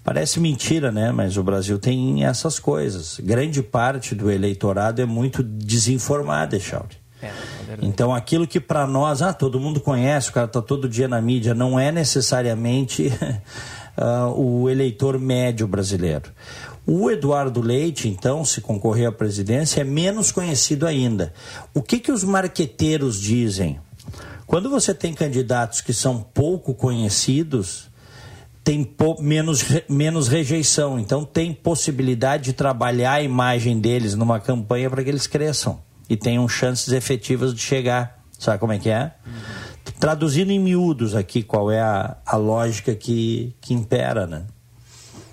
Parece 0.03 0.39
mentira, 0.39 0.91
né? 0.91 1.11
Mas 1.11 1.37
o 1.37 1.43
Brasil 1.43 1.79
tem 1.79 2.25
essas 2.25 2.59
coisas. 2.59 3.19
Grande 3.21 3.63
parte 3.63 4.13
do 4.13 4.29
eleitorado 4.29 5.01
é 5.01 5.05
muito 5.05 5.41
desinformada, 5.41 6.59
Chauri. 6.59 6.97
É, 7.21 7.27
é 7.27 7.31
então, 7.81 8.13
aquilo 8.13 8.45
que 8.45 8.59
para 8.59 8.85
nós, 8.85 9.21
ah, 9.21 9.33
todo 9.33 9.59
mundo 9.59 9.79
conhece, 9.79 10.29
o 10.29 10.33
cara 10.33 10.45
está 10.45 10.61
todo 10.61 10.89
dia 10.89 11.07
na 11.07 11.21
mídia, 11.21 11.53
não 11.53 11.79
é 11.79 11.89
necessariamente 11.89 13.13
uh, 13.97 14.27
o 14.37 14.69
eleitor 14.69 15.17
médio 15.17 15.65
brasileiro. 15.67 16.29
O 16.85 17.09
Eduardo 17.09 17.61
Leite, 17.61 18.09
então, 18.09 18.43
se 18.43 18.59
concorrer 18.59 19.07
à 19.07 19.11
presidência, 19.11 19.81
é 19.81 19.83
menos 19.85 20.31
conhecido 20.31 20.85
ainda. 20.85 21.33
O 21.73 21.81
que, 21.81 21.97
que 21.97 22.11
os 22.11 22.23
marqueteiros 22.23 23.21
dizem? 23.21 23.79
Quando 24.45 24.69
você 24.69 24.93
tem 24.93 25.13
candidatos 25.13 25.79
que 25.79 25.93
são 25.93 26.21
pouco 26.21 26.73
conhecidos, 26.73 27.89
tem 28.63 28.93
menos, 29.19 29.63
menos 29.89 30.27
rejeição. 30.27 30.99
Então, 30.99 31.23
tem 31.23 31.53
possibilidade 31.53 32.43
de 32.43 32.53
trabalhar 32.53 33.13
a 33.13 33.21
imagem 33.21 33.79
deles 33.79 34.13
numa 34.13 34.39
campanha 34.39 34.89
para 34.89 35.03
que 35.03 35.09
eles 35.09 35.25
cresçam 35.25 35.81
e 36.09 36.17
tenham 36.17 36.47
chances 36.49 36.93
efetivas 36.93 37.53
de 37.53 37.61
chegar. 37.61 38.23
Sabe 38.37 38.59
como 38.59 38.73
é 38.73 38.79
que 38.79 38.89
é? 38.89 39.13
Traduzindo 39.99 40.51
em 40.51 40.59
miúdos 40.59 41.15
aqui 41.15 41.43
qual 41.43 41.71
é 41.71 41.79
a, 41.79 42.17
a 42.25 42.35
lógica 42.35 42.93
que, 42.93 43.55
que 43.61 43.73
impera, 43.73 44.27
né? 44.27 44.43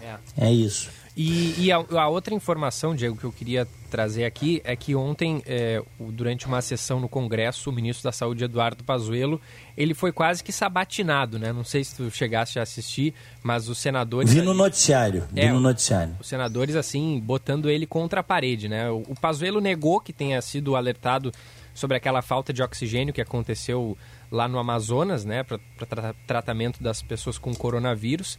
É, 0.00 0.46
é 0.46 0.52
isso. 0.52 0.99
E, 1.22 1.66
e 1.66 1.70
a, 1.70 1.76
a, 1.76 2.08
outra 2.08 2.34
informação, 2.34 2.94
Diego, 2.94 3.14
que 3.14 3.24
eu 3.24 3.30
queria 3.30 3.68
trazer 3.90 4.24
aqui 4.24 4.62
é 4.64 4.74
que 4.74 4.94
ontem, 4.94 5.42
é, 5.44 5.82
durante 5.98 6.46
uma 6.46 6.62
sessão 6.62 6.98
no 6.98 7.10
Congresso, 7.10 7.68
o 7.68 7.72
ministro 7.74 8.04
da 8.04 8.10
Saúde, 8.10 8.44
Eduardo 8.44 8.82
Pazuello, 8.82 9.38
ele 9.76 9.92
foi 9.92 10.12
quase 10.12 10.42
que 10.42 10.50
sabatinado, 10.50 11.38
né? 11.38 11.52
Não 11.52 11.62
sei 11.62 11.84
se 11.84 11.94
tu 11.94 12.10
chegaste 12.10 12.58
a 12.58 12.62
assistir, 12.62 13.12
mas 13.42 13.68
os 13.68 13.76
senadores... 13.76 14.32
Vi 14.32 14.40
no 14.40 14.54
noticiário, 14.54 15.28
vi 15.30 15.42
é, 15.42 15.52
no 15.52 15.60
noticiário. 15.60 16.16
Os 16.18 16.26
senadores, 16.26 16.74
assim, 16.74 17.20
botando 17.22 17.68
ele 17.68 17.86
contra 17.86 18.20
a 18.20 18.24
parede, 18.24 18.66
né? 18.66 18.88
O, 18.88 19.02
o 19.08 19.14
Pazuello 19.14 19.60
negou 19.60 20.00
que 20.00 20.14
tenha 20.14 20.40
sido 20.40 20.74
alertado 20.74 21.30
sobre 21.74 21.98
aquela 21.98 22.22
falta 22.22 22.50
de 22.50 22.62
oxigênio 22.62 23.12
que 23.12 23.20
aconteceu 23.20 23.96
lá 24.30 24.46
no 24.46 24.58
Amazonas, 24.58 25.24
né, 25.24 25.42
para 25.42 25.58
tra 25.86 26.14
tratamento 26.26 26.82
das 26.82 27.02
pessoas 27.02 27.36
com 27.36 27.54
coronavírus, 27.54 28.38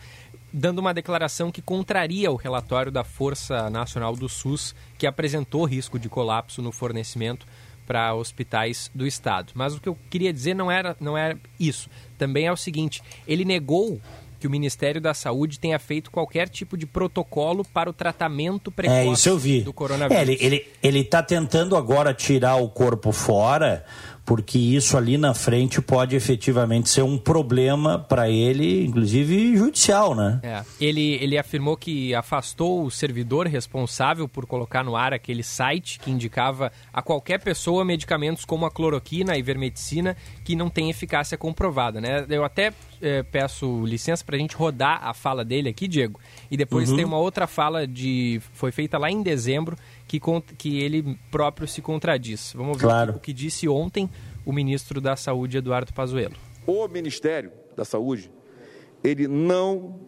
dando 0.51 0.79
uma 0.79 0.93
declaração 0.93 1.51
que 1.51 1.61
contraria 1.61 2.31
o 2.31 2.35
relatório 2.35 2.91
da 2.91 3.03
Força 3.03 3.69
Nacional 3.69 4.15
do 4.15 4.27
SUS, 4.27 4.75
que 4.97 5.07
apresentou 5.07 5.65
risco 5.65 5.97
de 5.97 6.09
colapso 6.09 6.61
no 6.61 6.71
fornecimento 6.71 7.45
para 7.85 8.13
hospitais 8.13 8.89
do 8.93 9.05
estado. 9.05 9.51
Mas 9.53 9.75
o 9.75 9.81
que 9.81 9.89
eu 9.89 9.97
queria 10.09 10.31
dizer 10.31 10.53
não 10.53 10.71
era, 10.71 10.95
não 10.99 11.17
era 11.17 11.37
isso. 11.59 11.89
Também 12.17 12.45
é 12.45 12.51
o 12.51 12.57
seguinte: 12.57 13.01
ele 13.27 13.43
negou 13.43 13.99
que 14.41 14.47
o 14.47 14.49
Ministério 14.49 14.99
da 14.99 15.13
Saúde 15.13 15.59
tenha 15.59 15.77
feito 15.77 16.09
qualquer 16.09 16.49
tipo 16.49 16.75
de 16.75 16.87
protocolo 16.87 17.63
para 17.63 17.89
o 17.89 17.93
tratamento 17.93 18.71
precoce 18.71 19.07
é, 19.07 19.11
isso 19.11 19.29
eu 19.29 19.37
vi. 19.37 19.61
do 19.61 19.71
coronavírus. 19.71 20.41
É, 20.41 20.65
ele 20.81 20.99
está 20.99 21.21
tá 21.21 21.23
tentando 21.23 21.75
agora 21.75 22.11
tirar 22.11 22.55
o 22.55 22.67
corpo 22.67 23.11
fora 23.11 23.85
porque 24.25 24.57
isso 24.57 24.97
ali 24.97 25.17
na 25.17 25.33
frente 25.33 25.81
pode 25.81 26.15
efetivamente 26.15 26.89
ser 26.89 27.01
um 27.01 27.17
problema 27.17 27.99
para 27.99 28.29
ele, 28.29 28.85
inclusive 28.85 29.57
judicial, 29.57 30.15
né? 30.15 30.39
É. 30.43 30.63
Ele, 30.79 31.15
ele 31.15 31.37
afirmou 31.37 31.75
que 31.75 32.13
afastou 32.13 32.85
o 32.85 32.91
servidor 32.91 33.47
responsável 33.47 34.27
por 34.27 34.45
colocar 34.45 34.83
no 34.83 34.95
ar 34.95 35.13
aquele 35.13 35.43
site 35.43 35.99
que 35.99 36.11
indicava 36.11 36.71
a 36.93 37.01
qualquer 37.01 37.39
pessoa 37.39 37.83
medicamentos 37.83 38.45
como 38.45 38.65
a 38.65 38.71
cloroquina, 38.71 39.33
a 39.33 39.37
ivermectina, 39.37 40.15
que 40.43 40.55
não 40.55 40.69
tem 40.69 40.89
eficácia 40.89 41.37
comprovada, 41.37 41.99
né? 41.99 42.25
Eu 42.29 42.43
até 42.43 42.71
é, 43.01 43.23
peço 43.23 43.83
licença 43.85 44.23
para 44.23 44.35
a 44.35 44.39
gente 44.39 44.55
rodar 44.55 44.99
a 45.03 45.13
fala 45.13 45.43
dele 45.43 45.69
aqui, 45.69 45.87
Diego, 45.87 46.19
e 46.49 46.55
depois 46.55 46.89
uhum. 46.89 46.95
tem 46.97 47.05
uma 47.05 47.17
outra 47.17 47.47
fala 47.47 47.87
de 47.87 48.39
foi 48.53 48.71
feita 48.71 48.97
lá 48.97 49.09
em 49.09 49.21
dezembro 49.21 49.75
que, 50.19 50.55
que 50.57 50.81
ele 50.81 51.17
próprio 51.29 51.67
se 51.67 51.81
contradiz. 51.81 52.53
Vamos 52.55 52.77
ver 52.77 52.83
claro. 52.83 53.13
o 53.15 53.19
que 53.19 53.31
disse 53.31 53.69
ontem 53.69 54.09
o 54.45 54.51
ministro 54.51 54.99
da 54.99 55.15
Saúde, 55.15 55.57
Eduardo 55.57 55.93
Pazuello. 55.93 56.35
O 56.65 56.87
Ministério 56.87 57.51
da 57.75 57.85
Saúde, 57.85 58.31
ele 59.03 59.27
não 59.27 59.99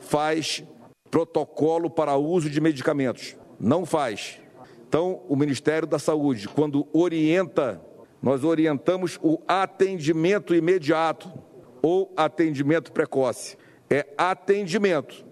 faz 0.00 0.64
protocolo 1.10 1.90
para 1.90 2.16
uso 2.16 2.48
de 2.50 2.60
medicamentos. 2.60 3.36
Não 3.60 3.86
faz. 3.86 4.40
Então, 4.88 5.22
o 5.28 5.36
Ministério 5.36 5.86
da 5.86 5.98
Saúde, 5.98 6.48
quando 6.48 6.88
orienta, 6.92 7.80
nós 8.20 8.44
orientamos 8.44 9.18
o 9.22 9.40
atendimento 9.46 10.54
imediato 10.54 11.30
ou 11.80 12.12
atendimento 12.16 12.92
precoce. 12.92 13.56
É 13.88 14.06
atendimento. 14.16 15.24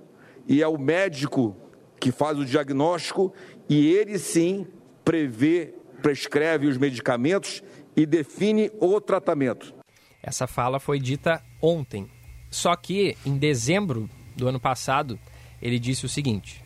E 0.47 0.63
é 0.63 0.69
o 0.69 0.79
médico 0.79 1.57
que 2.01 2.11
faz 2.11 2.39
o 2.39 2.45
diagnóstico 2.45 3.33
e 3.71 3.87
ele 3.87 4.19
sim 4.19 4.67
prevê, 5.05 5.73
prescreve 6.03 6.67
os 6.67 6.77
medicamentos 6.77 7.63
e 7.97 8.05
define 8.05 8.69
o 8.81 9.01
tratamento. 9.01 9.73
Essa 10.21 10.49
fala 10.49 10.81
foi 10.81 10.99
dita 10.99 11.41
ontem. 11.63 12.11
Só 12.51 12.75
que 12.75 13.17
em 13.25 13.39
dezembro 13.39 14.11
do 14.37 14.49
ano 14.49 14.59
passado, 14.59 15.17
ele 15.63 15.79
disse 15.79 16.05
o 16.05 16.09
seguinte: 16.09 16.65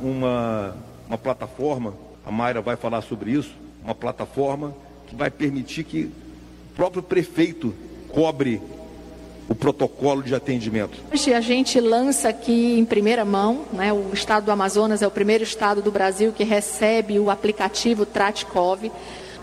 uma, 0.00 0.76
uma 1.06 1.16
plataforma, 1.16 1.94
a 2.26 2.32
Mayra 2.32 2.60
vai 2.60 2.74
falar 2.76 3.02
sobre 3.02 3.30
isso, 3.30 3.54
uma 3.84 3.94
plataforma 3.94 4.74
que 5.06 5.14
vai 5.14 5.30
permitir 5.30 5.84
que 5.84 6.04
o 6.04 6.74
próprio 6.74 7.02
prefeito 7.02 7.72
cobre 8.08 8.60
o 9.48 9.54
protocolo 9.54 10.22
de 10.22 10.34
atendimento? 10.34 10.98
Hoje 11.12 11.32
a 11.32 11.40
gente 11.40 11.80
lança 11.80 12.28
aqui 12.28 12.78
em 12.78 12.84
primeira 12.84 13.24
mão, 13.24 13.64
né, 13.72 13.92
o 13.92 14.10
estado 14.12 14.44
do 14.44 14.52
Amazonas 14.52 15.02
é 15.02 15.06
o 15.06 15.10
primeiro 15.10 15.44
estado 15.44 15.82
do 15.82 15.90
Brasil 15.90 16.32
que 16.32 16.44
recebe 16.44 17.18
o 17.18 17.30
aplicativo 17.30 18.06
Tratkov, 18.06 18.90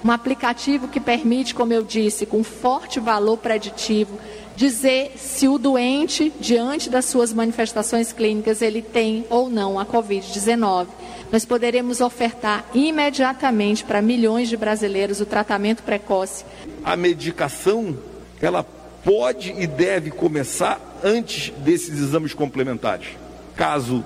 um 0.04 0.12
aplicativo 0.12 0.88
que 0.88 1.00
permite, 1.00 1.54
como 1.54 1.74
eu 1.74 1.84
disse, 1.84 2.26
com 2.26 2.44
forte 2.44 3.00
valor 3.00 3.38
preditivo, 3.38 4.18
dizer 4.56 5.14
se 5.16 5.48
o 5.48 5.58
doente, 5.58 6.34
diante 6.40 6.90
das 6.90 7.06
suas 7.06 7.32
manifestações 7.32 8.12
clínicas, 8.12 8.62
ele 8.62 8.82
tem 8.82 9.26
ou 9.30 9.50
não 9.50 9.80
a 9.80 9.86
Covid-19. 9.86 10.88
Nós 11.32 11.46
poderemos 11.46 12.02
ofertar 12.02 12.66
imediatamente 12.74 13.84
para 13.84 14.02
milhões 14.02 14.50
de 14.50 14.58
brasileiros 14.58 15.22
o 15.22 15.26
tratamento 15.26 15.84
precoce. 15.84 16.44
A 16.84 16.98
medicação, 16.98 17.96
ela 18.42 18.66
pode 19.04 19.52
e 19.52 19.68
deve 19.68 20.12
começar 20.12 20.80
antes 21.04 21.52
desses 21.60 22.00
exames 22.00 22.34
complementares. 22.34 23.08
Caso 23.56 24.04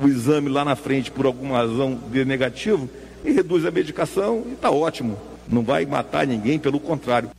o 0.00 0.06
exame 0.06 0.48
lá 0.48 0.64
na 0.64 0.76
frente, 0.76 1.10
por 1.10 1.26
alguma 1.26 1.58
razão, 1.58 1.94
dê 1.94 2.24
negativo, 2.24 2.88
e 3.24 3.32
reduz 3.32 3.64
a 3.64 3.70
medicação 3.70 4.44
e 4.46 4.52
está 4.52 4.70
ótimo. 4.70 5.18
Não 5.48 5.62
vai 5.62 5.84
matar 5.86 6.26
ninguém, 6.26 6.58
pelo 6.58 6.78
contrário. 6.78 7.30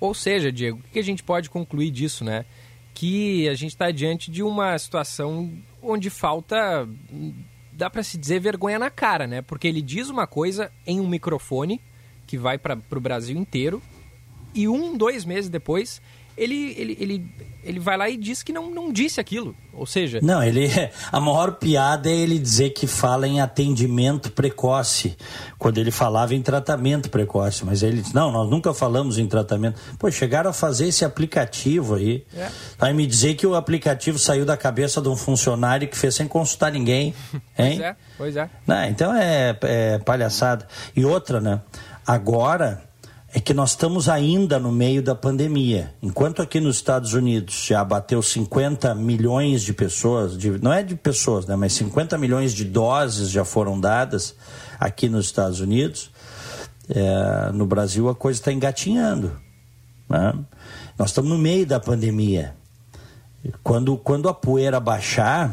Ou 0.00 0.12
seja, 0.12 0.52
Diego, 0.52 0.78
o 0.78 0.92
que 0.92 0.98
a 0.98 1.04
gente 1.04 1.22
pode 1.22 1.48
concluir 1.48 1.90
disso, 1.90 2.24
né? 2.24 2.44
Que 2.92 3.48
a 3.48 3.54
gente 3.54 3.70
está 3.70 3.90
diante 3.90 4.30
de 4.30 4.42
uma 4.42 4.78
situação 4.78 5.50
onde 5.82 6.10
falta, 6.10 6.86
dá 7.72 7.88
para 7.88 8.02
se 8.02 8.18
dizer, 8.18 8.40
vergonha 8.40 8.78
na 8.78 8.90
cara, 8.90 9.26
né? 9.26 9.42
Porque 9.42 9.66
ele 9.66 9.80
diz 9.80 10.10
uma 10.10 10.26
coisa 10.26 10.70
em 10.86 11.00
um 11.00 11.08
microfone 11.08 11.80
que 12.26 12.36
vai 12.36 12.58
para 12.58 12.78
o 12.90 13.00
Brasil 13.00 13.36
inteiro 13.36 13.82
e 14.54 14.68
um, 14.68 14.96
dois 14.96 15.24
meses 15.24 15.50
depois, 15.50 16.00
ele, 16.36 16.74
ele, 16.76 16.96
ele, 17.00 17.30
ele 17.62 17.80
vai 17.80 17.96
lá 17.96 18.08
e 18.10 18.16
diz 18.16 18.42
que 18.42 18.52
não, 18.52 18.68
não 18.68 18.92
disse 18.92 19.20
aquilo. 19.20 19.54
Ou 19.72 19.86
seja. 19.86 20.18
Não, 20.20 20.42
ele. 20.42 20.68
A 21.12 21.20
maior 21.20 21.52
piada 21.52 22.10
é 22.10 22.12
ele 22.12 22.38
dizer 22.38 22.70
que 22.70 22.86
fala 22.86 23.26
em 23.26 23.40
atendimento 23.40 24.32
precoce, 24.32 25.16
quando 25.58 25.78
ele 25.78 25.90
falava 25.90 26.34
em 26.34 26.42
tratamento 26.42 27.08
precoce. 27.08 27.64
Mas 27.64 27.82
ele 27.82 28.02
disse: 28.02 28.14
não, 28.14 28.32
nós 28.32 28.50
nunca 28.50 28.74
falamos 28.74 29.16
em 29.18 29.26
tratamento. 29.26 29.80
Pô, 29.98 30.10
chegaram 30.10 30.50
a 30.50 30.52
fazer 30.52 30.88
esse 30.88 31.04
aplicativo 31.04 31.94
aí. 31.94 32.24
É. 32.34 32.50
Vai 32.78 32.92
me 32.92 33.06
dizer 33.06 33.34
que 33.34 33.46
o 33.46 33.54
aplicativo 33.54 34.18
saiu 34.18 34.44
da 34.44 34.56
cabeça 34.56 35.00
de 35.00 35.08
um 35.08 35.16
funcionário 35.16 35.86
que 35.86 35.96
fez 35.96 36.14
sem 36.16 36.26
consultar 36.26 36.72
ninguém. 36.72 37.14
Hein? 37.56 37.76
pois 37.76 37.80
é, 37.80 37.96
pois 38.18 38.36
é. 38.36 38.50
Não, 38.66 38.84
então 38.84 39.14
é, 39.14 39.56
é 39.62 39.98
palhaçada. 39.98 40.66
E 40.96 41.04
outra, 41.04 41.40
né? 41.40 41.60
Agora 42.04 42.82
é 43.36 43.40
que 43.40 43.52
nós 43.52 43.70
estamos 43.70 44.08
ainda 44.08 44.60
no 44.60 44.70
meio 44.70 45.02
da 45.02 45.12
pandemia. 45.12 45.92
Enquanto 46.00 46.40
aqui 46.40 46.60
nos 46.60 46.76
Estados 46.76 47.14
Unidos 47.14 47.66
já 47.66 47.84
bateu 47.84 48.22
50 48.22 48.94
milhões 48.94 49.62
de 49.64 49.72
pessoas, 49.72 50.38
de, 50.38 50.50
não 50.62 50.72
é 50.72 50.84
de 50.84 50.94
pessoas, 50.94 51.44
né, 51.44 51.56
mas 51.56 51.72
50 51.72 52.16
milhões 52.16 52.54
de 52.54 52.64
doses 52.64 53.30
já 53.30 53.44
foram 53.44 53.80
dadas 53.80 54.36
aqui 54.78 55.08
nos 55.08 55.26
Estados 55.26 55.58
Unidos, 55.58 56.12
é, 56.88 57.50
no 57.52 57.66
Brasil 57.66 58.08
a 58.08 58.14
coisa 58.14 58.38
está 58.38 58.52
engatinhando. 58.52 59.36
Né? 60.08 60.32
Nós 60.96 61.10
estamos 61.10 61.28
no 61.28 61.36
meio 61.36 61.66
da 61.66 61.80
pandemia. 61.80 62.54
Quando, 63.64 63.96
quando 63.96 64.28
a 64.28 64.34
poeira 64.34 64.78
baixar, 64.78 65.52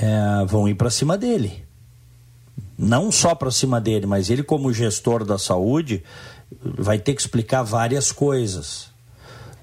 é, 0.00 0.44
vão 0.46 0.68
ir 0.68 0.76
para 0.76 0.90
cima 0.90 1.18
dele 1.18 1.63
não 2.78 3.12
só 3.12 3.34
para 3.34 3.50
cima 3.50 3.80
dele, 3.80 4.06
mas 4.06 4.30
ele 4.30 4.42
como 4.42 4.72
gestor 4.72 5.24
da 5.24 5.38
saúde 5.38 6.02
vai 6.62 6.98
ter 6.98 7.14
que 7.14 7.20
explicar 7.20 7.62
várias 7.62 8.12
coisas, 8.12 8.90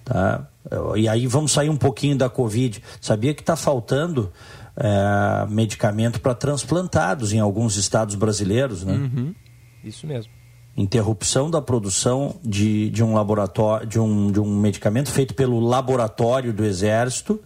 tá? 0.03 0.47
E 0.95 1.07
aí 1.07 1.27
vamos 1.27 1.51
sair 1.51 1.69
um 1.69 1.77
pouquinho 1.77 2.17
da 2.17 2.29
Covid. 2.29 2.81
Sabia 3.01 3.33
que 3.33 3.41
está 3.41 3.55
faltando 3.55 4.31
é, 4.77 5.45
medicamento 5.49 6.21
para 6.21 6.33
transplantados 6.33 7.33
em 7.33 7.39
alguns 7.39 7.75
estados 7.75 8.15
brasileiros, 8.15 8.83
né? 8.83 8.93
Uhum. 8.93 9.35
Isso 9.83 10.05
mesmo. 10.05 10.31
interrupção 10.77 11.49
da 11.49 11.61
produção 11.61 12.35
de, 12.43 12.89
de 12.91 13.03
um 13.03 13.13
laboratório 13.13 13.87
de 13.87 13.99
um, 13.99 14.31
de 14.31 14.39
um 14.39 14.59
medicamento 14.59 15.11
feito 15.11 15.33
pelo 15.33 15.59
laboratório 15.59 16.53
do 16.53 16.63
Exército. 16.63 17.41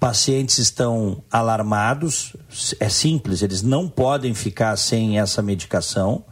Pacientes 0.00 0.56
estão 0.56 1.22
alarmados, 1.30 2.34
é 2.80 2.88
simples, 2.88 3.42
eles 3.42 3.62
não 3.62 3.86
podem 3.86 4.32
ficar 4.32 4.74
sem 4.76 5.18
essa 5.18 5.42
medicação, 5.42 6.24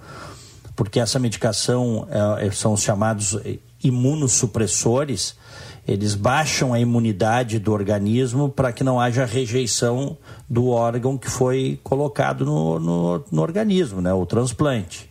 porque 0.74 0.98
essa 0.98 1.18
medicação 1.18 2.08
é, 2.10 2.46
é 2.46 2.50
são 2.50 2.72
os 2.72 2.80
chamados 2.80 3.36
imunossupressores, 3.84 5.36
eles 5.86 6.14
baixam 6.14 6.72
a 6.72 6.80
imunidade 6.80 7.58
do 7.58 7.70
organismo 7.70 8.48
para 8.48 8.72
que 8.72 8.82
não 8.82 8.98
haja 8.98 9.26
rejeição 9.26 10.16
do 10.48 10.68
órgão 10.68 11.18
que 11.18 11.30
foi 11.30 11.78
colocado 11.82 12.46
no, 12.46 12.78
no, 12.78 13.24
no 13.30 13.42
organismo, 13.42 14.00
né, 14.00 14.14
o 14.14 14.24
transplante. 14.24 15.10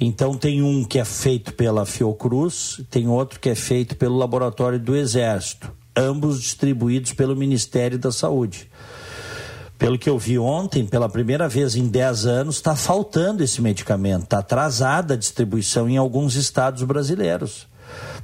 Então 0.00 0.34
tem 0.34 0.62
um 0.62 0.84
que 0.84 0.98
é 0.98 1.04
feito 1.04 1.54
pela 1.54 1.84
Fiocruz, 1.84 2.80
tem 2.90 3.08
outro 3.08 3.40
que 3.40 3.48
é 3.48 3.54
feito 3.54 3.96
pelo 3.96 4.16
Laboratório 4.16 4.78
do 4.78 4.94
Exército, 4.94 5.72
ambos 5.98 6.40
distribuídos 6.40 7.12
pelo 7.12 7.34
Ministério 7.34 7.98
da 7.98 8.12
Saúde. 8.12 8.70
Pelo 9.76 9.98
que 9.98 10.08
eu 10.08 10.18
vi 10.18 10.38
ontem, 10.38 10.86
pela 10.86 11.08
primeira 11.08 11.48
vez 11.48 11.76
em 11.76 11.86
10 11.86 12.26
anos, 12.26 12.56
está 12.56 12.74
faltando 12.74 13.44
esse 13.44 13.62
medicamento, 13.62 14.24
está 14.24 14.38
atrasada 14.38 15.14
a 15.14 15.16
distribuição 15.16 15.88
em 15.88 15.96
alguns 15.96 16.34
estados 16.34 16.82
brasileiros. 16.82 17.66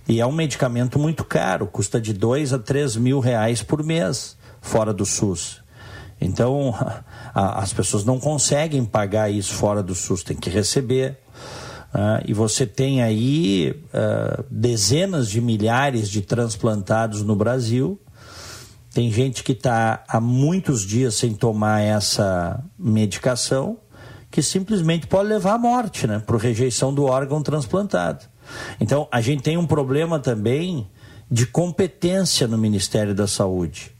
E 0.08 0.20
é 0.20 0.26
um 0.26 0.32
medicamento 0.32 0.98
muito 0.98 1.24
caro, 1.24 1.66
custa 1.66 2.00
de 2.00 2.12
2 2.12 2.52
a 2.52 2.58
3 2.58 2.96
mil 2.96 3.20
reais 3.20 3.62
por 3.62 3.82
mês, 3.82 4.36
fora 4.60 4.92
do 4.92 5.06
SUS. 5.06 5.62
Então, 6.20 6.74
a, 7.34 7.62
as 7.62 7.72
pessoas 7.72 8.04
não 8.04 8.18
conseguem 8.18 8.84
pagar 8.84 9.30
isso 9.30 9.54
fora 9.54 9.82
do 9.82 9.94
SUS, 9.94 10.22
tem 10.22 10.36
que 10.36 10.50
receber. 10.50 11.18
Uh, 11.94 12.18
e 12.26 12.34
você 12.34 12.66
tem 12.66 13.02
aí 13.02 13.70
uh, 13.70 14.44
dezenas 14.50 15.30
de 15.30 15.40
milhares 15.40 16.10
de 16.10 16.22
transplantados 16.22 17.22
no 17.22 17.36
Brasil. 17.36 18.00
Tem 18.92 19.12
gente 19.12 19.44
que 19.44 19.52
está 19.52 20.02
há 20.08 20.20
muitos 20.20 20.84
dias 20.84 21.14
sem 21.14 21.34
tomar 21.34 21.82
essa 21.82 22.60
medicação, 22.76 23.78
que 24.28 24.42
simplesmente 24.42 25.06
pode 25.06 25.28
levar 25.28 25.54
à 25.54 25.58
morte, 25.58 26.08
né? 26.08 26.20
Por 26.26 26.36
rejeição 26.36 26.92
do 26.92 27.04
órgão 27.04 27.40
transplantado. 27.40 28.24
Então, 28.80 29.06
a 29.12 29.20
gente 29.20 29.44
tem 29.44 29.56
um 29.56 29.66
problema 29.66 30.18
também 30.18 30.88
de 31.30 31.46
competência 31.46 32.48
no 32.48 32.58
Ministério 32.58 33.14
da 33.14 33.28
Saúde 33.28 33.93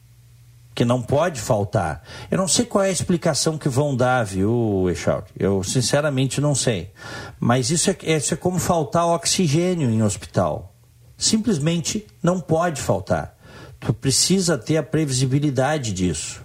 que 0.74 0.84
não 0.84 1.00
pode 1.00 1.40
faltar. 1.40 2.02
Eu 2.30 2.37
não 2.37 2.48
sei 2.48 2.64
qual 2.64 2.82
é 2.84 2.88
a 2.88 2.92
explicação 2.92 3.56
que 3.56 3.68
vão 3.68 3.94
dar, 3.94 4.24
viu, 4.24 4.87
Echauri? 4.90 5.26
Eu 5.38 5.62
sinceramente 5.62 6.40
não 6.40 6.54
sei. 6.54 6.90
Mas 7.38 7.70
isso 7.70 7.90
é, 7.90 7.96
isso 8.16 8.34
é 8.34 8.37
como 8.37 8.58
faltar 8.58 9.06
oxigênio 9.06 9.88
em 9.88 10.02
hospital. 10.02 10.74
Simplesmente 11.16 12.04
não 12.22 12.40
pode 12.40 12.80
faltar. 12.80 13.37
Tu 13.78 13.94
precisa 13.94 14.58
ter 14.58 14.76
a 14.76 14.82
previsibilidade 14.82 15.92
disso. 15.92 16.42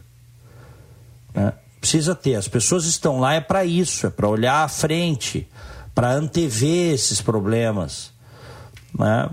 Né? 1.34 1.54
Precisa 1.80 2.14
ter. 2.14 2.36
As 2.36 2.48
pessoas 2.48 2.86
estão 2.86 3.20
lá 3.20 3.34
é 3.34 3.42
para 3.42 3.66
isso, 3.66 4.06
é 4.06 4.10
para 4.12 4.28
olhar 4.28 4.64
à 4.64 4.68
frente, 4.68 5.50
para 5.96 6.12
antever 6.12 6.94
esses 6.94 7.20
problemas, 7.20 8.12
né? 8.98 9.30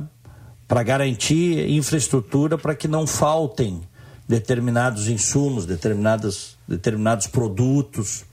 para 0.66 0.82
garantir 0.82 1.68
infraestrutura 1.70 2.56
para 2.56 2.74
que 2.74 2.88
não 2.88 3.06
faltem 3.06 3.82
determinados 4.28 5.08
insumos, 5.08 5.66
determinados, 5.66 6.56
determinados 6.66 7.26
produtos. 7.26 8.24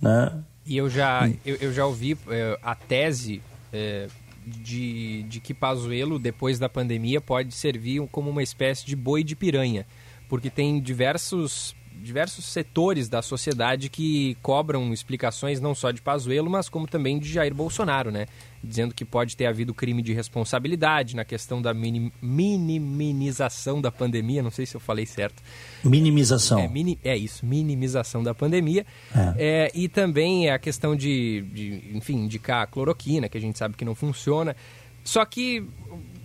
Né? 0.00 0.32
E 0.66 0.76
eu 0.76 0.88
já, 0.88 1.30
eu, 1.44 1.56
eu 1.56 1.72
já 1.72 1.86
ouvi 1.86 2.16
é, 2.28 2.58
a 2.62 2.74
tese 2.74 3.42
é, 3.72 4.08
de, 4.46 5.22
de 5.24 5.40
que 5.40 5.54
Pazuello, 5.54 6.18
depois 6.18 6.58
da 6.58 6.68
pandemia, 6.68 7.20
pode 7.20 7.54
servir 7.54 8.06
como 8.10 8.30
uma 8.30 8.42
espécie 8.42 8.84
de 8.84 8.94
boi 8.94 9.24
de 9.24 9.34
piranha, 9.34 9.86
porque 10.28 10.50
tem 10.50 10.80
diversos 10.80 11.74
diversos 12.04 12.44
setores 12.44 13.08
da 13.08 13.22
sociedade 13.22 13.88
que 13.88 14.36
cobram 14.42 14.92
explicações 14.92 15.60
não 15.60 15.74
só 15.74 15.90
de 15.90 16.02
Pazuello, 16.02 16.50
mas 16.50 16.68
como 16.68 16.86
também 16.86 17.18
de 17.18 17.32
Jair 17.32 17.54
Bolsonaro, 17.54 18.10
né? 18.10 18.26
Dizendo 18.62 18.94
que 18.94 19.04
pode 19.04 19.36
ter 19.36 19.46
havido 19.46 19.72
crime 19.72 20.02
de 20.02 20.12
responsabilidade 20.12 21.16
na 21.16 21.24
questão 21.24 21.60
da 21.60 21.72
minim, 21.72 22.12
minimização 22.20 23.80
da 23.80 23.90
pandemia, 23.90 24.42
não 24.42 24.50
sei 24.50 24.66
se 24.66 24.74
eu 24.74 24.80
falei 24.80 25.06
certo. 25.06 25.42
Minimização. 25.82 26.58
É, 26.58 26.68
mini, 26.68 26.98
é 27.02 27.16
isso, 27.16 27.44
minimização 27.44 28.22
da 28.22 28.34
pandemia. 28.34 28.84
É. 29.14 29.34
É, 29.36 29.72
e 29.74 29.88
também 29.88 30.50
a 30.50 30.58
questão 30.58 30.94
de, 30.94 31.42
de, 31.52 31.90
enfim, 31.94 32.24
indicar 32.24 32.62
a 32.62 32.66
cloroquina, 32.66 33.28
que 33.28 33.38
a 33.38 33.40
gente 33.40 33.58
sabe 33.58 33.76
que 33.76 33.84
não 33.84 33.94
funciona. 33.94 34.54
Só 35.02 35.24
que 35.24 35.66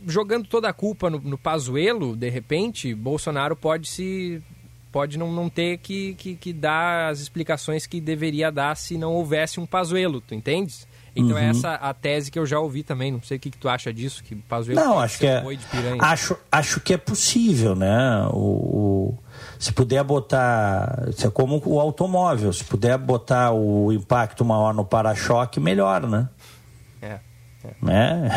jogando 0.05 0.47
toda 0.47 0.69
a 0.69 0.73
culpa 0.73 1.09
no, 1.09 1.19
no 1.19 1.37
Pazuello, 1.37 2.15
de 2.15 2.29
repente, 2.29 2.93
Bolsonaro 2.93 3.55
pode 3.55 3.87
se 3.87 4.41
pode 4.91 5.17
não, 5.17 5.31
não 5.31 5.49
ter 5.49 5.77
que, 5.77 6.15
que, 6.15 6.35
que, 6.35 6.53
dar 6.53 7.09
as 7.09 7.19
explicações 7.19 7.85
que 7.85 8.01
deveria 8.01 8.51
dar 8.51 8.75
se 8.75 8.97
não 8.97 9.13
houvesse 9.13 9.59
um 9.59 9.65
Pazuelo, 9.65 10.21
tu 10.21 10.33
entendes? 10.33 10.87
Então 11.15 11.31
uhum. 11.31 11.37
é 11.37 11.49
essa 11.49 11.73
a 11.73 11.93
tese 11.93 12.31
que 12.31 12.37
eu 12.37 12.45
já 12.45 12.59
ouvi 12.59 12.83
também. 12.83 13.11
Não 13.11 13.21
sei 13.21 13.37
o 13.37 13.39
que, 13.39 13.49
que 13.49 13.57
tu 13.57 13.67
acha 13.67 13.91
disso, 13.93 14.23
que 14.23 14.35
Pazuelo 14.35 14.79
não, 14.79 14.99
acho 14.99 15.19
que 15.19 15.27
é, 15.27 15.43
acho, 15.99 16.37
acho 16.51 16.79
que 16.79 16.93
é 16.93 16.97
possível, 16.97 17.75
né? 17.75 18.27
O, 18.31 18.37
o, 18.37 19.17
se 19.57 19.73
puder 19.73 20.03
botar, 20.03 21.09
é 21.21 21.29
como 21.29 21.61
o 21.65 21.79
automóvel, 21.79 22.53
se 22.53 22.63
puder 22.63 22.97
botar 22.97 23.51
o 23.51 23.91
impacto 23.91 24.45
maior 24.45 24.73
no 24.73 24.85
para-choque, 24.85 25.59
melhor, 25.59 26.07
né? 26.07 26.29
É. 27.01 27.19
É. 27.63 27.73
Né? 27.81 28.29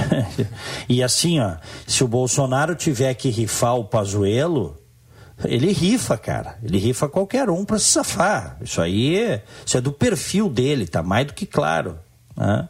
e 0.88 1.02
assim, 1.02 1.38
ó, 1.38 1.56
se 1.86 2.02
o 2.02 2.08
Bolsonaro 2.08 2.74
tiver 2.74 3.14
que 3.14 3.28
rifar 3.28 3.76
o 3.76 3.84
Pazuelo, 3.84 4.81
ele 5.44 5.72
rifa, 5.72 6.16
cara. 6.16 6.58
Ele 6.62 6.78
rifa 6.78 7.08
qualquer 7.08 7.50
um 7.50 7.64
para 7.64 7.78
se 7.78 7.86
safar. 7.86 8.56
Isso 8.60 8.80
aí 8.80 9.40
isso 9.64 9.76
é 9.76 9.80
do 9.80 9.92
perfil 9.92 10.48
dele, 10.48 10.86
tá 10.86 11.02
mais 11.02 11.26
do 11.26 11.34
que 11.34 11.46
claro. 11.46 11.98
Né? 12.36 12.68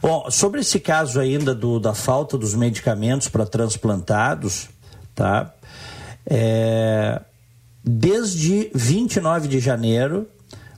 Bom, 0.00 0.30
sobre 0.30 0.60
esse 0.60 0.80
caso 0.80 1.20
ainda 1.20 1.54
do, 1.54 1.80
da 1.80 1.94
falta 1.94 2.36
dos 2.36 2.54
medicamentos 2.54 3.28
para 3.28 3.46
transplantados, 3.46 4.68
tá? 5.14 5.52
É, 6.26 7.20
desde 7.82 8.70
29 8.74 9.48
de 9.48 9.60
janeiro, 9.60 10.26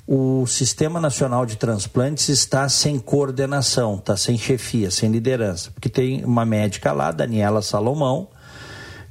o 0.07 0.47
Sistema 0.47 1.01
Nacional 1.01 1.45
de 1.45 1.57
Transplantes 1.57 2.29
está 2.29 2.69
sem 2.69 2.99
coordenação, 2.99 3.97
está 3.97 4.17
sem 4.17 4.39
chefia, 4.39 4.91
sem 4.91 5.11
liderança, 5.11 5.71
porque 5.73 5.89
tem 5.89 6.25
uma 6.25 6.45
médica 6.45 6.93
lá, 6.93 7.11
Daniela 7.11 7.63
Salomão, 7.63 8.29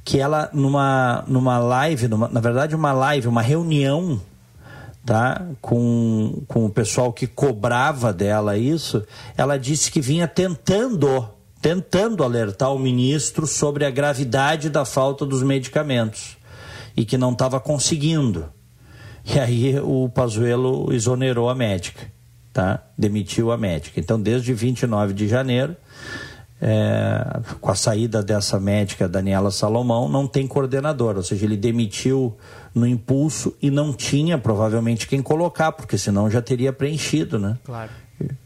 que 0.06 0.20
ela, 0.20 0.48
numa, 0.52 1.24
numa 1.26 1.58
live, 1.58 2.06
numa, 2.06 2.28
na 2.28 2.38
verdade, 2.38 2.76
uma 2.76 2.92
live, 2.92 3.26
uma 3.26 3.42
reunião 3.42 4.20
tá? 5.04 5.44
com, 5.60 6.44
com 6.46 6.64
o 6.64 6.70
pessoal 6.70 7.12
que 7.12 7.26
cobrava 7.26 8.12
dela 8.12 8.56
isso, 8.56 9.04
ela 9.36 9.58
disse 9.58 9.90
que 9.90 10.00
vinha 10.00 10.28
tentando, 10.28 11.28
tentando 11.60 12.22
alertar 12.22 12.72
o 12.72 12.78
ministro 12.78 13.48
sobre 13.48 13.84
a 13.84 13.90
gravidade 13.90 14.70
da 14.70 14.84
falta 14.84 15.26
dos 15.26 15.42
medicamentos 15.42 16.36
e 16.96 17.04
que 17.04 17.18
não 17.18 17.32
estava 17.32 17.58
conseguindo. 17.58 18.46
E 19.24 19.40
aí 19.40 19.80
o 19.80 20.08
Pazuello 20.08 20.92
exonerou 20.92 21.50
a 21.50 21.54
médica, 21.56 22.06
tá? 22.52 22.80
Demitiu 22.96 23.50
a 23.50 23.58
médica. 23.58 23.98
Então, 23.98 24.22
desde 24.22 24.54
29 24.54 25.12
de 25.14 25.26
janeiro, 25.26 25.76
é, 26.60 27.40
com 27.60 27.70
a 27.70 27.74
saída 27.74 28.22
dessa 28.22 28.58
médica 28.58 29.08
Daniela 29.08 29.50
Salomão, 29.50 30.08
não 30.08 30.26
tem 30.26 30.46
coordenador, 30.46 31.16
ou 31.16 31.22
seja, 31.22 31.44
ele 31.44 31.56
demitiu 31.56 32.36
no 32.74 32.86
impulso 32.86 33.54
e 33.60 33.70
não 33.70 33.92
tinha 33.92 34.38
provavelmente 34.38 35.06
quem 35.06 35.22
colocar, 35.22 35.72
porque 35.72 35.98
senão 35.98 36.30
já 36.30 36.40
teria 36.40 36.72
preenchido, 36.72 37.38
né? 37.38 37.58
Claro. 37.64 37.90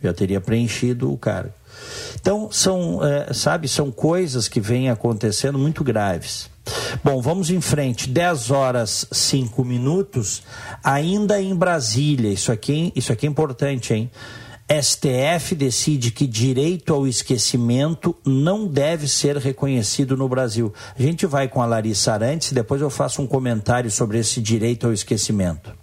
Já 0.02 0.12
teria 0.12 0.40
preenchido 0.40 1.12
o 1.12 1.16
cara. 1.16 1.54
Então, 2.20 2.50
são, 2.50 3.04
é, 3.04 3.32
sabe, 3.32 3.68
são 3.68 3.90
coisas 3.90 4.48
que 4.48 4.60
vêm 4.60 4.90
acontecendo 4.90 5.58
muito 5.58 5.84
graves. 5.84 6.50
Bom, 7.02 7.20
vamos 7.22 7.50
em 7.50 7.60
frente. 7.60 8.08
10 8.08 8.50
horas 8.50 9.06
5 9.10 9.64
minutos, 9.64 10.42
ainda 10.82 11.40
em 11.40 11.54
Brasília. 11.54 12.32
Isso 12.32 12.50
aqui, 12.52 12.92
isso 12.94 13.12
aqui 13.12 13.26
é 13.26 13.30
importante, 13.30 13.94
hein? 13.94 14.10
STF 14.70 15.56
decide 15.56 16.12
que 16.12 16.28
direito 16.28 16.94
ao 16.94 17.04
esquecimento 17.04 18.16
não 18.24 18.68
deve 18.68 19.08
ser 19.08 19.36
reconhecido 19.36 20.16
no 20.16 20.28
Brasil. 20.28 20.72
A 20.96 21.02
gente 21.02 21.26
vai 21.26 21.48
com 21.48 21.60
a 21.60 21.66
Larissa 21.66 22.12
Arantes 22.12 22.52
e 22.52 22.54
depois 22.54 22.80
eu 22.80 22.88
faço 22.88 23.20
um 23.20 23.26
comentário 23.26 23.90
sobre 23.90 24.20
esse 24.20 24.40
direito 24.40 24.86
ao 24.86 24.92
esquecimento. 24.92 25.76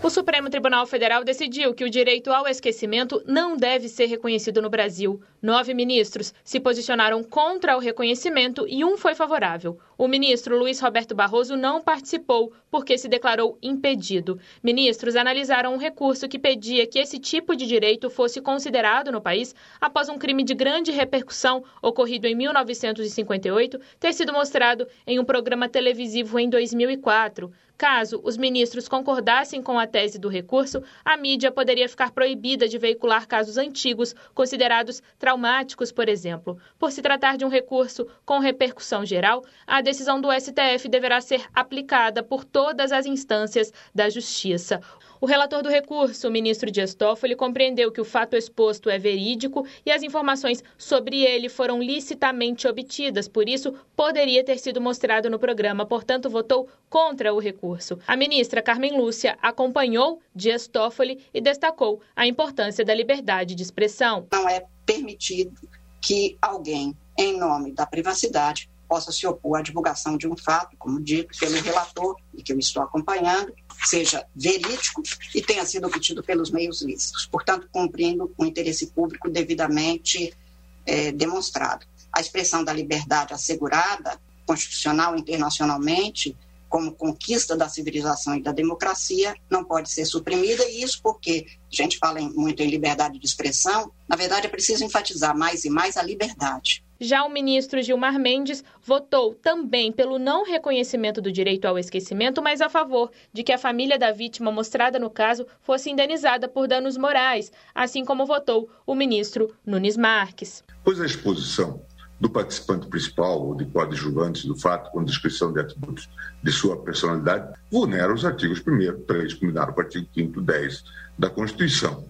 O 0.00 0.08
Supremo 0.08 0.48
Tribunal 0.48 0.86
Federal 0.86 1.24
decidiu 1.24 1.74
que 1.74 1.84
o 1.84 1.90
direito 1.90 2.30
ao 2.30 2.46
esquecimento 2.46 3.20
não 3.26 3.56
deve 3.56 3.88
ser 3.88 4.06
reconhecido 4.06 4.62
no 4.62 4.70
Brasil. 4.70 5.20
Nove 5.42 5.74
ministros 5.74 6.32
se 6.44 6.60
posicionaram 6.60 7.24
contra 7.24 7.76
o 7.76 7.80
reconhecimento 7.80 8.64
e 8.68 8.84
um 8.84 8.96
foi 8.96 9.14
favorável. 9.14 9.76
O 10.00 10.08
ministro 10.08 10.56
Luiz 10.56 10.80
Roberto 10.80 11.14
Barroso 11.14 11.58
não 11.58 11.82
participou 11.82 12.54
porque 12.70 12.96
se 12.96 13.06
declarou 13.06 13.58
impedido. 13.62 14.40
Ministros 14.62 15.14
analisaram 15.14 15.74
um 15.74 15.76
recurso 15.76 16.26
que 16.26 16.38
pedia 16.38 16.86
que 16.86 16.98
esse 16.98 17.18
tipo 17.18 17.54
de 17.54 17.66
direito 17.66 18.08
fosse 18.08 18.40
considerado 18.40 19.12
no 19.12 19.20
país 19.20 19.54
após 19.78 20.08
um 20.08 20.16
crime 20.16 20.42
de 20.42 20.54
grande 20.54 20.90
repercussão 20.90 21.62
ocorrido 21.82 22.26
em 22.26 22.34
1958 22.34 23.78
ter 23.98 24.14
sido 24.14 24.32
mostrado 24.32 24.88
em 25.06 25.18
um 25.20 25.24
programa 25.24 25.68
televisivo 25.68 26.38
em 26.38 26.48
2004. 26.48 27.52
Caso 27.80 28.20
os 28.22 28.36
ministros 28.36 28.86
concordassem 28.86 29.62
com 29.62 29.78
a 29.78 29.86
tese 29.86 30.18
do 30.18 30.28
recurso, 30.28 30.82
a 31.02 31.16
mídia 31.16 31.50
poderia 31.50 31.88
ficar 31.88 32.10
proibida 32.10 32.68
de 32.68 32.76
veicular 32.76 33.26
casos 33.26 33.56
antigos, 33.56 34.14
considerados 34.34 35.02
traumáticos, 35.18 35.90
por 35.90 36.06
exemplo. 36.06 36.58
Por 36.78 36.92
se 36.92 37.00
tratar 37.00 37.38
de 37.38 37.44
um 37.46 37.48
recurso 37.48 38.06
com 38.22 38.38
repercussão 38.38 39.06
geral, 39.06 39.42
a 39.66 39.80
decisão 39.90 40.20
do 40.20 40.28
STF 40.32 40.88
deverá 40.88 41.20
ser 41.20 41.44
aplicada 41.52 42.22
por 42.22 42.44
todas 42.44 42.92
as 42.92 43.06
instâncias 43.06 43.72
da 43.92 44.08
Justiça. 44.08 44.80
O 45.20 45.26
relator 45.26 45.62
do 45.62 45.68
recurso, 45.68 46.28
o 46.28 46.30
ministro 46.30 46.70
Dias 46.70 46.94
Toffoli, 46.94 47.34
compreendeu 47.34 47.90
que 47.90 48.00
o 48.00 48.04
fato 48.04 48.36
exposto 48.36 48.88
é 48.88 48.98
verídico 48.98 49.66
e 49.84 49.90
as 49.90 50.02
informações 50.02 50.62
sobre 50.78 51.22
ele 51.22 51.48
foram 51.48 51.82
licitamente 51.82 52.68
obtidas, 52.68 53.26
por 53.28 53.48
isso 53.48 53.74
poderia 53.96 54.44
ter 54.44 54.58
sido 54.58 54.80
mostrado 54.80 55.28
no 55.28 55.38
programa, 55.38 55.84
portanto 55.84 56.30
votou 56.30 56.68
contra 56.88 57.34
o 57.34 57.40
recurso. 57.40 57.98
A 58.06 58.16
ministra 58.16 58.62
Carmen 58.62 58.96
Lúcia 58.96 59.36
acompanhou 59.42 60.20
Dias 60.34 60.68
Toffoli 60.68 61.18
e 61.34 61.40
destacou 61.40 62.00
a 62.14 62.26
importância 62.26 62.84
da 62.84 62.94
liberdade 62.94 63.56
de 63.56 63.62
expressão. 63.62 64.26
Não 64.32 64.48
é 64.48 64.64
permitido 64.86 65.68
que 66.00 66.38
alguém, 66.40 66.96
em 67.18 67.36
nome 67.36 67.72
da 67.72 67.84
privacidade, 67.84 68.70
possa 68.90 69.12
se 69.12 69.24
opor 69.24 69.56
à 69.56 69.62
divulgação 69.62 70.16
de 70.16 70.26
um 70.26 70.36
fato, 70.36 70.76
como 70.76 71.00
dito 71.00 71.38
pelo 71.38 71.54
relator 71.60 72.16
e 72.34 72.42
que 72.42 72.52
eu 72.52 72.58
estou 72.58 72.82
acompanhando, 72.82 73.54
seja 73.84 74.26
verídico 74.34 75.00
e 75.32 75.40
tenha 75.40 75.64
sido 75.64 75.86
obtido 75.86 76.24
pelos 76.24 76.50
meios 76.50 76.82
lícitos, 76.82 77.24
portanto, 77.24 77.68
cumprindo 77.70 78.34
o 78.36 78.44
interesse 78.44 78.88
público 78.88 79.30
devidamente 79.30 80.36
é, 80.84 81.12
demonstrado. 81.12 81.86
A 82.12 82.20
expressão 82.20 82.64
da 82.64 82.72
liberdade 82.72 83.32
assegurada, 83.32 84.20
constitucional 84.44 85.14
e 85.14 85.20
internacionalmente, 85.20 86.36
como 86.68 86.90
conquista 86.90 87.56
da 87.56 87.68
civilização 87.68 88.34
e 88.34 88.42
da 88.42 88.50
democracia, 88.50 89.36
não 89.48 89.62
pode 89.62 89.88
ser 89.88 90.04
suprimida, 90.04 90.64
e 90.68 90.82
isso 90.82 91.00
porque 91.00 91.46
a 91.72 91.76
gente 91.76 91.96
fala 91.96 92.20
muito 92.20 92.60
em 92.60 92.68
liberdade 92.68 93.20
de 93.20 93.26
expressão, 93.26 93.92
na 94.08 94.16
verdade 94.16 94.48
é 94.48 94.50
preciso 94.50 94.84
enfatizar 94.84 95.36
mais 95.36 95.64
e 95.64 95.70
mais 95.70 95.96
a 95.96 96.02
liberdade. 96.02 96.82
Já 97.02 97.24
o 97.24 97.30
ministro 97.30 97.80
Gilmar 97.80 98.18
Mendes 98.18 98.62
votou 98.82 99.34
também 99.34 99.90
pelo 99.90 100.18
não 100.18 100.44
reconhecimento 100.44 101.22
do 101.22 101.32
direito 101.32 101.64
ao 101.64 101.78
esquecimento, 101.78 102.42
mas 102.42 102.60
a 102.60 102.68
favor 102.68 103.10
de 103.32 103.42
que 103.42 103.52
a 103.52 103.58
família 103.58 103.98
da 103.98 104.12
vítima 104.12 104.52
mostrada 104.52 104.98
no 104.98 105.08
caso 105.08 105.46
fosse 105.62 105.88
indenizada 105.88 106.46
por 106.46 106.68
danos 106.68 106.98
morais, 106.98 107.50
assim 107.74 108.04
como 108.04 108.26
votou 108.26 108.68
o 108.86 108.94
ministro 108.94 109.50
Nunes 109.64 109.96
Marques. 109.96 110.62
Pois 110.84 111.00
a 111.00 111.06
exposição 111.06 111.80
do 112.20 112.28
participante 112.28 112.86
principal 112.86 113.46
ou 113.46 113.54
de 113.54 113.64
coadjuvantes 113.64 114.44
do 114.44 114.54
fato 114.54 114.90
com 114.90 115.02
descrição 115.02 115.54
de 115.54 115.60
atributos 115.60 116.06
de 116.42 116.52
sua 116.52 116.76
personalidade 116.82 117.58
vulnera 117.70 118.12
os 118.12 118.26
artigos 118.26 118.60
1 118.60 119.04
3, 119.06 119.32
combinado 119.32 119.72
com 119.72 119.80
o 119.80 119.84
artigo 119.84 120.06
5 120.12 120.38
10 120.38 120.84
da 121.18 121.30
Constituição 121.30 122.04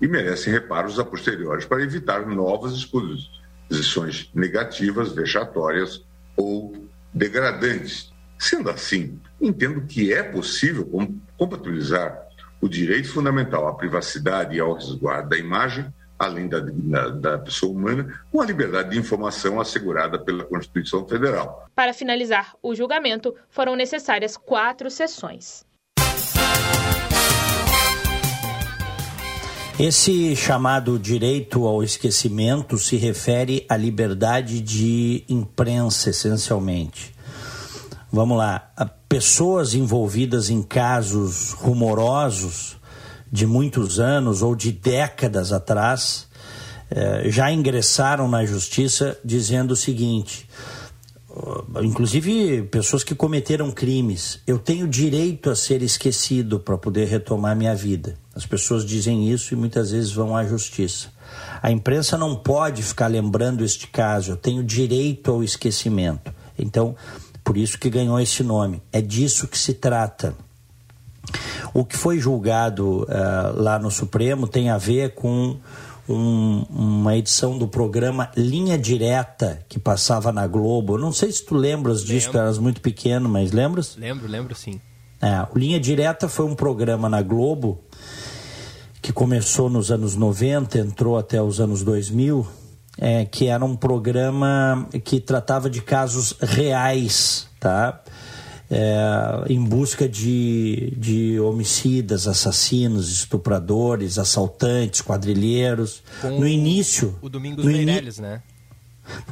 e 0.00 0.08
merecem 0.08 0.52
reparos 0.52 0.98
a 0.98 1.04
posteriores 1.04 1.64
para 1.64 1.80
evitar 1.80 2.26
novas 2.26 2.72
exposições 2.72 3.41
posições 3.72 4.30
negativas, 4.34 5.14
vexatórias 5.14 6.04
ou 6.36 6.74
degradantes. 7.12 8.12
Sendo 8.38 8.68
assim, 8.68 9.18
entendo 9.40 9.86
que 9.86 10.12
é 10.12 10.22
possível 10.22 10.86
compatibilizar 11.38 12.28
o 12.60 12.68
direito 12.68 13.08
fundamental 13.08 13.66
à 13.66 13.74
privacidade 13.74 14.56
e 14.56 14.60
ao 14.60 14.74
resguardo 14.74 15.30
da 15.30 15.38
imagem, 15.38 15.86
além 16.18 16.48
da 16.48 16.60
dignidade 16.60 17.18
da 17.18 17.38
pessoa 17.38 17.72
humana, 17.72 18.20
com 18.30 18.42
a 18.42 18.46
liberdade 18.46 18.90
de 18.90 18.98
informação 18.98 19.58
assegurada 19.58 20.18
pela 20.18 20.44
Constituição 20.44 21.08
Federal. 21.08 21.66
Para 21.74 21.94
finalizar 21.94 22.54
o 22.62 22.74
julgamento, 22.74 23.34
foram 23.48 23.74
necessárias 23.74 24.36
quatro 24.36 24.90
sessões. 24.90 25.64
Esse 29.84 30.36
chamado 30.36 30.96
direito 30.96 31.66
ao 31.66 31.82
esquecimento 31.82 32.78
se 32.78 32.96
refere 32.96 33.66
à 33.68 33.76
liberdade 33.76 34.60
de 34.60 35.24
imprensa, 35.28 36.10
essencialmente. 36.10 37.12
Vamos 38.12 38.38
lá, 38.38 38.70
pessoas 39.08 39.74
envolvidas 39.74 40.50
em 40.50 40.62
casos 40.62 41.50
rumorosos 41.50 42.76
de 43.28 43.44
muitos 43.44 43.98
anos 43.98 44.40
ou 44.40 44.54
de 44.54 44.70
décadas 44.70 45.52
atrás 45.52 46.28
eh, 46.88 47.24
já 47.26 47.50
ingressaram 47.50 48.28
na 48.28 48.46
justiça 48.46 49.18
dizendo 49.24 49.72
o 49.72 49.76
seguinte: 49.76 50.48
inclusive 51.82 52.62
pessoas 52.64 53.02
que 53.02 53.14
cometeram 53.14 53.70
crimes. 53.70 54.40
Eu 54.46 54.58
tenho 54.58 54.86
direito 54.86 55.50
a 55.50 55.56
ser 55.56 55.82
esquecido 55.82 56.60
para 56.60 56.76
poder 56.76 57.06
retomar 57.06 57.56
minha 57.56 57.74
vida. 57.74 58.16
As 58.34 58.46
pessoas 58.46 58.84
dizem 58.84 59.30
isso 59.30 59.54
e 59.54 59.56
muitas 59.56 59.90
vezes 59.90 60.12
vão 60.12 60.36
à 60.36 60.44
justiça. 60.44 61.08
A 61.62 61.70
imprensa 61.70 62.18
não 62.18 62.36
pode 62.36 62.82
ficar 62.82 63.06
lembrando 63.06 63.64
este 63.64 63.86
caso. 63.86 64.32
Eu 64.32 64.36
tenho 64.36 64.62
direito 64.62 65.30
ao 65.30 65.42
esquecimento. 65.42 66.32
Então, 66.58 66.94
por 67.42 67.56
isso 67.56 67.78
que 67.78 67.88
ganhou 67.88 68.20
esse 68.20 68.42
nome. 68.42 68.82
É 68.92 69.00
disso 69.00 69.48
que 69.48 69.58
se 69.58 69.74
trata. 69.74 70.34
O 71.72 71.84
que 71.84 71.96
foi 71.96 72.18
julgado 72.18 73.04
uh, 73.04 73.06
lá 73.54 73.78
no 73.78 73.90
Supremo 73.90 74.46
tem 74.46 74.68
a 74.68 74.76
ver 74.76 75.14
com 75.14 75.56
um, 76.08 76.64
uma 76.68 77.16
edição 77.16 77.56
do 77.56 77.68
programa 77.68 78.30
Linha 78.36 78.76
Direta 78.76 79.64
que 79.68 79.78
passava 79.78 80.32
na 80.32 80.46
Globo. 80.46 80.98
não 80.98 81.12
sei 81.12 81.30
se 81.30 81.44
tu 81.44 81.54
lembras 81.54 82.04
disso, 82.04 82.30
tu 82.30 82.38
eras 82.38 82.58
muito 82.58 82.80
pequeno, 82.80 83.28
mas 83.28 83.52
lembras? 83.52 83.96
Lembro, 83.96 84.26
lembro 84.28 84.54
sim. 84.54 84.80
É, 85.20 85.46
o 85.54 85.58
Linha 85.58 85.78
Direta 85.78 86.28
foi 86.28 86.46
um 86.46 86.54
programa 86.54 87.08
na 87.08 87.22
Globo 87.22 87.80
que 89.00 89.12
começou 89.12 89.68
nos 89.68 89.90
anos 89.90 90.16
90, 90.16 90.78
entrou 90.78 91.16
até 91.16 91.40
os 91.40 91.60
anos 91.60 91.82
2000, 91.82 92.46
é, 92.98 93.24
que 93.24 93.46
era 93.46 93.64
um 93.64 93.76
programa 93.76 94.88
que 95.04 95.20
tratava 95.20 95.68
de 95.70 95.80
casos 95.80 96.36
reais, 96.40 97.48
tá? 97.58 98.00
É, 98.74 99.52
em 99.52 99.62
busca 99.62 100.08
de, 100.08 100.94
de 100.96 101.38
homicidas, 101.38 102.26
assassinos, 102.26 103.12
estupradores, 103.12 104.18
assaltantes, 104.18 105.02
quadrilheiros. 105.02 106.02
Com 106.22 106.40
no 106.40 106.48
início. 106.48 107.14
O 107.20 107.28
Domingos 107.28 107.66
Meirelles, 107.66 108.18
né? 108.18 108.42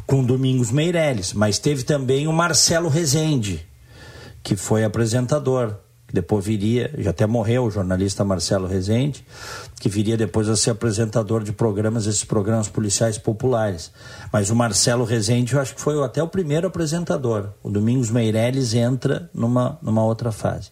Com 0.06 0.22
Domingos 0.22 0.70
Meirelles, 0.70 1.32
mas 1.32 1.58
teve 1.58 1.84
também 1.84 2.28
o 2.28 2.32
Marcelo 2.32 2.90
Rezende, 2.90 3.66
que 4.42 4.56
foi 4.56 4.84
apresentador 4.84 5.74
que 6.10 6.14
depois 6.14 6.44
viria, 6.44 6.92
já 6.98 7.10
até 7.10 7.24
morreu 7.24 7.66
o 7.66 7.70
jornalista 7.70 8.24
Marcelo 8.24 8.66
Rezende, 8.66 9.24
que 9.78 9.88
viria 9.88 10.16
depois 10.16 10.48
a 10.48 10.56
ser 10.56 10.70
apresentador 10.70 11.44
de 11.44 11.52
programas, 11.52 12.04
esses 12.04 12.24
programas 12.24 12.66
policiais 12.66 13.16
populares. 13.16 13.92
Mas 14.32 14.50
o 14.50 14.56
Marcelo 14.56 15.04
Rezende, 15.04 15.54
eu 15.54 15.60
acho 15.60 15.72
que 15.72 15.80
foi 15.80 16.02
até 16.04 16.20
o 16.20 16.26
primeiro 16.26 16.66
apresentador. 16.66 17.50
O 17.62 17.70
Domingos 17.70 18.10
Meirelles 18.10 18.74
entra 18.74 19.30
numa, 19.32 19.78
numa 19.80 20.02
outra 20.02 20.32
fase. 20.32 20.70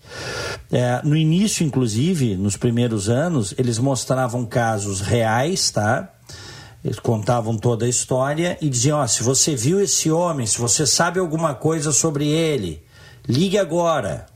É, 0.72 1.00
no 1.04 1.16
início, 1.16 1.64
inclusive, 1.64 2.36
nos 2.36 2.56
primeiros 2.56 3.08
anos, 3.08 3.54
eles 3.56 3.78
mostravam 3.78 4.44
casos 4.44 5.00
reais, 5.00 5.70
tá? 5.70 6.12
Eles 6.84 6.98
contavam 6.98 7.56
toda 7.56 7.84
a 7.84 7.88
história 7.88 8.58
e 8.60 8.68
diziam: 8.68 8.98
ó, 8.98 9.06
se 9.06 9.22
você 9.22 9.54
viu 9.54 9.80
esse 9.80 10.10
homem, 10.10 10.48
se 10.48 10.58
você 10.58 10.84
sabe 10.84 11.20
alguma 11.20 11.54
coisa 11.54 11.92
sobre 11.92 12.26
ele, 12.26 12.82
ligue 13.28 13.56
agora. 13.56 14.26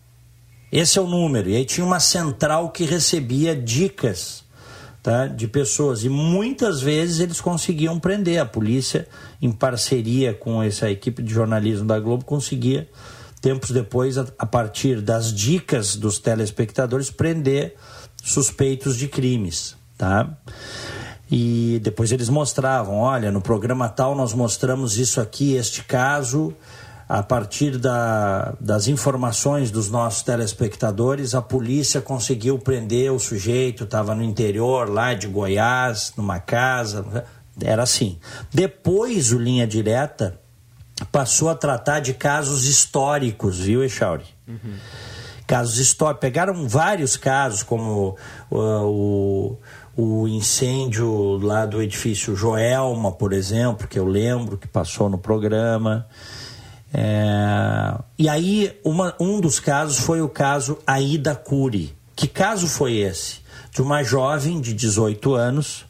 Esse 0.72 0.98
é 0.98 1.02
o 1.02 1.06
número. 1.06 1.50
E 1.50 1.56
aí 1.56 1.66
tinha 1.66 1.86
uma 1.86 2.00
central 2.00 2.70
que 2.70 2.84
recebia 2.84 3.54
dicas 3.54 4.42
tá, 5.02 5.26
de 5.26 5.46
pessoas. 5.46 6.02
E 6.02 6.08
muitas 6.08 6.80
vezes 6.80 7.20
eles 7.20 7.42
conseguiam 7.42 8.00
prender. 8.00 8.40
A 8.40 8.46
polícia, 8.46 9.06
em 9.40 9.52
parceria 9.52 10.32
com 10.32 10.62
essa 10.62 10.90
equipe 10.90 11.22
de 11.22 11.34
jornalismo 11.34 11.86
da 11.86 12.00
Globo, 12.00 12.24
conseguia, 12.24 12.88
tempos 13.42 13.70
depois, 13.70 14.16
a, 14.16 14.46
partir 14.46 15.02
das 15.02 15.30
dicas 15.30 15.94
dos 15.94 16.18
telespectadores, 16.18 17.10
prender 17.10 17.76
suspeitos 18.24 18.96
de 18.96 19.08
crimes. 19.08 19.76
Tá? 19.98 20.34
E 21.30 21.80
depois 21.82 22.12
eles 22.12 22.30
mostravam: 22.30 22.96
olha, 23.00 23.30
no 23.30 23.42
programa 23.42 23.90
tal 23.90 24.14
nós 24.14 24.32
mostramos 24.32 24.98
isso 24.98 25.20
aqui, 25.20 25.54
este 25.54 25.84
caso 25.84 26.54
a 27.12 27.22
partir 27.22 27.76
da, 27.76 28.54
das 28.58 28.88
informações 28.88 29.70
dos 29.70 29.90
nossos 29.90 30.22
telespectadores, 30.22 31.34
a 31.34 31.42
polícia 31.42 32.00
conseguiu 32.00 32.58
prender 32.58 33.12
o 33.12 33.18
sujeito, 33.18 33.84
estava 33.84 34.14
no 34.14 34.22
interior 34.22 34.88
lá 34.88 35.12
de 35.12 35.26
Goiás, 35.26 36.14
numa 36.16 36.40
casa, 36.40 37.26
era 37.62 37.82
assim. 37.82 38.18
Depois 38.50 39.30
o 39.30 39.38
Linha 39.38 39.66
Direta 39.66 40.40
passou 41.12 41.50
a 41.50 41.54
tratar 41.54 42.00
de 42.00 42.14
casos 42.14 42.64
históricos, 42.64 43.58
viu, 43.58 43.84
Echauri? 43.84 44.24
Uhum. 44.48 44.78
Casos 45.46 45.76
históricos. 45.76 46.22
Pegaram 46.22 46.66
vários 46.66 47.18
casos, 47.18 47.62
como 47.62 48.16
uh, 48.50 48.56
o, 48.56 49.58
o 49.94 50.28
incêndio 50.28 51.36
lá 51.36 51.66
do 51.66 51.82
edifício 51.82 52.34
Joelma, 52.34 53.12
por 53.12 53.34
exemplo, 53.34 53.86
que 53.86 53.98
eu 53.98 54.06
lembro 54.06 54.56
que 54.56 54.66
passou 54.66 55.10
no 55.10 55.18
programa. 55.18 56.06
É... 56.92 57.94
E 58.18 58.28
aí, 58.28 58.78
uma, 58.84 59.14
um 59.18 59.40
dos 59.40 59.58
casos 59.58 59.98
foi 59.98 60.20
o 60.20 60.28
caso 60.28 60.76
Aida 60.86 61.34
Cury. 61.34 61.96
Que 62.14 62.28
caso 62.28 62.68
foi 62.68 62.98
esse? 62.98 63.40
De 63.70 63.80
uma 63.80 64.02
jovem 64.02 64.60
de 64.60 64.74
18 64.74 65.34
anos 65.34 65.86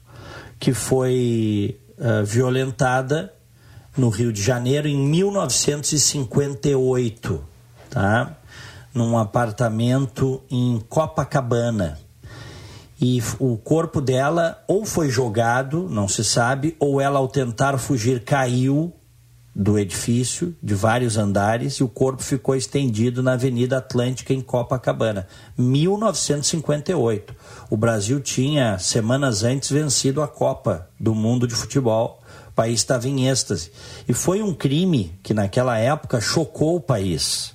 que 0.58 0.72
foi 0.72 1.80
uh, 1.98 2.24
violentada 2.24 3.34
no 3.96 4.08
Rio 4.08 4.32
de 4.32 4.40
Janeiro 4.40 4.86
em 4.86 4.96
1958, 4.96 7.44
tá? 7.90 8.36
Num 8.94 9.18
apartamento 9.18 10.40
em 10.48 10.80
Copacabana. 10.88 11.98
E 13.00 13.20
o 13.40 13.56
corpo 13.56 14.00
dela 14.00 14.62
ou 14.68 14.86
foi 14.86 15.10
jogado, 15.10 15.88
não 15.90 16.06
se 16.06 16.22
sabe, 16.22 16.76
ou 16.78 17.00
ela 17.00 17.18
ao 17.18 17.26
tentar 17.26 17.76
fugir 17.76 18.22
caiu 18.22 18.94
do 19.54 19.78
edifício 19.78 20.56
de 20.62 20.74
vários 20.74 21.18
andares 21.18 21.74
e 21.74 21.84
o 21.84 21.88
corpo 21.88 22.22
ficou 22.22 22.56
estendido 22.56 23.22
na 23.22 23.34
Avenida 23.34 23.76
Atlântica 23.78 24.32
em 24.32 24.40
Copacabana. 24.40 25.26
1958. 25.58 27.34
O 27.68 27.76
Brasil 27.76 28.18
tinha 28.20 28.78
semanas 28.78 29.42
antes 29.44 29.70
vencido 29.70 30.22
a 30.22 30.28
Copa 30.28 30.88
do 30.98 31.14
Mundo 31.14 31.46
de 31.46 31.54
Futebol. 31.54 32.22
O 32.48 32.52
país 32.52 32.80
estava 32.80 33.06
em 33.06 33.28
êxtase. 33.28 33.70
E 34.08 34.14
foi 34.14 34.42
um 34.42 34.54
crime 34.54 35.12
que 35.22 35.34
naquela 35.34 35.78
época 35.78 36.20
chocou 36.20 36.76
o 36.76 36.80
país. 36.80 37.54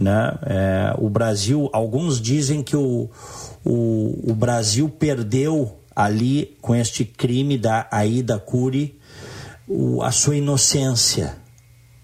Né? 0.00 0.38
É, 0.46 0.94
o 0.98 1.10
Brasil, 1.10 1.68
alguns 1.72 2.20
dizem 2.20 2.62
que 2.62 2.76
o, 2.76 3.10
o, 3.64 4.30
o 4.30 4.34
Brasil 4.34 4.88
perdeu 4.88 5.78
ali 5.94 6.56
com 6.60 6.74
este 6.74 7.04
crime 7.04 7.56
da 7.58 7.86
Aida 7.90 8.38
Cury 8.38 8.98
o, 9.66 10.02
a 10.02 10.10
sua 10.10 10.36
inocência 10.36 11.36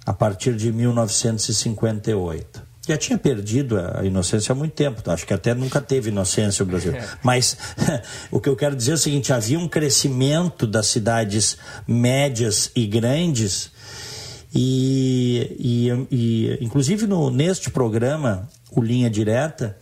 a 0.05 0.13
partir 0.13 0.57
de 0.57 0.73
1958. 0.73 2.73
Já 2.87 2.97
tinha 2.97 3.17
perdido 3.17 3.79
a 3.79 4.05
inocência 4.05 4.53
há 4.53 4.57
muito 4.57 4.73
tempo, 4.73 5.09
acho 5.09 5.25
que 5.25 5.33
até 5.33 5.55
nunca 5.55 5.81
teve 5.81 6.11
inocência 6.11 6.65
o 6.65 6.67
Brasil. 6.67 6.93
Mas 7.23 7.57
o 8.31 8.41
que 8.41 8.49
eu 8.49 8.57
quero 8.57 8.75
dizer 8.75 8.93
é 8.93 8.95
o 8.95 8.99
seguinte: 8.99 9.33
havia 9.33 9.59
um 9.59 9.69
crescimento 9.69 10.67
das 10.67 10.89
cidades 10.89 11.57
médias 11.87 12.73
e 12.75 12.87
grandes, 12.87 13.71
e, 14.53 15.57
e, 15.61 16.07
e 16.11 16.59
inclusive 16.61 17.07
no, 17.07 17.31
neste 17.31 17.71
programa, 17.71 18.49
o 18.73 18.83
Linha 18.83 19.09
Direta, 19.09 19.79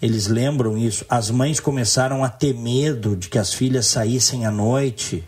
eles 0.00 0.28
lembram 0.28 0.78
isso. 0.78 1.04
As 1.08 1.30
mães 1.30 1.58
começaram 1.58 2.22
a 2.22 2.28
ter 2.28 2.54
medo 2.54 3.16
de 3.16 3.28
que 3.28 3.38
as 3.38 3.52
filhas 3.52 3.86
saíssem 3.86 4.46
à 4.46 4.50
noite, 4.52 5.24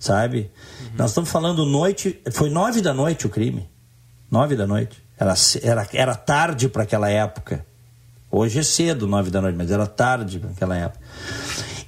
sabe? 0.00 0.50
Nós 0.96 1.10
estamos 1.10 1.28
falando 1.28 1.66
noite, 1.66 2.20
foi 2.30 2.48
nove 2.48 2.80
da 2.80 2.94
noite 2.94 3.26
o 3.26 3.30
crime. 3.30 3.68
Nove 4.30 4.54
da 4.54 4.66
noite. 4.66 5.02
Era, 5.18 5.34
era, 5.62 5.88
era 5.92 6.14
tarde 6.14 6.68
para 6.68 6.84
aquela 6.84 7.10
época. 7.10 7.66
Hoje 8.30 8.60
é 8.60 8.62
cedo, 8.62 9.06
nove 9.06 9.30
da 9.30 9.40
noite, 9.40 9.56
mas 9.56 9.70
era 9.70 9.86
tarde 9.86 10.38
para 10.38 10.50
aquela 10.50 10.76
época. 10.76 11.04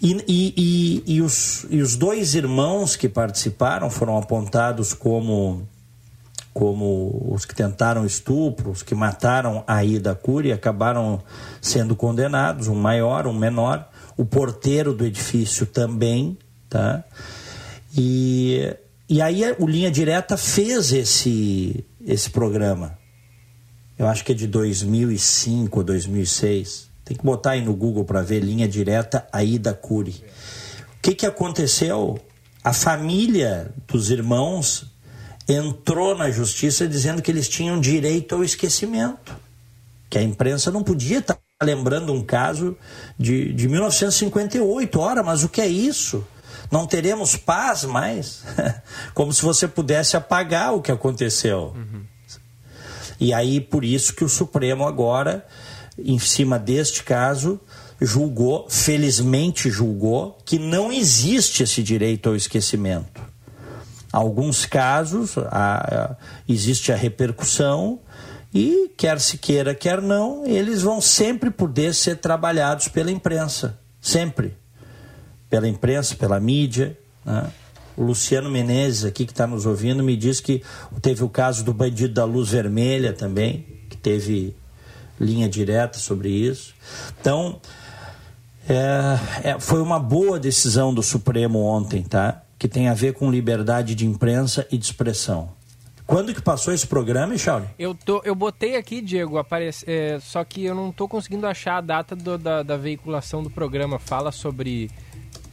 E, 0.03 0.13
e, 0.27 0.55
e, 0.57 1.15
e, 1.15 1.23
os, 1.23 1.67
e 1.71 1.81
os 1.81 1.97
dois 1.97 2.35
irmãos 2.35 2.97
que 2.97 3.09
participaram 3.09 3.91
foram 3.91 4.19
apontados 4.19 4.93
como, 4.93 5.67
como 6.53 7.29
os 7.31 7.45
que 7.45 7.55
tentaram 7.55 8.05
estupro, 8.05 8.71
os 8.71 8.83
que 8.83 8.95
mataram 8.95 9.63
a 9.69 9.85
Ida 9.85 10.15
Cury, 10.17 10.53
acabaram 10.53 11.23
sendo 11.61 11.95
condenados, 11.95 12.67
um 12.67 12.75
maior, 12.75 13.27
um 13.27 13.33
menor. 13.33 13.89
O 14.17 14.25
porteiro 14.25 14.93
do 14.95 15.05
edifício 15.05 15.65
também, 15.65 16.39
tá? 16.69 17.05
E 17.97 18.75
e 19.09 19.23
aí 19.23 19.43
o 19.59 19.67
Linha 19.67 19.91
Direta 19.91 20.37
fez 20.37 20.93
esse, 20.93 21.85
esse 22.05 22.31
programa. 22.31 22.99
Eu 23.99 24.07
acho 24.07 24.25
que 24.25 24.33
é 24.33 24.35
de 24.35 24.47
2005 24.47 25.79
ou 25.79 25.85
2006. 25.85 26.91
Tem 27.05 27.17
que 27.17 27.25
botar 27.25 27.53
aí 27.53 27.65
no 27.65 27.75
Google 27.75 28.05
para 28.05 28.21
ver 28.21 28.41
Linha 28.41 28.67
Direta 28.67 29.27
Aida 29.33 29.73
Cury. 29.73 30.25
O 30.99 31.03
que, 31.03 31.15
que 31.15 31.25
aconteceu? 31.25 32.19
A 32.65 32.73
família 32.73 33.73
dos 33.87 34.11
irmãos 34.11 34.93
entrou 35.49 36.17
na 36.17 36.31
justiça 36.31 36.89
dizendo 36.89 37.23
que 37.23 37.31
eles 37.31 37.49
tinham 37.49 37.81
direito 37.81 38.35
ao 38.35 38.43
esquecimento. 38.43 39.37
Que 40.11 40.19
a 40.19 40.23
imprensa 40.23 40.71
não 40.71 40.83
podia 40.83 41.19
estar 41.19 41.39
lembrando 41.63 42.13
um 42.13 42.23
caso 42.23 42.77
de, 43.17 43.53
de 43.53 43.69
1958. 43.69 44.99
Ora, 44.99 45.23
mas 45.23 45.45
o 45.45 45.49
que 45.49 45.61
é 45.61 45.69
isso? 45.69 46.27
Não 46.71 46.87
teremos 46.87 47.37
paz 47.37 47.85
mais. 47.85 48.43
Como 49.15 49.33
se 49.33 49.43
você 49.43 49.69
pudesse 49.69 50.17
apagar 50.17 50.75
o 50.75 50.83
que 50.83 50.93
aconteceu. 50.93 51.75
Uhum. 51.77 52.03
E 53.19 53.33
aí, 53.33 53.61
por 53.61 53.85
isso 53.85 54.15
que 54.15 54.25
o 54.25 54.29
Supremo 54.29 54.87
agora, 54.87 55.47
em 55.99 56.19
cima 56.19 56.59
deste 56.59 57.03
caso, 57.03 57.61
julgou, 58.01 58.69
felizmente 58.69 59.71
julgou, 59.71 60.37
que 60.45 60.59
não 60.59 60.93
existe 60.93 61.63
esse 61.63 61.83
direito 61.83 62.29
ao 62.29 62.37
esquecimento. 62.37 63.23
Alguns 64.13 64.67
casos 64.67 65.37
a, 65.39 66.11
a, 66.11 66.17
existe 66.49 66.93
a 66.93 66.97
repercussão 66.97 68.01
e, 68.53 68.91
quer 68.97 69.21
se 69.21 69.39
queira, 69.39 69.75
quer 69.75 70.01
não, 70.01 70.47
eles 70.47 70.83
vão 70.83 71.01
sempre 71.01 71.51
poder 71.51 71.95
ser 71.95 72.17
trabalhados 72.19 72.89
pela 72.89 73.11
imprensa. 73.11 73.79
Sempre 74.01 74.55
pela 75.49 75.69
imprensa, 75.69 76.15
pela 76.15 76.39
mídia. 76.41 76.97
Né? 77.25 77.51
O 77.97 78.03
Luciano 78.03 78.51
Menezes, 78.51 79.05
aqui 79.05 79.25
que 79.25 79.33
está 79.33 79.47
nos 79.47 79.65
ouvindo, 79.65 80.03
me 80.03 80.17
diz 80.17 80.41
que 80.41 80.63
teve 81.01 81.25
o 81.25 81.29
caso 81.29 81.65
do 81.65 81.73
bandido 81.73 82.15
da 82.15 82.25
luz 82.25 82.51
vermelha 82.51 83.13
também, 83.13 83.65
que 83.89 83.97
teve 83.97 84.55
linha 85.19 85.49
direta 85.49 85.99
sobre 85.99 86.29
isso. 86.29 86.75
Então, 87.21 87.59
é, 88.69 89.51
é, 89.51 89.61
foi 89.61 89.81
uma 89.81 89.99
boa 89.99 90.39
decisão 90.39 90.93
do 90.93 91.03
Supremo 91.03 91.61
ontem, 91.61 92.03
tá? 92.03 92.43
Que 92.59 92.69
tem 92.69 92.89
a 92.89 92.95
ver 92.95 93.15
com 93.15 93.31
liberdade 93.31 93.95
de 93.95 94.07
imprensa 94.07 94.67
e 94.71 94.77
de 94.77 94.85
expressão. 94.85 95.51
Quando 96.07 96.33
que 96.33 96.41
passou 96.41 96.73
esse 96.73 96.87
programa, 96.87 97.37
Charlie? 97.37 97.69
Eu, 97.79 97.93
tô, 97.93 98.23
eu 98.25 98.35
botei 98.35 98.77
aqui, 98.77 99.01
Diego, 99.01 99.39
aparece, 99.39 99.85
é, 99.89 100.21
só 100.21 100.45
que 100.45 100.65
eu 100.65 100.75
não 100.75 100.91
estou 100.91 101.09
conseguindo 101.09 101.47
achar 101.47 101.79
a 101.79 101.81
data 101.81 102.15
do, 102.15 102.39
da, 102.39 102.63
da 102.63 102.77
veiculação 102.77 103.43
do 103.43 103.51
programa. 103.51 103.99
Fala 103.99 104.31
sobre 104.31 104.89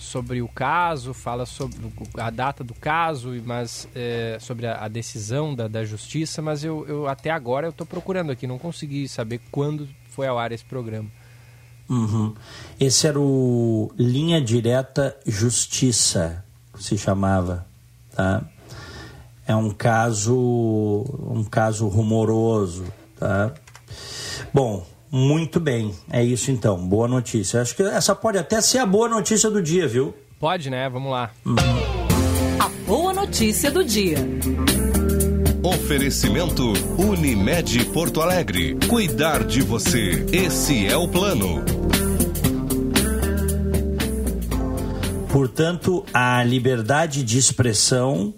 sobre 0.04 0.42
o 0.42 0.48
caso, 0.48 1.14
fala 1.14 1.46
sobre 1.46 1.78
a 2.18 2.30
data 2.30 2.64
do 2.64 2.74
caso, 2.74 3.30
mas 3.46 3.88
é, 3.96 4.38
sobre 4.40 4.68
a, 4.68 4.84
a, 4.84 4.88
decisão 4.88 5.56
da, 5.56 5.68
da 5.68 5.84
justiça, 5.84 6.42
mas 6.42 6.64
eu, 6.64 6.86
eu 6.88 7.08
até 7.08 7.32
agora 7.32 7.68
eu 7.68 7.72
estou 7.72 7.88
procurando 7.88 8.32
aqui, 8.32 8.46
não 8.46 8.60
consegui 8.60 9.08
saber 9.08 9.42
quando 9.50 9.88
foi 10.10 10.28
ao 10.28 10.38
ar 10.38 10.52
esse 10.52 10.66
programa. 10.66 11.10
Uhum. 11.90 12.34
Esse 12.80 13.08
era 13.08 13.20
o 13.20 13.92
Linha 13.98 14.42
Direta 14.42 15.18
Justiça, 15.26 16.44
se 16.80 16.98
chamava, 16.98 17.66
tá? 18.16 18.44
É 19.46 19.56
um 19.56 19.72
caso, 19.72 20.36
um 20.38 21.44
caso 21.44 21.88
rumoroso, 21.88 22.86
tá? 23.20 23.54
Bom, 24.54 24.86
muito 25.14 25.60
bem, 25.60 25.94
é 26.10 26.24
isso 26.24 26.50
então. 26.50 26.76
Boa 26.76 27.08
notícia. 27.08 27.62
Acho 27.62 27.76
que 27.76 27.84
essa 27.84 28.16
pode 28.16 28.40
até 28.40 28.60
ser 28.60 28.80
a 28.80 28.86
boa 28.86 29.08
notícia 29.08 29.48
do 29.48 29.62
dia, 29.62 29.88
viu? 29.88 30.12
Pode, 30.40 30.72
né? 30.72 30.90
Vamos 30.90 31.12
lá. 31.12 31.30
Hum. 31.46 31.56
A 32.60 32.68
boa 32.88 33.14
notícia 33.14 33.70
do 33.70 33.84
dia. 33.84 34.18
Oferecimento 35.62 36.64
Unimed 36.98 37.86
Porto 37.92 38.22
Alegre. 38.22 38.76
Cuidar 38.90 39.44
de 39.44 39.62
você. 39.62 40.26
Esse 40.32 40.88
é 40.88 40.98
o 40.98 41.08
plano. 41.08 41.64
Portanto, 45.32 46.04
a 46.12 46.44
liberdade 46.44 47.24
de 47.24 47.38
expressão, 47.38 48.34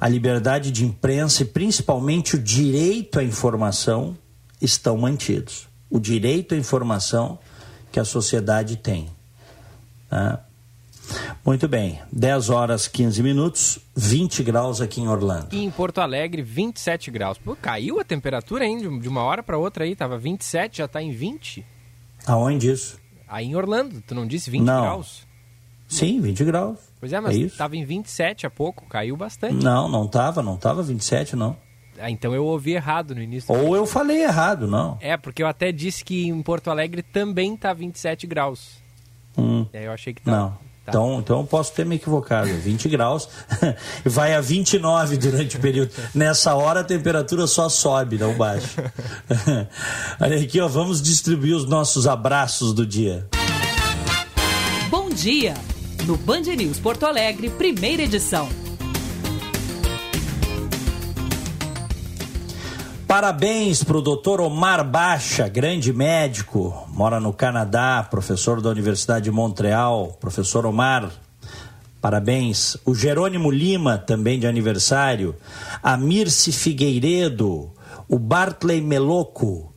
a 0.00 0.08
liberdade 0.08 0.70
de 0.70 0.84
imprensa 0.84 1.42
e 1.42 1.46
principalmente 1.46 2.36
o 2.36 2.38
direito 2.38 3.18
à 3.18 3.24
informação 3.24 4.16
estão 4.60 4.96
mantidos 4.96 5.71
o 5.92 6.00
direito 6.00 6.54
à 6.54 6.56
informação 6.56 7.38
que 7.92 8.00
a 8.00 8.04
sociedade 8.04 8.76
tem. 8.76 9.10
Tá? 10.08 10.42
Muito 11.44 11.68
bem, 11.68 12.00
10 12.10 12.48
horas 12.48 12.88
15 12.88 13.22
minutos, 13.22 13.78
20 13.94 14.42
graus 14.42 14.80
aqui 14.80 15.02
em 15.02 15.08
Orlando. 15.08 15.48
E 15.52 15.62
em 15.62 15.70
Porto 15.70 15.98
Alegre, 15.98 16.40
27 16.40 17.10
graus. 17.10 17.36
Pô, 17.36 17.54
caiu 17.54 18.00
a 18.00 18.04
temperatura, 18.04 18.64
hein? 18.64 18.98
De 18.98 19.08
uma 19.08 19.22
hora 19.22 19.42
para 19.42 19.58
outra 19.58 19.84
aí, 19.84 19.94
tava 19.94 20.16
27, 20.16 20.78
já 20.78 20.88
tá 20.88 21.02
em 21.02 21.12
20. 21.12 21.66
Aonde 22.26 22.70
isso? 22.70 22.98
Aí 23.28 23.46
em 23.46 23.54
Orlando, 23.54 24.00
tu 24.00 24.14
não 24.14 24.26
disse 24.26 24.48
20 24.48 24.62
não. 24.62 24.80
graus? 24.80 25.26
Sim, 25.88 26.22
20 26.22 26.44
graus. 26.44 26.78
Pois 26.98 27.12
é, 27.12 27.20
mas 27.20 27.36
é 27.36 27.40
isso? 27.40 27.58
tava 27.58 27.76
em 27.76 27.84
27 27.84 28.46
há 28.46 28.50
pouco, 28.50 28.86
caiu 28.86 29.14
bastante. 29.14 29.62
Não, 29.62 29.90
não 29.90 30.08
tava, 30.08 30.42
não 30.42 30.56
tava 30.56 30.82
27, 30.82 31.36
não. 31.36 31.54
Ah, 32.02 32.10
então 32.10 32.34
eu 32.34 32.44
ouvi 32.44 32.72
errado 32.72 33.14
no 33.14 33.22
início. 33.22 33.54
Ou 33.54 33.76
eu 33.76 33.86
falei 33.86 34.24
errado, 34.24 34.66
não. 34.66 34.98
É, 35.00 35.16
porque 35.16 35.40
eu 35.40 35.46
até 35.46 35.70
disse 35.70 36.04
que 36.04 36.26
em 36.26 36.42
Porto 36.42 36.68
Alegre 36.68 37.00
também 37.00 37.56
tá 37.56 37.72
27 37.72 38.26
graus. 38.26 38.82
Hum. 39.38 39.64
E 39.72 39.78
aí 39.78 39.84
eu 39.84 39.92
achei 39.92 40.12
que 40.12 40.20
tava. 40.20 40.36
Não. 40.36 40.50
Tá. 40.84 40.90
Então, 40.90 41.20
então 41.20 41.38
eu 41.38 41.46
posso 41.46 41.72
ter 41.72 41.86
me 41.86 41.94
equivocado. 41.94 42.48
20 42.48 42.88
graus, 42.88 43.28
vai 44.04 44.34
a 44.34 44.40
29 44.40 45.16
durante 45.16 45.56
o 45.56 45.60
período. 45.60 45.92
Nessa 46.12 46.56
hora 46.56 46.80
a 46.80 46.84
temperatura 46.84 47.46
só 47.46 47.68
sobe, 47.68 48.18
não 48.18 48.34
baixa. 48.34 48.92
Olha 50.20 50.40
aqui, 50.40 50.60
ó, 50.60 50.66
vamos 50.66 51.00
distribuir 51.00 51.54
os 51.54 51.68
nossos 51.68 52.08
abraços 52.08 52.74
do 52.74 52.84
dia. 52.84 53.28
Bom 54.90 55.08
dia! 55.08 55.54
No 56.04 56.16
Band 56.16 56.40
News 56.40 56.80
Porto 56.80 57.06
Alegre, 57.06 57.48
primeira 57.48 58.02
edição. 58.02 58.48
Parabéns 63.12 63.84
para 63.84 63.98
o 63.98 64.00
doutor 64.00 64.40
Omar 64.40 64.82
Baixa, 64.82 65.46
grande 65.46 65.92
médico, 65.92 66.88
mora 66.88 67.20
no 67.20 67.30
Canadá, 67.30 68.02
professor 68.10 68.62
da 68.62 68.70
Universidade 68.70 69.26
de 69.26 69.30
Montreal. 69.30 70.16
Professor 70.18 70.64
Omar, 70.64 71.12
parabéns. 72.00 72.78
O 72.86 72.94
Jerônimo 72.94 73.50
Lima, 73.50 73.98
também 73.98 74.40
de 74.40 74.46
aniversário. 74.46 75.36
A 75.82 75.94
Mirce 75.94 76.52
Figueiredo, 76.52 77.70
o 78.08 78.18
Bartley 78.18 78.80
Meloco, 78.80 79.74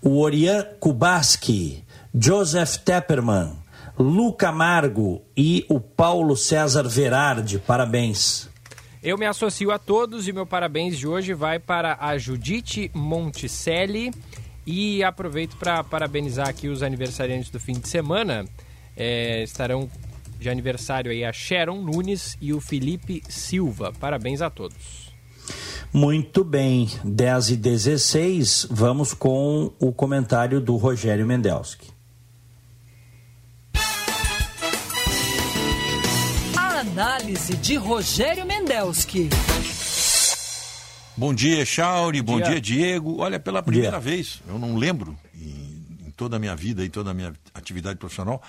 o 0.00 0.20
Orian 0.20 0.64
Kubaski, 0.78 1.82
Joseph 2.14 2.76
Tepperman, 2.84 3.50
Lu 3.98 4.32
Camargo 4.32 5.22
e 5.36 5.66
o 5.68 5.80
Paulo 5.80 6.36
César 6.36 6.86
Verardi. 6.86 7.58
Parabéns. 7.58 8.48
Eu 9.06 9.16
me 9.16 9.24
associo 9.24 9.70
a 9.70 9.78
todos 9.78 10.26
e 10.26 10.32
meu 10.32 10.44
parabéns 10.44 10.98
de 10.98 11.06
hoje 11.06 11.32
vai 11.32 11.60
para 11.60 11.96
a 12.00 12.18
Judite 12.18 12.90
Monticelli 12.92 14.10
e 14.66 15.00
aproveito 15.04 15.56
para 15.58 15.84
parabenizar 15.84 16.48
aqui 16.48 16.66
os 16.66 16.82
aniversariantes 16.82 17.48
do 17.48 17.60
fim 17.60 17.74
de 17.74 17.88
semana. 17.88 18.44
É, 18.96 19.44
estarão 19.44 19.88
de 20.40 20.50
aniversário 20.50 21.12
aí 21.12 21.24
a 21.24 21.32
Sharon 21.32 21.82
Nunes 21.82 22.36
e 22.40 22.52
o 22.52 22.60
Felipe 22.60 23.22
Silva. 23.28 23.92
Parabéns 24.00 24.42
a 24.42 24.50
todos. 24.50 25.14
Muito 25.92 26.42
bem, 26.42 26.90
10 27.04 27.50
e 27.50 27.56
16, 27.58 28.66
vamos 28.68 29.14
com 29.14 29.70
o 29.78 29.92
comentário 29.92 30.60
do 30.60 30.74
Rogério 30.74 31.24
Mendelski. 31.24 31.95
Análise 36.96 37.54
de 37.58 37.76
Rogério 37.76 38.46
Mendelski. 38.46 39.28
Bom 41.14 41.34
dia, 41.34 41.62
Chauri. 41.66 42.22
Bom 42.22 42.40
dia. 42.40 42.58
dia. 42.58 42.60
Diego. 42.62 43.20
Olha, 43.20 43.38
pela 43.38 43.62
primeira 43.62 43.90
dia. 43.90 44.00
vez, 44.00 44.42
eu 44.48 44.58
não 44.58 44.76
lembro 44.76 45.14
em, 45.34 46.06
em 46.06 46.10
toda 46.12 46.36
a 46.36 46.38
minha 46.38 46.56
vida 46.56 46.82
e 46.82 46.88
toda 46.88 47.10
a 47.10 47.14
minha 47.14 47.34
atividade 47.52 47.98
profissional 47.98 48.40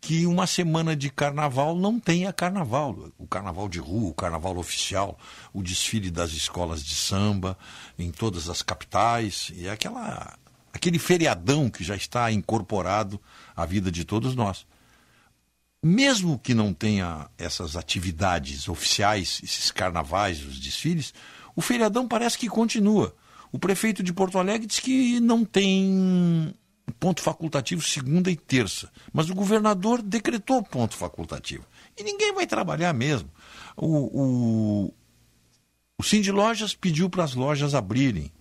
que 0.00 0.24
uma 0.24 0.46
semana 0.46 0.96
de 0.96 1.10
carnaval 1.10 1.76
não 1.76 2.00
tenha 2.00 2.32
carnaval. 2.32 3.10
O 3.18 3.26
carnaval 3.26 3.68
de 3.68 3.80
rua, 3.80 4.08
o 4.08 4.14
carnaval 4.14 4.56
oficial, 4.56 5.18
o 5.52 5.62
desfile 5.62 6.10
das 6.10 6.32
escolas 6.32 6.82
de 6.82 6.94
samba 6.94 7.54
em 7.98 8.10
todas 8.10 8.48
as 8.48 8.62
capitais. 8.62 9.52
E 9.54 9.66
é 9.66 9.70
aquela, 9.70 10.38
aquele 10.72 10.98
feriadão 10.98 11.68
que 11.68 11.84
já 11.84 11.94
está 11.94 12.32
incorporado 12.32 13.20
à 13.54 13.66
vida 13.66 13.92
de 13.92 14.06
todos 14.06 14.34
nós 14.34 14.64
mesmo 15.84 16.38
que 16.38 16.54
não 16.54 16.72
tenha 16.72 17.28
essas 17.36 17.76
atividades 17.76 18.68
oficiais, 18.68 19.40
esses 19.44 19.70
carnavais, 19.70 20.42
os 20.42 20.58
desfiles, 20.58 21.12
o 21.54 21.60
feriadão 21.60 22.08
parece 22.08 22.38
que 22.38 22.48
continua. 22.48 23.14
O 23.52 23.58
prefeito 23.58 24.02
de 24.02 24.12
Porto 24.12 24.38
Alegre 24.38 24.66
diz 24.66 24.80
que 24.80 25.20
não 25.20 25.44
tem 25.44 26.54
ponto 26.98 27.20
facultativo 27.20 27.82
segunda 27.82 28.30
e 28.30 28.36
terça, 28.36 28.90
mas 29.12 29.28
o 29.28 29.34
governador 29.34 30.00
decretou 30.00 30.62
ponto 30.62 30.96
facultativo. 30.96 31.66
E 31.98 32.02
ninguém 32.02 32.32
vai 32.34 32.46
trabalhar 32.46 32.92
mesmo. 32.94 33.30
O, 33.76 34.88
o, 34.88 34.94
o 35.98 36.32
Lojas 36.32 36.74
pediu 36.74 37.10
para 37.10 37.24
as 37.24 37.34
lojas 37.34 37.74
abrirem, 37.74 38.32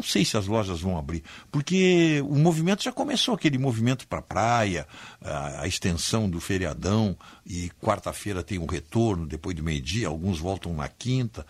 não 0.00 0.02
sei 0.02 0.24
se 0.24 0.34
as 0.34 0.46
lojas 0.46 0.80
vão 0.80 0.96
abrir, 0.96 1.22
porque 1.52 2.24
o 2.26 2.36
movimento 2.36 2.82
já 2.82 2.90
começou, 2.90 3.34
aquele 3.34 3.58
movimento 3.58 4.08
para 4.08 4.20
a 4.20 4.22
praia, 4.22 4.86
a, 5.20 5.68
extensão 5.68 6.28
do 6.28 6.40
feriadão, 6.40 7.14
e 7.44 7.70
quarta-feira 7.82 8.42
tem 8.42 8.58
um 8.58 8.64
retorno, 8.64 9.26
depois 9.26 9.54
do 9.54 9.62
meio-dia, 9.62 10.08
alguns 10.08 10.38
voltam 10.38 10.72
na 10.72 10.88
quinta. 10.88 11.46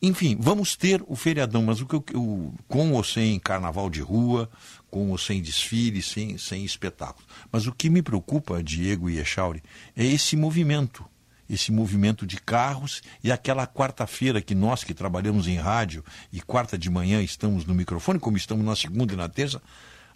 Enfim, 0.00 0.36
vamos 0.38 0.76
ter 0.76 1.02
o 1.08 1.16
feriadão, 1.16 1.64
mas 1.64 1.80
o 1.80 1.86
que 1.86 1.96
eu, 1.96 2.54
com 2.68 2.92
ou 2.92 3.02
sem 3.02 3.40
carnaval 3.40 3.90
de 3.90 4.00
rua, 4.00 4.48
com 4.88 5.10
ou 5.10 5.18
sem 5.18 5.42
desfile, 5.42 6.00
sem, 6.00 6.38
sem 6.38 6.64
espetáculo. 6.64 7.26
Mas 7.50 7.66
o 7.66 7.72
que 7.72 7.90
me 7.90 8.02
preocupa, 8.02 8.62
Diego 8.62 9.10
e 9.10 9.18
Echauri, 9.18 9.62
é 9.96 10.04
esse 10.04 10.36
movimento 10.36 11.04
esse 11.48 11.70
movimento 11.70 12.26
de 12.26 12.38
carros 12.38 13.02
e 13.22 13.30
aquela 13.30 13.66
quarta-feira 13.66 14.40
que 14.40 14.54
nós 14.54 14.82
que 14.82 14.94
trabalhamos 14.94 15.46
em 15.46 15.56
rádio 15.56 16.04
e 16.32 16.40
quarta 16.40 16.78
de 16.78 16.88
manhã 16.88 17.22
estamos 17.22 17.64
no 17.64 17.74
microfone, 17.74 18.18
como 18.18 18.36
estamos 18.36 18.64
na 18.64 18.74
segunda 18.74 19.12
e 19.12 19.16
na 19.16 19.28
terça, 19.28 19.60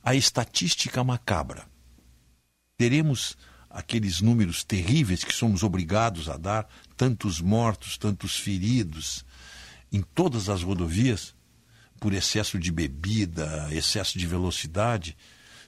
a 0.02 0.14
estatística 0.14 1.02
macabra. 1.04 1.66
Teremos 2.76 3.36
aqueles 3.68 4.20
números 4.20 4.64
terríveis 4.64 5.22
que 5.22 5.34
somos 5.34 5.62
obrigados 5.62 6.28
a 6.28 6.36
dar, 6.36 6.66
tantos 6.96 7.40
mortos, 7.40 7.98
tantos 7.98 8.38
feridos 8.38 9.24
em 9.92 10.02
todas 10.02 10.48
as 10.48 10.62
rodovias 10.62 11.34
por 12.00 12.12
excesso 12.12 12.58
de 12.58 12.70
bebida, 12.70 13.68
excesso 13.72 14.18
de 14.18 14.26
velocidade. 14.26 15.16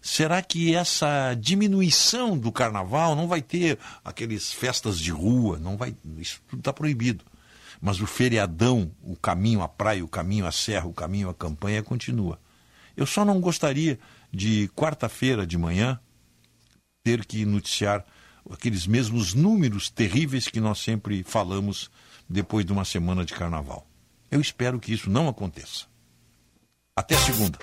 Será 0.00 0.40
que 0.40 0.74
essa 0.74 1.34
diminuição 1.34 2.36
do 2.38 2.50
carnaval 2.50 3.14
não 3.14 3.28
vai 3.28 3.42
ter 3.42 3.78
aqueles 4.02 4.52
festas 4.52 4.98
de 4.98 5.10
rua? 5.10 5.58
Não 5.58 5.76
vai, 5.76 5.94
isso 6.18 6.40
tudo 6.48 6.60
está 6.60 6.72
proibido. 6.72 7.24
Mas 7.80 8.00
o 8.00 8.06
feriadão, 8.06 8.90
o 9.02 9.14
caminho 9.14 9.62
à 9.62 9.68
praia, 9.68 10.04
o 10.04 10.08
caminho 10.08 10.46
à 10.46 10.52
serra, 10.52 10.86
o 10.86 10.92
caminho 10.92 11.28
à 11.28 11.34
campanha 11.34 11.82
continua. 11.82 12.38
Eu 12.96 13.06
só 13.06 13.24
não 13.24 13.40
gostaria 13.40 13.98
de 14.32 14.68
quarta-feira 14.74 15.46
de 15.46 15.58
manhã 15.58 15.98
ter 17.02 17.24
que 17.24 17.44
noticiar 17.44 18.04
aqueles 18.50 18.86
mesmos 18.86 19.34
números 19.34 19.90
terríveis 19.90 20.48
que 20.48 20.60
nós 20.60 20.78
sempre 20.78 21.22
falamos 21.22 21.90
depois 22.28 22.64
de 22.64 22.72
uma 22.72 22.84
semana 22.84 23.24
de 23.24 23.34
carnaval. 23.34 23.86
Eu 24.30 24.40
espero 24.40 24.78
que 24.78 24.92
isso 24.92 25.10
não 25.10 25.28
aconteça. 25.28 25.86
Até 26.94 27.16
segunda. 27.18 27.58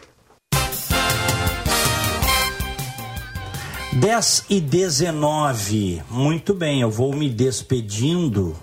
10 3.99 4.45
e 4.51 4.61
19. 4.61 6.03
Muito 6.11 6.53
bem, 6.53 6.81
eu 6.81 6.91
vou 6.91 7.15
me 7.15 7.27
despedindo 7.27 8.55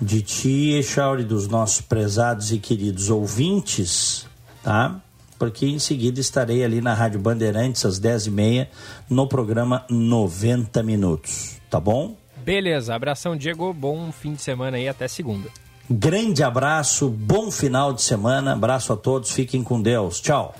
de 0.00 0.20
ti, 0.20 0.72
Echauri, 0.72 1.22
dos 1.22 1.46
nossos 1.46 1.80
prezados 1.80 2.50
e 2.50 2.58
queridos 2.58 3.08
ouvintes, 3.08 4.26
tá? 4.64 5.00
Porque 5.38 5.64
em 5.64 5.78
seguida 5.78 6.18
estarei 6.18 6.64
ali 6.64 6.80
na 6.80 6.92
Rádio 6.92 7.20
Bandeirantes 7.20 7.86
às 7.86 8.00
10h30 8.00 8.66
no 9.08 9.28
programa 9.28 9.86
90 9.88 10.82
Minutos, 10.82 11.60
tá 11.70 11.78
bom? 11.78 12.16
Beleza, 12.44 12.96
abração, 12.96 13.36
Diego. 13.36 13.72
Bom 13.72 14.10
fim 14.10 14.34
de 14.34 14.42
semana 14.42 14.76
aí, 14.76 14.88
até 14.88 15.06
segunda. 15.06 15.48
Grande 15.88 16.42
abraço, 16.42 17.08
bom 17.08 17.48
final 17.48 17.92
de 17.92 18.02
semana, 18.02 18.54
abraço 18.54 18.92
a 18.92 18.96
todos, 18.96 19.30
fiquem 19.30 19.62
com 19.62 19.80
Deus, 19.80 20.20
tchau. 20.20 20.52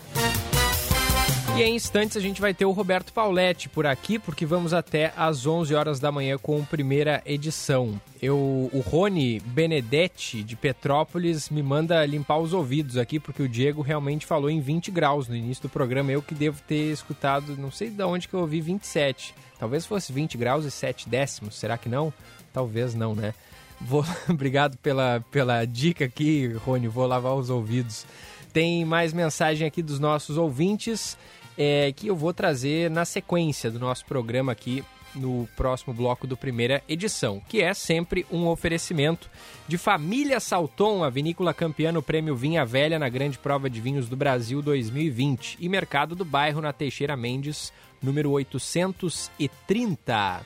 E 1.54 1.62
em 1.62 1.76
instantes 1.76 2.16
a 2.16 2.20
gente 2.20 2.40
vai 2.40 2.54
ter 2.54 2.64
o 2.64 2.70
Roberto 2.70 3.12
Pauletti 3.12 3.68
por 3.68 3.86
aqui, 3.86 4.18
porque 4.18 4.46
vamos 4.46 4.72
até 4.72 5.12
às 5.14 5.46
11 5.46 5.74
horas 5.74 6.00
da 6.00 6.10
manhã 6.10 6.38
com 6.38 6.58
a 6.58 6.64
primeira 6.64 7.22
edição. 7.26 8.00
Eu, 8.22 8.70
o 8.72 8.80
Rony 8.80 9.38
Benedetti, 9.38 10.42
de 10.42 10.56
Petrópolis, 10.56 11.50
me 11.50 11.62
manda 11.62 12.06
limpar 12.06 12.38
os 12.38 12.54
ouvidos 12.54 12.96
aqui, 12.96 13.20
porque 13.20 13.42
o 13.42 13.48
Diego 13.48 13.82
realmente 13.82 14.24
falou 14.24 14.48
em 14.48 14.60
20 14.60 14.90
graus 14.90 15.28
no 15.28 15.36
início 15.36 15.62
do 15.62 15.68
programa. 15.68 16.10
Eu 16.10 16.22
que 16.22 16.34
devo 16.34 16.58
ter 16.66 16.90
escutado, 16.90 17.54
não 17.58 17.70
sei 17.70 17.90
de 17.90 18.02
onde 18.02 18.28
que 18.28 18.34
eu 18.34 18.40
ouvi 18.40 18.62
27. 18.62 19.34
Talvez 19.58 19.84
fosse 19.84 20.10
20 20.10 20.38
graus 20.38 20.64
e 20.64 20.70
7 20.70 21.06
décimos, 21.06 21.56
será 21.56 21.76
que 21.76 21.88
não? 21.88 22.10
Talvez 22.50 22.94
não, 22.94 23.14
né? 23.14 23.34
Vou... 23.78 24.06
Obrigado 24.26 24.78
pela, 24.78 25.22
pela 25.30 25.66
dica 25.66 26.06
aqui, 26.06 26.46
Rony, 26.64 26.88
vou 26.88 27.06
lavar 27.06 27.34
os 27.34 27.50
ouvidos. 27.50 28.06
Tem 28.54 28.84
mais 28.84 29.12
mensagem 29.12 29.66
aqui 29.66 29.82
dos 29.82 29.98
nossos 29.98 30.36
ouvintes 30.38 31.16
é, 31.56 31.92
que 31.92 32.06
eu 32.06 32.16
vou 32.16 32.32
trazer 32.32 32.90
na 32.90 33.04
sequência 33.04 33.70
do 33.70 33.78
nosso 33.78 34.04
programa 34.04 34.52
aqui 34.52 34.84
no 35.14 35.46
próximo 35.56 35.92
bloco 35.92 36.26
do 36.26 36.36
primeira 36.36 36.82
edição, 36.88 37.40
que 37.48 37.60
é 37.60 37.74
sempre 37.74 38.24
um 38.30 38.48
oferecimento 38.48 39.28
de 39.68 39.76
Família 39.76 40.40
Salton, 40.40 41.04
a 41.04 41.10
vinícola 41.10 41.52
campeã 41.52 41.92
no 41.92 42.02
Prêmio 42.02 42.34
Vinha 42.34 42.64
Velha 42.64 42.98
na 42.98 43.10
Grande 43.10 43.38
Prova 43.38 43.68
de 43.68 43.78
Vinhos 43.80 44.08
do 44.08 44.16
Brasil 44.16 44.62
2020 44.62 45.58
e 45.60 45.68
Mercado 45.68 46.14
do 46.14 46.24
Bairro 46.24 46.60
na 46.60 46.72
Teixeira 46.72 47.16
Mendes, 47.16 47.72
número 48.02 48.30
830. 48.30 50.40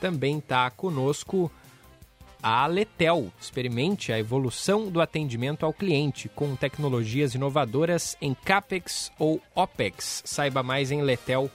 Também 0.00 0.38
está 0.38 0.70
conosco 0.70 1.50
a 2.42 2.66
Letel. 2.66 3.32
Experimente 3.40 4.12
a 4.12 4.18
evolução 4.18 4.90
do 4.90 5.00
atendimento 5.00 5.64
ao 5.64 5.72
cliente 5.72 6.28
com 6.28 6.56
tecnologias 6.56 7.34
inovadoras 7.34 8.16
em 8.20 8.34
CAPEX 8.34 9.12
ou 9.18 9.40
OPEX. 9.54 10.22
Saiba 10.24 10.62
mais 10.62 10.90
em 10.90 11.02
letel.com.br. 11.02 11.52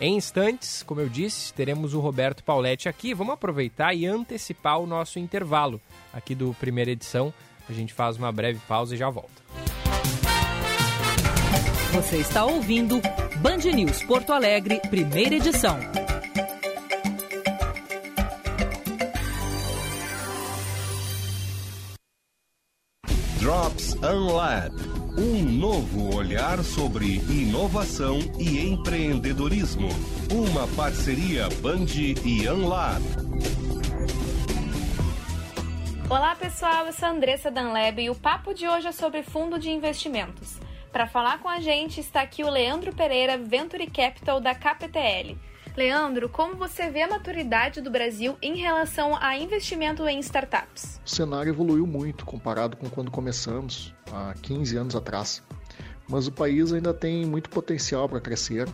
Em 0.00 0.16
instantes, 0.16 0.82
como 0.82 1.00
eu 1.00 1.08
disse, 1.08 1.54
teremos 1.54 1.94
o 1.94 2.00
Roberto 2.00 2.42
Pauletti 2.42 2.88
aqui. 2.88 3.14
Vamos 3.14 3.34
aproveitar 3.34 3.94
e 3.94 4.06
antecipar 4.06 4.80
o 4.80 4.86
nosso 4.86 5.18
intervalo 5.18 5.80
aqui 6.12 6.34
do 6.34 6.54
primeira 6.58 6.90
edição. 6.90 7.32
A 7.68 7.72
gente 7.72 7.92
faz 7.92 8.16
uma 8.16 8.32
breve 8.32 8.60
pausa 8.66 8.94
e 8.94 8.98
já 8.98 9.08
volta. 9.08 9.42
Você 11.92 12.16
está 12.16 12.44
ouvindo 12.44 13.00
Band 13.36 13.58
News 13.72 14.02
Porto 14.02 14.32
Alegre, 14.32 14.80
primeira 14.90 15.36
edição. 15.36 15.78
Drops 23.44 23.94
Unlab. 23.96 24.72
Um 25.18 25.42
novo 25.42 26.16
olhar 26.16 26.64
sobre 26.64 27.16
inovação 27.28 28.18
e 28.38 28.66
empreendedorismo. 28.70 29.86
Uma 30.32 30.66
parceria 30.68 31.50
Band 31.60 31.84
e 32.24 32.48
Unlab. 32.48 33.02
Olá 36.08 36.34
pessoal, 36.36 36.86
eu 36.86 36.92
sou 36.94 37.06
a 37.06 37.10
Andressa 37.10 37.50
Danleb 37.50 38.00
e 38.00 38.08
o 38.08 38.14
papo 38.14 38.54
de 38.54 38.66
hoje 38.66 38.86
é 38.86 38.92
sobre 38.92 39.22
fundo 39.22 39.58
de 39.58 39.70
investimentos. 39.70 40.58
Para 40.90 41.06
falar 41.06 41.38
com 41.40 41.48
a 41.50 41.60
gente 41.60 42.00
está 42.00 42.22
aqui 42.22 42.42
o 42.42 42.50
Leandro 42.50 42.94
Pereira, 42.94 43.36
Venture 43.36 43.86
Capital 43.88 44.40
da 44.40 44.54
KPTL. 44.54 45.38
Leandro, 45.76 46.28
como 46.28 46.54
você 46.54 46.88
vê 46.88 47.02
a 47.02 47.08
maturidade 47.08 47.80
do 47.80 47.90
Brasil 47.90 48.36
em 48.40 48.56
relação 48.56 49.16
a 49.20 49.36
investimento 49.36 50.06
em 50.06 50.20
startups? 50.20 51.00
O 51.04 51.10
cenário 51.10 51.50
evoluiu 51.50 51.84
muito 51.84 52.24
comparado 52.24 52.76
com 52.76 52.88
quando 52.88 53.10
começamos, 53.10 53.92
há 54.12 54.34
15 54.40 54.76
anos 54.76 54.94
atrás. 54.94 55.42
Mas 56.08 56.28
o 56.28 56.32
país 56.32 56.72
ainda 56.72 56.94
tem 56.94 57.26
muito 57.26 57.50
potencial 57.50 58.08
para 58.08 58.20
crescer. 58.20 58.68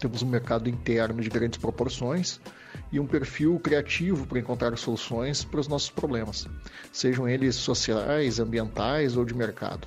Temos 0.00 0.22
um 0.22 0.28
mercado 0.28 0.70
interno 0.70 1.20
de 1.20 1.28
grandes 1.28 1.58
proporções 1.58 2.40
e 2.90 2.98
um 2.98 3.06
perfil 3.06 3.60
criativo 3.60 4.26
para 4.26 4.38
encontrar 4.38 4.74
soluções 4.78 5.44
para 5.44 5.60
os 5.60 5.68
nossos 5.68 5.90
problemas, 5.90 6.48
sejam 6.90 7.28
eles 7.28 7.54
sociais, 7.54 8.40
ambientais 8.40 9.14
ou 9.14 9.26
de 9.26 9.34
mercado. 9.34 9.86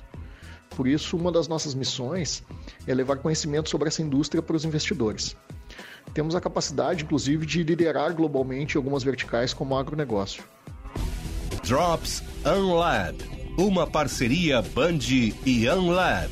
Por 0.76 0.86
isso, 0.86 1.16
uma 1.16 1.32
das 1.32 1.48
nossas 1.48 1.74
missões 1.74 2.44
é 2.86 2.94
levar 2.94 3.16
conhecimento 3.16 3.68
sobre 3.68 3.88
essa 3.88 4.02
indústria 4.02 4.40
para 4.40 4.54
os 4.54 4.64
investidores. 4.64 5.36
Temos 6.14 6.34
a 6.34 6.40
capacidade, 6.40 7.04
inclusive, 7.04 7.46
de 7.46 7.62
liderar 7.62 8.14
globalmente 8.14 8.76
algumas 8.76 9.02
verticais 9.02 9.54
como 9.54 9.76
agronegócio. 9.76 10.44
Drops 11.64 12.22
Unlab. 12.44 13.16
Uma 13.58 13.86
parceria 13.86 14.62
Band 14.62 14.98
e 15.46 15.68
Unlab. 15.68 16.30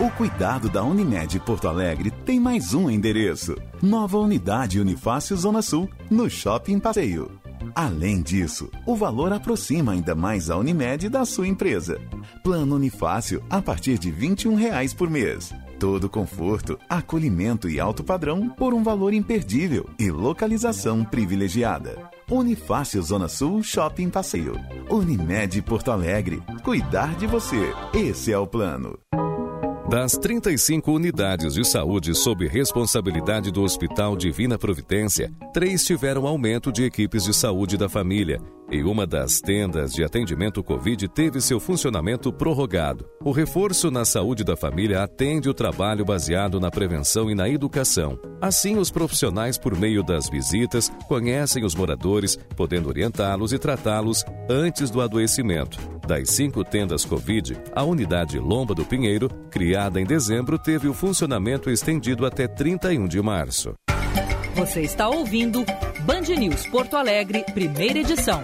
O 0.00 0.10
cuidado 0.12 0.70
da 0.70 0.82
Unimed 0.82 1.38
Porto 1.40 1.68
Alegre 1.68 2.10
tem 2.10 2.40
mais 2.40 2.72
um 2.72 2.90
endereço. 2.90 3.54
Nova 3.82 4.18
unidade 4.18 4.80
Unifácio 4.80 5.36
Zona 5.36 5.60
Sul, 5.60 5.90
no 6.10 6.28
Shopping 6.30 6.78
Passeio. 6.78 7.38
Além 7.74 8.22
disso, 8.22 8.70
o 8.86 8.96
valor 8.96 9.30
aproxima 9.30 9.92
ainda 9.92 10.14
mais 10.14 10.48
a 10.48 10.56
Unimed 10.56 11.08
da 11.10 11.26
sua 11.26 11.46
empresa. 11.46 12.00
Plano 12.42 12.76
Unifácil 12.76 13.44
a 13.50 13.60
partir 13.60 13.98
de 13.98 14.10
21 14.10 14.54
reais 14.54 14.94
por 14.94 15.10
mês. 15.10 15.52
Todo 15.80 16.10
conforto, 16.10 16.78
acolhimento 16.90 17.66
e 17.66 17.80
alto 17.80 18.04
padrão 18.04 18.50
por 18.50 18.74
um 18.74 18.82
valor 18.82 19.14
imperdível 19.14 19.88
e 19.98 20.10
localização 20.10 21.02
privilegiada. 21.02 21.96
Unifácil 22.30 23.00
Zona 23.00 23.28
Sul 23.28 23.62
Shopping 23.62 24.10
Passeio. 24.10 24.60
Unimed 24.90 25.62
Porto 25.62 25.90
Alegre. 25.90 26.42
Cuidar 26.62 27.16
de 27.16 27.26
você. 27.26 27.72
Esse 27.94 28.30
é 28.30 28.36
o 28.36 28.46
plano. 28.46 28.98
Das 29.88 30.18
35 30.18 30.92
unidades 30.92 31.54
de 31.54 31.64
saúde 31.64 32.14
sob 32.14 32.46
responsabilidade 32.46 33.50
do 33.50 33.62
Hospital 33.62 34.18
Divina 34.18 34.58
Providência, 34.58 35.32
três 35.50 35.82
tiveram 35.82 36.26
aumento 36.26 36.70
de 36.70 36.84
equipes 36.84 37.24
de 37.24 37.32
saúde 37.32 37.78
da 37.78 37.88
família 37.88 38.38
e 38.70 38.82
uma 38.82 39.06
das 39.06 39.40
tendas 39.40 39.92
de 39.92 40.04
atendimento 40.04 40.62
Covid 40.62 41.08
teve 41.08 41.40
seu 41.40 41.58
funcionamento 41.58 42.32
prorrogado. 42.32 43.04
O 43.24 43.32
reforço 43.32 43.90
na 43.90 44.04
saúde 44.04 44.44
da 44.44 44.56
família 44.56 45.02
atende 45.02 45.48
o 45.48 45.54
trabalho 45.54 46.04
baseado 46.04 46.60
na 46.60 46.70
prevenção 46.70 47.30
e 47.30 47.34
na 47.34 47.48
educação. 47.48 48.18
Assim, 48.40 48.78
os 48.78 48.90
profissionais, 48.90 49.58
por 49.58 49.76
meio 49.76 50.02
das 50.02 50.28
visitas, 50.28 50.90
conhecem 51.08 51.64
os 51.64 51.74
moradores, 51.74 52.36
podendo 52.56 52.88
orientá-los 52.88 53.52
e 53.52 53.58
tratá-los 53.58 54.24
antes 54.48 54.90
do 54.90 55.00
adoecimento. 55.00 55.78
Das 56.06 56.30
cinco 56.30 56.64
tendas 56.64 57.04
Covid, 57.04 57.56
a 57.74 57.82
unidade 57.82 58.38
Lomba 58.38 58.74
do 58.74 58.84
Pinheiro, 58.84 59.28
criada 59.50 60.00
em 60.00 60.04
dezembro, 60.04 60.58
teve 60.58 60.88
o 60.88 60.94
funcionamento 60.94 61.70
estendido 61.70 62.24
até 62.24 62.46
31 62.46 63.06
de 63.06 63.20
março. 63.20 63.74
Você 64.54 64.82
está 64.82 65.08
ouvindo 65.08 65.64
Band 66.04 66.34
News 66.38 66.66
Porto 66.66 66.96
Alegre, 66.96 67.44
primeira 67.52 67.98
edição. 67.98 68.42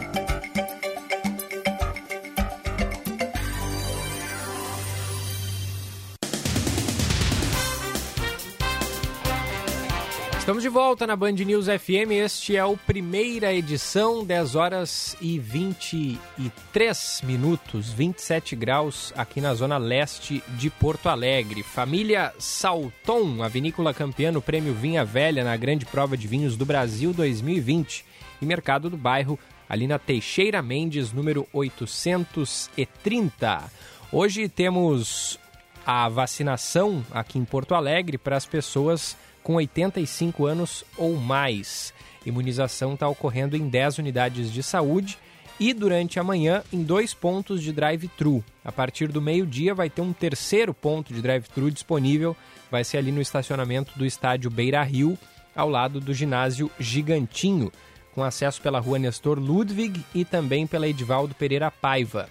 Estamos 10.47 10.63
de 10.63 10.69
volta 10.69 11.09
na 11.09 11.17
Band 11.17 11.33
News 11.33 11.67
FM. 11.67 12.13
Este 12.13 12.57
é 12.57 12.65
o 12.65 12.77
primeira 12.77 13.53
edição, 13.53 14.25
10 14.25 14.55
horas 14.55 15.17
e 15.21 15.41
23 15.41 17.23
minutos, 17.25 17.91
27 17.91 18.55
graus 18.55 19.13
aqui 19.17 19.41
na 19.41 19.53
zona 19.55 19.77
leste 19.77 20.41
de 20.51 20.71
Porto 20.71 21.09
Alegre. 21.09 21.65
Família 21.65 22.33
Salton, 22.39 23.43
a 23.43 23.49
vinícola 23.49 23.93
campeã 23.93 24.31
no 24.31 24.41
Prêmio 24.41 24.73
Vinha 24.73 25.05
Velha 25.05 25.43
na 25.43 25.57
Grande 25.57 25.85
Prova 25.85 26.17
de 26.17 26.29
Vinhos 26.29 26.57
do 26.57 26.65
Brasil 26.65 27.13
2020 27.13 28.05
e 28.41 28.47
Mercado 28.47 28.89
do 28.89 28.97
Bairro, 28.97 29.37
ali 29.69 29.89
na 29.89 29.99
Teixeira 29.99 30.63
Mendes, 30.63 31.13
número 31.13 31.45
830. 31.53 33.65
Hoje 34.13 34.49
temos 34.49 35.41
a 35.85 36.09
vacinação 36.09 37.05
aqui 37.11 37.37
em 37.37 37.45
Porto 37.45 37.75
Alegre 37.75 38.17
para 38.17 38.37
as 38.37 38.47
pessoas 38.47 39.17
com 39.47 39.55
85 39.55 40.45
anos 40.45 40.85
ou 40.99 41.15
mais. 41.15 41.95
Imunização 42.27 42.95
está 42.95 43.09
ocorrendo 43.09 43.57
em 43.57 43.69
10 43.69 43.99
unidades 43.99 44.51
de 44.51 44.61
saúde 44.61 45.17
e 45.61 45.73
durante 45.73 46.19
a 46.19 46.25
manhã 46.25 46.65
em 46.73 46.83
dois 46.83 47.15
pontos 47.15 47.63
de 47.63 47.73
drive-thru. 47.73 48.43
A 48.65 48.73
partir 48.73 49.07
do 49.07 49.23
meio-dia 49.23 49.73
vai 49.73 49.89
ter 49.89 50.03
um 50.03 50.13
terceiro 50.13 50.75
ponto 50.75 51.15
de 51.15 51.23
drive-thru 51.23 51.71
disponível, 51.71 52.37
vai 52.73 52.83
ser 52.83 52.99
ali 52.99 53.13
no 53.13 53.21
estacionamento 53.21 53.97
do 53.97 54.05
estádio 54.05 54.51
Beira 54.51 54.83
Rio, 54.83 55.17
ao 55.55 55.71
lado 55.71 56.01
do 56.01 56.13
ginásio 56.13 56.69
Gigantinho, 56.77 57.71
com 58.17 58.25
acesso 58.25 58.61
pela 58.61 58.81
rua 58.81 58.99
Nestor 58.99 59.39
Ludwig 59.39 60.05
e 60.13 60.25
também 60.25 60.67
pela 60.67 60.89
Edivaldo 60.89 61.37
Pereira 61.37 61.71
Paiva. 61.71 62.29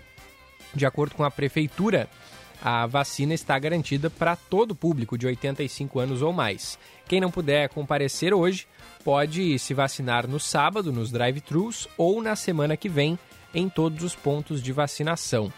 De 0.73 0.85
acordo 0.85 1.15
com 1.15 1.23
a 1.23 1.31
prefeitura, 1.31 2.09
a 2.61 2.85
vacina 2.87 3.33
está 3.33 3.57
garantida 3.59 4.09
para 4.09 4.35
todo 4.35 4.71
o 4.71 4.75
público 4.75 5.17
de 5.17 5.27
85 5.27 5.99
anos 5.99 6.21
ou 6.21 6.33
mais. 6.33 6.77
Quem 7.07 7.21
não 7.21 7.31
puder 7.31 7.69
comparecer 7.69 8.33
hoje 8.33 8.67
pode 9.03 9.59
se 9.59 9.73
vacinar 9.73 10.27
no 10.27 10.39
sábado 10.39 10.91
nos 10.91 11.11
drive-thrus 11.11 11.87
ou 11.97 12.21
na 12.21 12.35
semana 12.35 12.75
que 12.75 12.89
vem 12.89 13.17
em 13.53 13.69
todos 13.69 14.03
os 14.03 14.15
pontos 14.15 14.61
de 14.61 14.71
vacinação. 14.71 15.53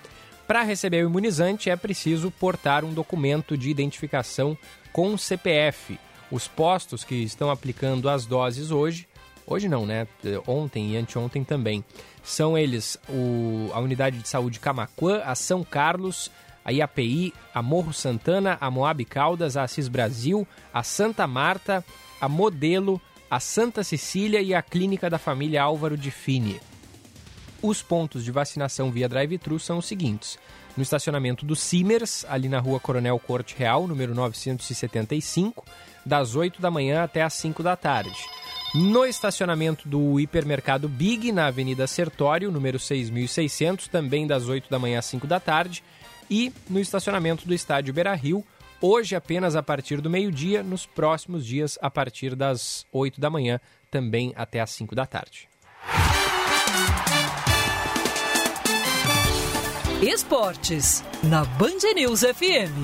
Para 0.47 0.63
receber 0.63 1.05
o 1.05 1.09
imunizante 1.09 1.69
é 1.69 1.75
preciso 1.75 2.31
portar 2.31 2.85
um 2.85 2.93
documento 2.93 3.57
de 3.57 3.69
identificação 3.69 4.57
com 4.93 5.17
CPF. 5.17 5.99
Os 6.31 6.47
postos 6.47 7.03
que 7.03 7.15
estão 7.15 7.49
aplicando 7.49 8.09
as 8.09 8.25
doses 8.25 8.71
hoje, 8.71 9.07
hoje 9.45 9.67
não, 9.67 9.85
né? 9.85 10.07
Ontem 10.45 10.91
e 10.91 10.97
anteontem 10.97 11.43
também, 11.43 11.83
são 12.23 12.57
eles 12.57 12.97
o, 13.09 13.69
a 13.73 13.79
Unidade 13.79 14.19
de 14.19 14.27
Saúde 14.27 14.59
Camaquã, 14.59 15.21
a 15.25 15.35
São 15.35 15.63
Carlos, 15.63 16.29
a 16.67 16.71
IAPI, 16.73 17.33
a 17.53 17.61
Morro 17.61 17.93
Santana, 17.93 18.57
a 18.59 18.69
Moab 18.69 19.05
Caldas, 19.05 19.55
a 19.55 19.63
Assis 19.63 19.87
Brasil, 19.87 20.45
a 20.73 20.83
Santa 20.83 21.25
Marta, 21.25 21.83
a 22.19 22.27
Modelo, 22.27 23.01
a 23.31 23.39
Santa 23.39 23.85
Cecília 23.85 24.41
e 24.41 24.53
a 24.53 24.61
Clínica 24.61 25.09
da 25.09 25.17
Família 25.17 25.63
Álvaro 25.63 25.97
de 25.97 26.11
Fini. 26.11 26.59
os 27.61 27.81
pontos 27.81 28.23
de 28.23 28.31
vacinação 28.31 28.91
via 28.91 29.07
drive-thru 29.07 29.57
são 29.57 29.77
os 29.77 29.85
seguintes: 29.85 30.37
no 30.75 30.83
estacionamento 30.83 31.45
do 31.45 31.55
Simers, 31.55 32.25
ali 32.27 32.49
na 32.49 32.59
rua 32.59 32.81
Coronel 32.81 33.17
Corte 33.17 33.55
Real, 33.57 33.87
número 33.87 34.13
975, 34.13 35.65
das 36.05 36.35
8 36.35 36.61
da 36.61 36.69
manhã 36.69 37.01
até 37.01 37.23
as 37.23 37.33
5 37.35 37.63
da 37.63 37.77
tarde. 37.77 38.17
No 38.75 39.05
estacionamento 39.05 39.87
do 39.87 40.19
hipermercado 40.19 40.89
Big, 40.89 41.31
na 41.31 41.47
Avenida 41.47 41.87
Sertório, 41.87 42.51
número 42.51 42.77
6600, 42.77 43.87
também 43.87 44.27
das 44.27 44.49
8 44.49 44.69
da 44.69 44.77
manhã 44.77 44.99
às 44.99 45.05
5 45.05 45.25
da 45.25 45.39
tarde. 45.39 45.81
E 46.29 46.51
no 46.69 46.79
estacionamento 46.79 47.47
do 47.47 47.53
estádio 47.53 47.93
Beira 47.93 48.13
Rio, 48.13 48.43
hoje 48.81 49.15
apenas 49.15 49.55
a 49.55 49.63
partir 49.63 50.01
do 50.01 50.09
meio-dia, 50.09 50.61
nos 50.61 50.85
próximos 50.85 51.45
dias 51.45 51.79
a 51.81 51.89
partir 51.89 52.35
das 52.35 52.85
8 52.91 53.19
da 53.19 53.29
manhã, 53.29 53.59
também 53.89 54.33
até 54.35 54.59
às 54.59 54.71
5 54.71 54.93
da 54.93 55.05
tarde. 55.05 55.47
Esportes, 60.01 61.01
na 61.23 61.45
Band 61.57 61.93
News 61.95 62.21
FM. 62.21 62.75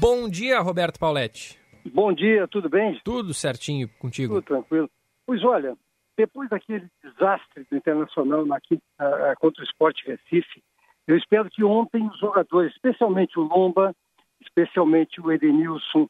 Bom 0.00 0.28
dia, 0.28 0.60
Roberto 0.60 0.98
Pauletti. 0.98 1.58
Bom 1.92 2.12
dia, 2.14 2.48
tudo 2.48 2.68
bem? 2.70 2.98
Tudo 3.04 3.34
certinho 3.34 3.88
contigo. 3.98 4.34
Tudo 4.34 4.44
tranquilo. 4.44 4.90
Pois 5.26 5.44
olha, 5.44 5.76
depois 6.16 6.48
daquele 6.48 6.88
desastre 7.02 7.66
do 7.70 7.76
Internacional 7.76 8.46
na 8.46 8.58
quinta, 8.60 8.82
uh, 9.00 9.38
contra 9.38 9.62
o 9.62 9.66
Sport 9.66 9.96
Recife, 10.06 10.62
eu 11.06 11.16
espero 11.16 11.50
que 11.50 11.62
ontem 11.62 12.06
os 12.06 12.18
jogadores, 12.18 12.72
especialmente 12.72 13.38
o 13.38 13.42
Lomba, 13.42 13.94
especialmente 14.40 15.20
o 15.20 15.30
Edenilson 15.30 16.08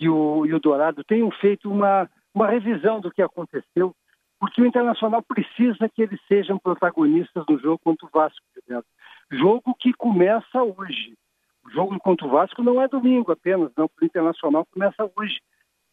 e 0.00 0.08
o, 0.08 0.46
e 0.46 0.54
o 0.54 0.60
Dourado, 0.60 1.04
tenham 1.04 1.30
feito 1.30 1.70
uma, 1.70 2.08
uma 2.34 2.48
revisão 2.48 3.00
do 3.00 3.10
que 3.10 3.22
aconteceu 3.22 3.94
porque 4.42 4.60
o 4.60 4.66
Internacional 4.66 5.22
precisa 5.22 5.88
que 5.88 6.02
eles 6.02 6.20
sejam 6.26 6.58
protagonistas 6.58 7.44
no 7.48 7.56
jogo 7.60 7.78
contra 7.78 8.04
o 8.04 8.10
Vasco. 8.12 8.44
Entendeu? 8.56 8.82
Jogo 9.30 9.72
que 9.78 9.92
começa 9.92 10.60
hoje. 10.60 11.16
O 11.64 11.70
jogo 11.70 11.96
contra 12.00 12.26
o 12.26 12.30
Vasco 12.30 12.60
não 12.60 12.82
é 12.82 12.88
domingo 12.88 13.30
apenas, 13.30 13.70
não. 13.76 13.84
O 13.84 14.04
Internacional 14.04 14.66
começa 14.66 15.08
hoje, 15.14 15.40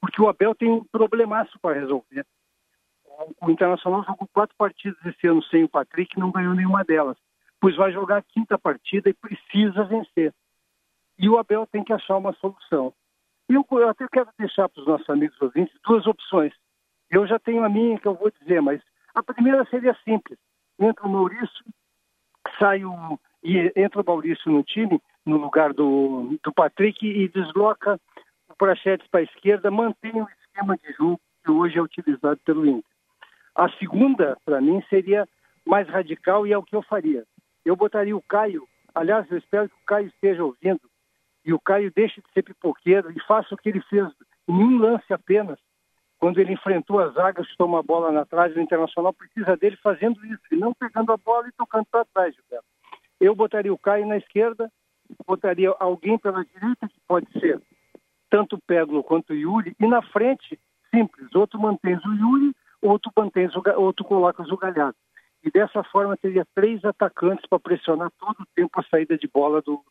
porque 0.02 0.20
o 0.20 0.28
Abel 0.28 0.56
tem 0.56 0.68
um 0.68 0.84
problemaço 0.84 1.60
para 1.60 1.80
resolver. 1.80 2.26
O 3.40 3.52
Internacional 3.52 4.04
jogou 4.04 4.28
quatro 4.34 4.56
partidas 4.58 4.98
esse 5.06 5.28
ano 5.28 5.44
sem 5.44 5.64
o 5.64 5.70
Patrick 5.70 6.18
e 6.18 6.20
não 6.20 6.32
ganhou 6.32 6.56
nenhuma 6.56 6.84
delas. 6.84 7.18
Pois 7.62 7.76
vai 7.76 7.92
jogar 7.92 8.18
a 8.18 8.24
quinta 8.24 8.58
partida 8.58 9.10
e 9.10 9.14
precisa 9.14 9.84
vencer. 9.84 10.34
E 11.18 11.28
o 11.28 11.38
Abel 11.38 11.68
tem 11.68 11.84
que 11.84 11.94
achar 11.94 12.18
uma 12.18 12.34
solução. 12.34 12.94
Eu, 13.50 13.66
eu 13.72 13.90
até 13.90 14.08
quero 14.08 14.30
deixar 14.38 14.70
para 14.70 14.82
os 14.82 14.88
nossos 14.88 15.10
amigos 15.10 15.40
ouvintes 15.42 15.76
duas 15.84 16.06
opções 16.08 16.54
eu 17.10 17.26
já 17.26 17.40
tenho 17.40 17.64
a 17.64 17.70
minha 17.70 18.00
que 18.00 18.08
eu 18.08 18.14
vou 18.14 18.32
dizer, 18.32 18.62
mas 18.62 18.82
a 19.16 19.24
primeira 19.24 19.66
seria 19.66 19.98
simples. 20.06 20.38
Entra 20.80 21.06
o 21.06 21.10
Maurício, 21.10 21.66
sai 22.60 22.86
o, 22.86 23.20
e 23.44 23.72
entra 23.76 24.02
o 24.02 24.06
Maurício 24.06 24.52
no 24.52 24.64
time, 24.64 25.02
no 25.26 25.38
lugar 25.38 25.74
do, 25.74 26.38
do 26.44 26.54
Patrick, 26.54 27.06
e 27.06 27.28
desloca 27.30 28.00
o 28.48 28.56
Prachetes 28.56 29.08
para 29.08 29.22
a 29.22 29.24
esquerda, 29.24 29.72
mantém 29.72 30.22
o 30.22 30.28
esquema 30.42 30.78
de 30.78 30.94
jogo 30.94 31.20
que 31.44 31.52
hoje 31.52 31.78
é 31.78 31.82
utilizado 31.82 32.40
pelo 32.46 32.66
Inter. 32.66 32.92
A 33.56 33.70
segunda, 33.78 34.38
para 34.46 34.62
mim, 34.62 34.82
seria 34.90 35.28
mais 35.66 35.88
radical 35.90 36.46
e 36.46 36.54
é 36.54 36.58
o 36.58 36.64
que 36.64 36.76
eu 36.76 36.84
faria. 36.84 37.26
Eu 37.70 37.76
botaria 37.76 38.18
o 38.18 38.22
Caio, 38.24 38.68
aliás, 38.96 39.30
eu 39.30 39.38
espero 39.38 39.70
que 39.70 39.76
o 39.76 39.86
Caio 39.86 40.08
esteja 40.08 40.44
ouvindo, 40.44 40.82
e 41.46 41.54
o 41.54 41.60
Caio 41.60 41.92
deixe 41.96 42.20
de 42.20 42.28
ser 42.34 42.42
pipoqueiro 42.42 43.12
e 43.12 43.24
faça 43.28 43.54
o 43.54 43.58
que 43.60 43.70
ele 43.70 43.80
fez 43.82 44.08
em 44.48 44.54
um 44.54 44.80
lance 44.80 45.14
apenas, 45.14 45.60
quando 46.18 46.40
ele 46.40 46.54
enfrentou 46.54 47.00
as 47.00 47.14
zaga, 47.14 47.44
chutou 47.44 47.68
uma 47.68 47.84
bola 47.84 48.12
na 48.12 48.26
trás, 48.26 48.56
o 48.56 48.60
Internacional 48.60 49.14
precisa 49.14 49.56
dele 49.56 49.78
fazendo 49.84 50.26
isso, 50.26 50.42
e 50.52 50.56
não 50.56 50.74
pegando 50.74 51.12
a 51.12 51.18
bola 51.18 51.48
e 51.48 51.52
tocando 51.52 51.86
para 51.92 52.06
trás, 52.06 52.34
Gilberto. 52.34 52.66
Eu 53.22 53.36
botaria 53.36 53.72
o 53.72 53.78
Caio 53.78 54.08
na 54.08 54.18
esquerda, 54.18 54.72
botaria 55.28 55.70
alguém 55.80 56.18
pela 56.18 56.44
direita, 56.44 56.88
que 56.88 57.00
pode 57.08 57.32
ser 57.40 57.62
tanto 58.32 58.56
o 58.56 58.62
Peglo 58.62 59.04
quanto 59.04 59.32
o 59.32 59.36
Yuri, 59.36 59.76
e 59.80 59.86
na 59.86 60.02
frente, 60.02 60.60
simples, 60.90 61.36
outro 61.36 61.60
mantém 61.60 61.96
o 61.98 62.16
Yuri, 62.16 62.52
outro, 62.82 63.12
mantém 63.16 63.46
o, 63.46 63.80
outro 63.80 64.04
coloca 64.04 64.42
o 64.42 64.58
Galhardo. 64.58 64.98
E 65.44 65.52
dessa 65.52 65.84
forma 65.84 66.18
teria 66.18 66.46
três 66.54 66.84
atacantes 66.84 67.46
para 67.48 67.60
pressionar 67.60 68.12
todo 68.20 68.42
o 68.42 68.48
tempo 68.56 68.80
a 68.80 68.84
saída 68.84 69.18
de 69.18 69.28
bola 69.28 69.62
do, 69.62 69.84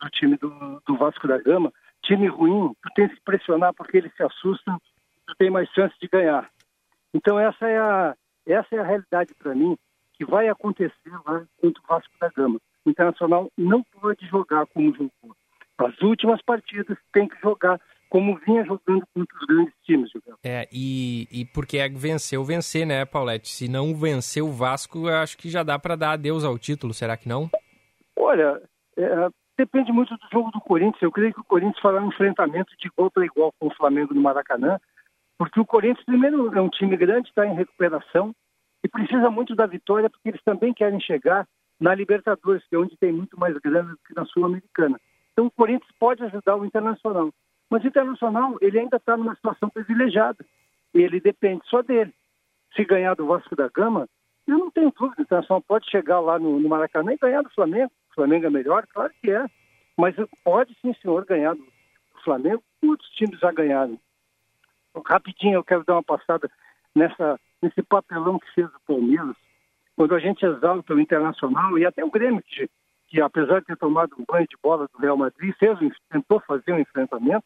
do 0.00 0.10
time 0.10 0.36
do, 0.36 0.80
do 0.86 0.96
Vasco 0.96 1.26
da 1.26 1.38
Gama. 1.38 1.72
Time 2.02 2.28
ruim, 2.28 2.72
tu 2.82 2.90
tens 2.94 3.12
que 3.12 3.20
pressionar 3.22 3.74
porque 3.74 3.96
eles 3.96 4.14
se 4.14 4.22
assustam 4.22 4.80
tem 5.34 5.50
mais 5.50 5.68
chance 5.70 5.94
de 6.00 6.08
ganhar. 6.08 6.48
Então 7.12 7.38
essa 7.38 7.66
é 7.66 7.78
a, 7.78 8.16
essa 8.46 8.76
é 8.76 8.78
a 8.78 8.84
realidade 8.84 9.34
para 9.34 9.54
mim 9.54 9.76
que 10.14 10.24
vai 10.24 10.48
acontecer 10.48 11.12
lá 11.26 11.44
contra 11.60 11.82
o 11.82 11.86
Vasco 11.86 12.12
da 12.20 12.30
Gama. 12.30 12.58
O 12.84 12.90
Internacional 12.90 13.50
não 13.56 13.82
pode 13.82 14.26
jogar 14.26 14.66
como 14.66 14.94
jogou. 14.94 15.36
As 15.78 16.00
últimas 16.00 16.40
partidas 16.42 16.96
tem 17.12 17.28
que 17.28 17.38
jogar 17.40 17.80
como 18.08 18.36
vinha 18.46 18.64
jogando 18.64 19.06
contra 19.14 19.36
os 19.38 19.46
grandes 19.46 19.74
times. 19.84 20.10
Jogando. 20.10 20.38
É, 20.44 20.68
e, 20.72 21.28
e 21.30 21.44
porque 21.44 21.78
é 21.78 21.88
venceu, 21.88 22.44
vencer, 22.44 22.86
né, 22.86 23.04
Paulette? 23.04 23.48
Se 23.48 23.68
não 23.68 23.94
vencer 23.94 24.42
o 24.42 24.52
Vasco, 24.52 25.08
eu 25.08 25.16
acho 25.16 25.36
que 25.36 25.48
já 25.48 25.62
dá 25.62 25.78
para 25.78 25.96
dar 25.96 26.12
adeus 26.12 26.44
ao 26.44 26.58
título, 26.58 26.94
será 26.94 27.16
que 27.16 27.28
não? 27.28 27.50
Olha, 28.16 28.60
é, 28.96 29.28
depende 29.58 29.92
muito 29.92 30.14
do 30.16 30.28
jogo 30.32 30.50
do 30.50 30.60
Corinthians. 30.60 31.02
Eu 31.02 31.12
creio 31.12 31.34
que 31.34 31.40
o 31.40 31.44
Corinthians 31.44 31.80
fará 31.80 32.02
um 32.02 32.08
enfrentamento 32.08 32.72
de 32.78 32.88
igual 32.88 33.10
para 33.10 33.24
igual 33.24 33.52
com 33.58 33.66
o 33.68 33.74
Flamengo 33.74 34.14
no 34.14 34.20
Maracanã 34.20 34.78
porque 35.38 35.60
o 35.60 35.66
Corinthians, 35.66 36.04
primeiro, 36.04 36.52
é 36.56 36.60
um 36.60 36.68
time 36.68 36.96
grande, 36.96 37.28
está 37.28 37.46
em 37.46 37.54
recuperação 37.54 38.34
e 38.82 38.88
precisa 38.88 39.30
muito 39.30 39.54
da 39.54 39.66
vitória, 39.66 40.08
porque 40.08 40.30
eles 40.30 40.42
também 40.42 40.72
querem 40.72 41.00
chegar 41.00 41.46
na 41.78 41.94
Libertadores, 41.94 42.66
que 42.68 42.74
é 42.74 42.78
onde 42.78 42.96
tem 42.96 43.12
muito 43.12 43.38
mais 43.38 43.56
grana 43.58 43.90
do 43.90 43.98
que 44.06 44.14
na 44.14 44.24
Sul-Americana. 44.24 44.98
Então, 45.32 45.46
o 45.46 45.50
Corinthians 45.50 45.90
pode 45.98 46.22
ajudar 46.24 46.56
o 46.56 46.64
Internacional. 46.64 47.30
Mas 47.70 47.82
o 47.82 47.86
Internacional, 47.86 48.56
ele 48.60 48.78
ainda 48.78 48.96
está 48.96 49.16
numa 49.16 49.34
situação 49.34 49.68
privilegiada. 49.68 50.44
Ele 50.94 51.20
depende 51.20 51.62
só 51.66 51.82
dele. 51.82 52.12
Se 52.74 52.84
ganhar 52.84 53.14
do 53.14 53.26
Vasco 53.26 53.56
da 53.56 53.68
Gama, 53.68 54.08
eu 54.46 54.58
não 54.58 54.70
tenho 54.70 54.92
dúvida. 54.92 55.20
O 55.20 55.22
Internacional 55.22 55.62
pode 55.62 55.90
chegar 55.90 56.20
lá 56.20 56.38
no, 56.38 56.60
no 56.60 56.68
Maracanã 56.68 57.12
e 57.12 57.18
ganhar 57.18 57.42
do 57.42 57.50
Flamengo. 57.50 57.90
O 58.10 58.14
Flamengo 58.14 58.46
é 58.46 58.50
melhor? 58.50 58.86
Claro 58.86 59.12
que 59.20 59.30
é. 59.30 59.46
Mas 59.96 60.14
pode 60.44 60.76
sim, 60.80 60.94
senhor, 61.02 61.24
ganhar 61.24 61.54
do, 61.54 61.66
Flamengo. 62.22 62.62
Muitos 62.82 63.08
times 63.10 63.38
já 63.38 63.52
ganharam 63.52 63.98
rapidinho 65.04 65.54
eu 65.54 65.64
quero 65.64 65.84
dar 65.84 65.94
uma 65.94 66.02
passada 66.02 66.50
nessa, 66.94 67.38
nesse 67.62 67.82
papelão 67.82 68.38
que 68.38 68.52
fez 68.52 68.68
o 68.68 68.80
Palmeiras, 68.86 69.36
quando 69.96 70.14
a 70.14 70.18
gente 70.18 70.44
exalta 70.44 70.94
o 70.94 71.00
Internacional 71.00 71.78
e 71.78 71.86
até 71.86 72.04
o 72.04 72.10
Grêmio, 72.10 72.42
que, 72.42 72.68
que 73.08 73.20
apesar 73.20 73.60
de 73.60 73.66
ter 73.66 73.76
tomado 73.76 74.14
um 74.18 74.24
banho 74.26 74.46
de 74.46 74.56
bola 74.62 74.88
do 74.92 74.98
Real 74.98 75.16
Madrid, 75.16 75.54
fez, 75.58 75.78
tentou 76.10 76.40
fazer 76.40 76.72
um 76.72 76.80
enfrentamento, 76.80 77.44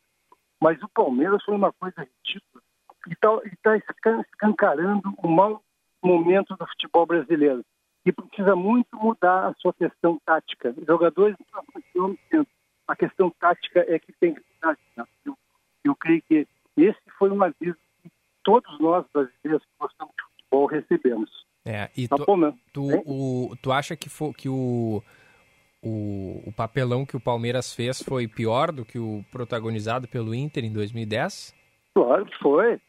mas 0.61 0.81
o 0.83 0.89
Palmeiras 0.89 1.43
foi 1.45 1.55
uma 1.55 1.73
coisa 1.73 2.07
ridícula 2.25 2.63
e 3.07 3.13
está 3.13 3.81
tá 4.03 4.21
escancarando 4.21 5.15
o 5.19 5.29
mau 5.29 5.63
momento 6.03 6.57
do 6.57 6.67
futebol 6.67 7.07
brasileiro. 7.07 7.65
E 8.05 8.13
precisa 8.13 8.57
muito 8.57 8.89
mudar 8.97 9.49
a 9.49 9.55
sua 9.55 9.73
questão 9.75 10.19
tática. 10.25 10.75
Os 10.77 10.87
jogadores 10.87 11.37
não 11.95 12.17
A 12.89 12.97
questão 12.97 13.31
tática 13.39 13.85
é 13.87 13.99
que 13.99 14.13
tem 14.15 14.35
que 14.35 14.43
mudar. 14.55 14.77
Eu, 15.25 15.37
eu 15.85 15.95
creio 15.95 16.23
que 16.23 16.47
esse 16.77 16.99
foi 17.19 17.31
um 17.31 17.43
aviso 17.43 17.77
que 18.03 18.11
todos 18.43 18.79
nós 18.81 19.05
brasileiros 19.13 19.63
que 19.63 19.73
gostamos 19.79 20.15
de 20.17 20.23
futebol 20.23 20.67
recebemos. 20.67 21.31
É, 21.65 21.91
e 21.95 22.09
tá 22.09 22.17
tu, 22.17 22.25
bom, 22.25 22.37
né? 22.39 22.55
tu, 22.73 22.89
o, 23.05 23.55
tu 23.63 23.71
acha 23.71 23.95
que, 23.95 24.09
for, 24.09 24.35
que 24.35 24.49
o, 24.49 25.03
o, 25.83 26.43
o 26.47 26.53
papelão 26.53 27.07
que 27.07 27.17
o 27.17 27.21
Palmeiras 27.21 27.75
fez 27.75 28.03
foi 28.03 28.29
pior 28.29 28.71
do 28.71 28.85
que 28.85 28.99
o 28.99 29.25
protagonizado 29.31 30.07
pelo 30.07 30.35
Inter 30.35 30.65
em 30.65 30.73
2010? 30.73 31.55
Claro 31.95 32.27
que 32.27 32.39
foi. 32.39 32.81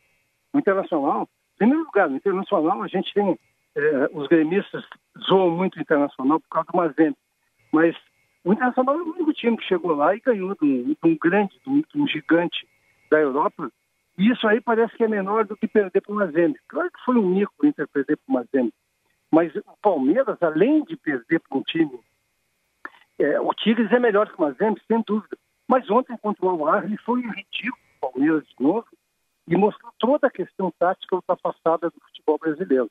O 0.53 0.59
Internacional, 0.59 1.29
em 1.55 1.57
primeiro 1.57 1.85
lugar, 1.85 2.09
no 2.09 2.17
Internacional 2.17 2.83
a 2.83 2.87
gente 2.87 3.13
tem, 3.13 3.39
é, 3.75 4.09
os 4.13 4.27
gremistas 4.27 4.83
zoam 5.27 5.51
muito 5.51 5.77
o 5.77 5.81
Internacional 5.81 6.39
por 6.39 6.49
causa 6.49 6.71
do 6.71 6.77
Mazembe, 6.77 7.17
mas 7.71 7.95
o 8.43 8.51
Internacional 8.51 8.95
é 8.95 9.01
o 9.01 9.11
único 9.13 9.33
time 9.33 9.57
que 9.57 9.63
chegou 9.63 9.95
lá 9.95 10.13
e 10.15 10.19
ganhou 10.19 10.55
de 10.55 10.65
um, 10.65 10.83
de 10.89 10.97
um 11.03 11.17
grande, 11.17 11.53
de 11.63 11.69
um, 11.69 11.81
de 11.81 12.01
um 12.01 12.07
gigante 12.07 12.67
da 13.09 13.19
Europa, 13.19 13.71
e 14.17 14.29
isso 14.29 14.45
aí 14.47 14.59
parece 14.59 14.95
que 14.97 15.03
é 15.03 15.07
menor 15.07 15.45
do 15.45 15.55
que 15.55 15.67
perder 15.67 16.01
para 16.01 16.11
o 16.11 16.15
Mazembe. 16.15 16.59
Claro 16.67 16.91
que 16.91 17.03
foi 17.05 17.15
um 17.15 17.27
mico 17.27 17.53
o 17.61 17.65
Inter 17.65 17.87
perder 17.87 18.17
para 18.17 18.29
o 18.29 18.33
Mazembe, 18.33 18.73
mas 19.31 19.55
o 19.55 19.63
Palmeiras, 19.81 20.37
além 20.41 20.83
de 20.83 20.97
perder 20.97 21.39
para 21.39 21.57
um 21.57 21.63
time, 21.63 21.97
é, 23.24 23.39
o 23.39 23.53
Tigres 23.53 23.91
é 23.91 23.99
melhor 23.99 24.28
que 24.28 24.38
o 24.38 24.41
Mazembe, 24.41 24.82
sem 24.88 25.01
dúvida. 25.05 25.38
Mas 25.67 25.89
ontem 25.89 26.17
contra 26.17 26.45
o 26.45 26.67
Al 26.67 26.84
ele 26.84 26.97
foi 26.97 27.22
ridículo 27.22 27.82
o 28.01 28.11
Palmeiras 28.11 28.43
de 28.45 28.63
novo 28.63 28.86
e 29.47 29.55
mostrou 29.55 29.91
toda 29.99 30.28
a 30.28 30.32
questão 30.32 30.72
tática 30.78 31.15
ultrapassada 31.15 31.89
do 31.89 31.99
futebol 32.01 32.38
brasileiro. 32.38 32.89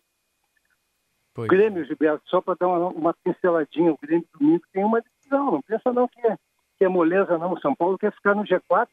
Pois. 1.34 1.46
O 1.46 1.48
Grêmio, 1.48 1.84
Gilberto, 1.84 2.28
só 2.28 2.40
para 2.40 2.56
dar 2.58 2.68
uma, 2.68 2.88
uma, 2.88 3.14
pinceladinha, 3.14 3.92
o 3.92 3.98
Grêmio 4.00 4.26
domingo 4.38 4.64
tem 4.72 4.84
uma 4.84 5.00
decisão, 5.00 5.52
não 5.52 5.62
pensa 5.62 5.92
não 5.92 6.08
que 6.08 6.20
é, 6.26 6.36
que 6.76 6.84
é 6.84 6.88
moleza 6.88 7.38
não, 7.38 7.52
o 7.52 7.60
São 7.60 7.74
Paulo 7.74 7.98
quer 7.98 8.12
ficar 8.12 8.34
no 8.34 8.42
G4, 8.42 8.88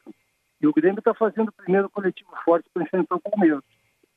e 0.60 0.66
o 0.66 0.72
Grêmio 0.72 0.98
está 0.98 1.14
fazendo 1.14 1.48
o 1.48 1.52
primeiro 1.52 1.90
coletivo 1.90 2.30
forte 2.44 2.68
para 2.72 2.82
enfrentar 2.82 3.16
o 3.16 3.20
Palmeiras. 3.20 3.62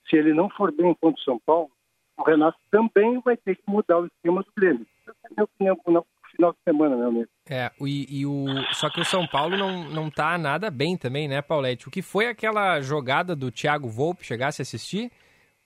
Se 0.09 0.15
ele 0.15 0.33
não 0.33 0.49
for 0.49 0.71
bem 0.71 0.93
contra 0.95 1.19
o 1.19 1.23
São 1.23 1.39
Paulo, 1.39 1.71
o 2.17 2.23
Renato 2.23 2.57
também 2.69 3.19
vai 3.19 3.37
ter 3.37 3.55
que 3.55 3.63
mudar 3.67 3.99
o 3.99 4.05
esquema 4.05 4.43
do 4.43 4.51
Grêmio. 4.55 4.85
Essa 5.07 5.17
é 5.23 5.27
a 5.27 5.29
minha 5.31 5.43
opinião 5.43 5.77
no 5.87 6.05
final 6.35 6.51
de 6.53 6.59
semana, 6.81 6.95
meu 6.95 7.07
amigo. 7.07 7.29
É, 7.49 7.71
e, 7.81 8.21
e, 8.21 8.25
o, 8.25 8.45
só 8.73 8.89
que 8.89 8.99
o 8.99 9.05
São 9.05 9.27
Paulo 9.27 9.57
não, 9.57 9.89
não 9.89 10.09
tá 10.09 10.37
nada 10.37 10.71
bem 10.71 10.97
também, 10.97 11.27
né, 11.27 11.41
Paulette? 11.41 11.87
O 11.87 11.91
que 11.91 12.01
foi 12.01 12.27
aquela 12.27 12.81
jogada 12.81 13.35
do 13.35 13.51
Thiago 13.51 13.87
Volpe, 13.87 14.25
chegasse 14.25 14.61
a 14.61 14.63
assistir? 14.63 15.11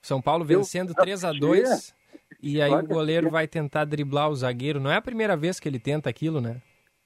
São 0.01 0.21
Paulo 0.21 0.45
vencendo 0.45 0.93
3 0.93 1.23
a 1.23 1.31
2 1.31 1.95
e 2.41 2.61
aí 2.61 2.71
o 2.71 2.85
goleiro 2.85 3.29
vai 3.29 3.47
tentar 3.47 3.85
driblar 3.85 4.29
o 4.29 4.35
zagueiro. 4.35 4.79
Não 4.79 4.91
é 4.91 4.97
a 4.97 5.01
primeira 5.01 5.35
vez 5.35 5.59
que 5.59 5.67
ele 5.67 5.79
tenta 5.79 6.09
aquilo, 6.09 6.39
né? 6.39 6.61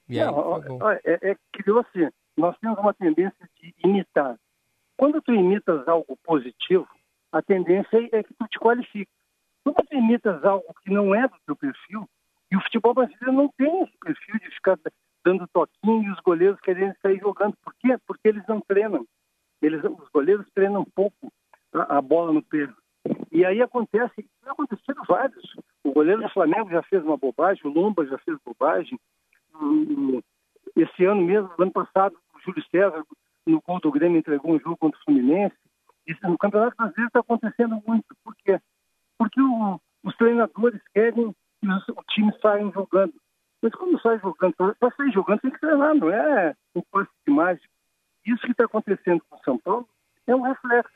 E 0.08 0.20
aí, 0.20 0.26
não, 0.26 0.90
é, 0.90 1.00
é, 1.04 1.34
que 1.52 1.70
assim, 1.70 2.10
nós 2.36 2.56
temos 2.58 2.78
uma 2.78 2.92
tendência 2.92 3.48
de 3.60 3.74
imitar. 3.84 4.36
Quando 4.98 5.22
tu 5.22 5.32
imitas 5.32 5.86
algo 5.88 6.18
positivo, 6.24 6.86
a 7.32 7.40
tendência 7.40 7.96
é 8.12 8.22
que 8.22 8.34
tu 8.34 8.46
te 8.48 8.58
qualifique. 8.58 9.10
Quando 9.64 9.76
tu 9.76 9.94
imitas 9.94 10.44
algo 10.44 10.66
que 10.82 10.90
não 10.92 11.14
é 11.14 11.26
do 11.28 11.36
teu 11.46 11.56
perfil, 11.56 12.06
e 12.50 12.56
o 12.56 12.62
futebol 12.62 12.94
brasileiro 12.94 13.32
não 13.32 13.48
tem 13.56 13.82
esse 13.82 13.96
perfil 13.98 14.38
de 14.40 14.50
ficar 14.54 14.78
dando 15.24 15.46
toquinho 15.48 16.02
e 16.02 16.10
os 16.10 16.20
goleiros 16.20 16.60
querendo 16.60 16.94
sair 17.00 17.18
jogando. 17.18 17.54
Por 17.62 17.74
quê? 17.74 17.96
Porque 18.06 18.28
eles 18.28 18.44
não 18.48 18.60
treinam. 18.60 19.06
Eles, 19.62 19.82
os 19.84 20.08
goleiros 20.08 20.46
treinam 20.54 20.84
pouco 20.94 21.32
a, 21.72 21.98
a 21.98 22.00
bola 22.00 22.32
no 22.32 22.42
pé. 22.42 22.68
E 23.30 23.44
aí 23.44 23.62
acontece, 23.62 24.14
tem 24.16 24.50
acontecido 24.50 25.00
vários. 25.06 25.56
O 25.84 25.92
goleiro 25.92 26.22
do 26.22 26.28
Flamengo 26.30 26.70
já 26.70 26.82
fez 26.82 27.04
uma 27.04 27.16
bobagem, 27.16 27.62
o 27.64 27.72
Lomba 27.72 28.04
já 28.06 28.18
fez 28.18 28.36
bobagem. 28.44 28.98
Esse 30.76 31.04
ano 31.04 31.22
mesmo, 31.22 31.50
ano 31.58 31.70
passado, 31.70 32.16
o 32.34 32.40
Júlio 32.40 32.64
César, 32.70 33.04
no 33.46 33.60
gol 33.60 33.80
do 33.80 33.92
Grêmio, 33.92 34.18
entregou 34.18 34.52
um 34.52 34.60
jogo 34.60 34.76
contra 34.76 34.98
o 34.98 35.04
Fluminense. 35.04 35.56
Isso 36.06 36.20
no 36.26 36.38
Campeonato 36.38 36.76
Brasileiro 36.76 37.08
está 37.08 37.20
acontecendo 37.20 37.80
muito. 37.86 38.06
Por 38.24 38.34
quê? 38.36 38.58
Porque 39.16 39.40
o, 39.40 39.80
os 40.02 40.16
treinadores 40.16 40.80
querem 40.92 41.34
o 41.62 42.02
time 42.08 42.32
saia 42.40 42.70
jogando. 42.70 43.14
Mas 43.62 43.72
quando 43.72 44.00
sai 44.00 44.18
jogando, 44.20 44.54
para 44.54 44.94
sair 44.96 45.12
jogando 45.12 45.40
tem 45.40 45.50
que 45.50 45.60
treinar, 45.60 45.94
não 45.94 46.10
é 46.10 46.54
um 46.74 46.82
passe 46.90 47.10
de 47.26 47.32
mágico. 47.32 47.72
Isso 48.24 48.40
que 48.42 48.52
está 48.52 48.64
acontecendo 48.64 49.22
com 49.28 49.36
o 49.36 49.44
São 49.44 49.58
Paulo 49.58 49.88
é 50.26 50.34
um 50.34 50.42
reflexo 50.42 50.90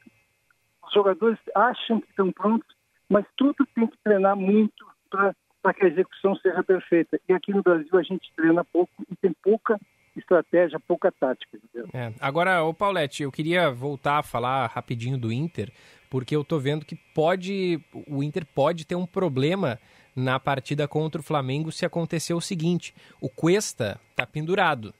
os 0.86 0.92
jogadores 0.92 1.38
acham 1.54 2.00
que 2.00 2.08
estão 2.10 2.30
prontos, 2.32 2.68
mas 3.08 3.24
tudo 3.36 3.66
tem 3.74 3.86
que 3.86 3.96
treinar 4.02 4.36
muito 4.36 4.86
para 5.10 5.74
que 5.74 5.84
a 5.84 5.88
execução 5.88 6.36
seja 6.36 6.62
perfeita. 6.62 7.18
E 7.28 7.32
aqui 7.32 7.52
no 7.52 7.62
Brasil 7.62 7.98
a 7.98 8.02
gente 8.02 8.30
treina 8.36 8.64
pouco 8.64 8.92
e 9.10 9.16
tem 9.16 9.32
pouca 9.42 9.78
estratégia, 10.16 10.78
pouca 10.78 11.10
tática. 11.10 11.58
É. 11.92 12.12
Agora, 12.20 12.62
o 12.62 12.72
Paulette, 12.72 13.22
eu 13.22 13.32
queria 13.32 13.70
voltar 13.70 14.18
a 14.18 14.22
falar 14.22 14.66
rapidinho 14.66 15.18
do 15.18 15.32
Inter, 15.32 15.72
porque 16.08 16.36
eu 16.36 16.42
estou 16.42 16.60
vendo 16.60 16.84
que 16.84 16.94
pode 17.14 17.80
o 18.06 18.22
Inter 18.22 18.46
pode 18.46 18.86
ter 18.86 18.94
um 18.94 19.06
problema 19.06 19.78
na 20.14 20.38
partida 20.38 20.86
contra 20.86 21.20
o 21.20 21.24
Flamengo 21.24 21.72
se 21.72 21.84
acontecer 21.84 22.34
o 22.34 22.40
seguinte: 22.40 22.94
o 23.20 23.28
Cuesta 23.28 24.00
está 24.10 24.26
pendurado. 24.26 24.94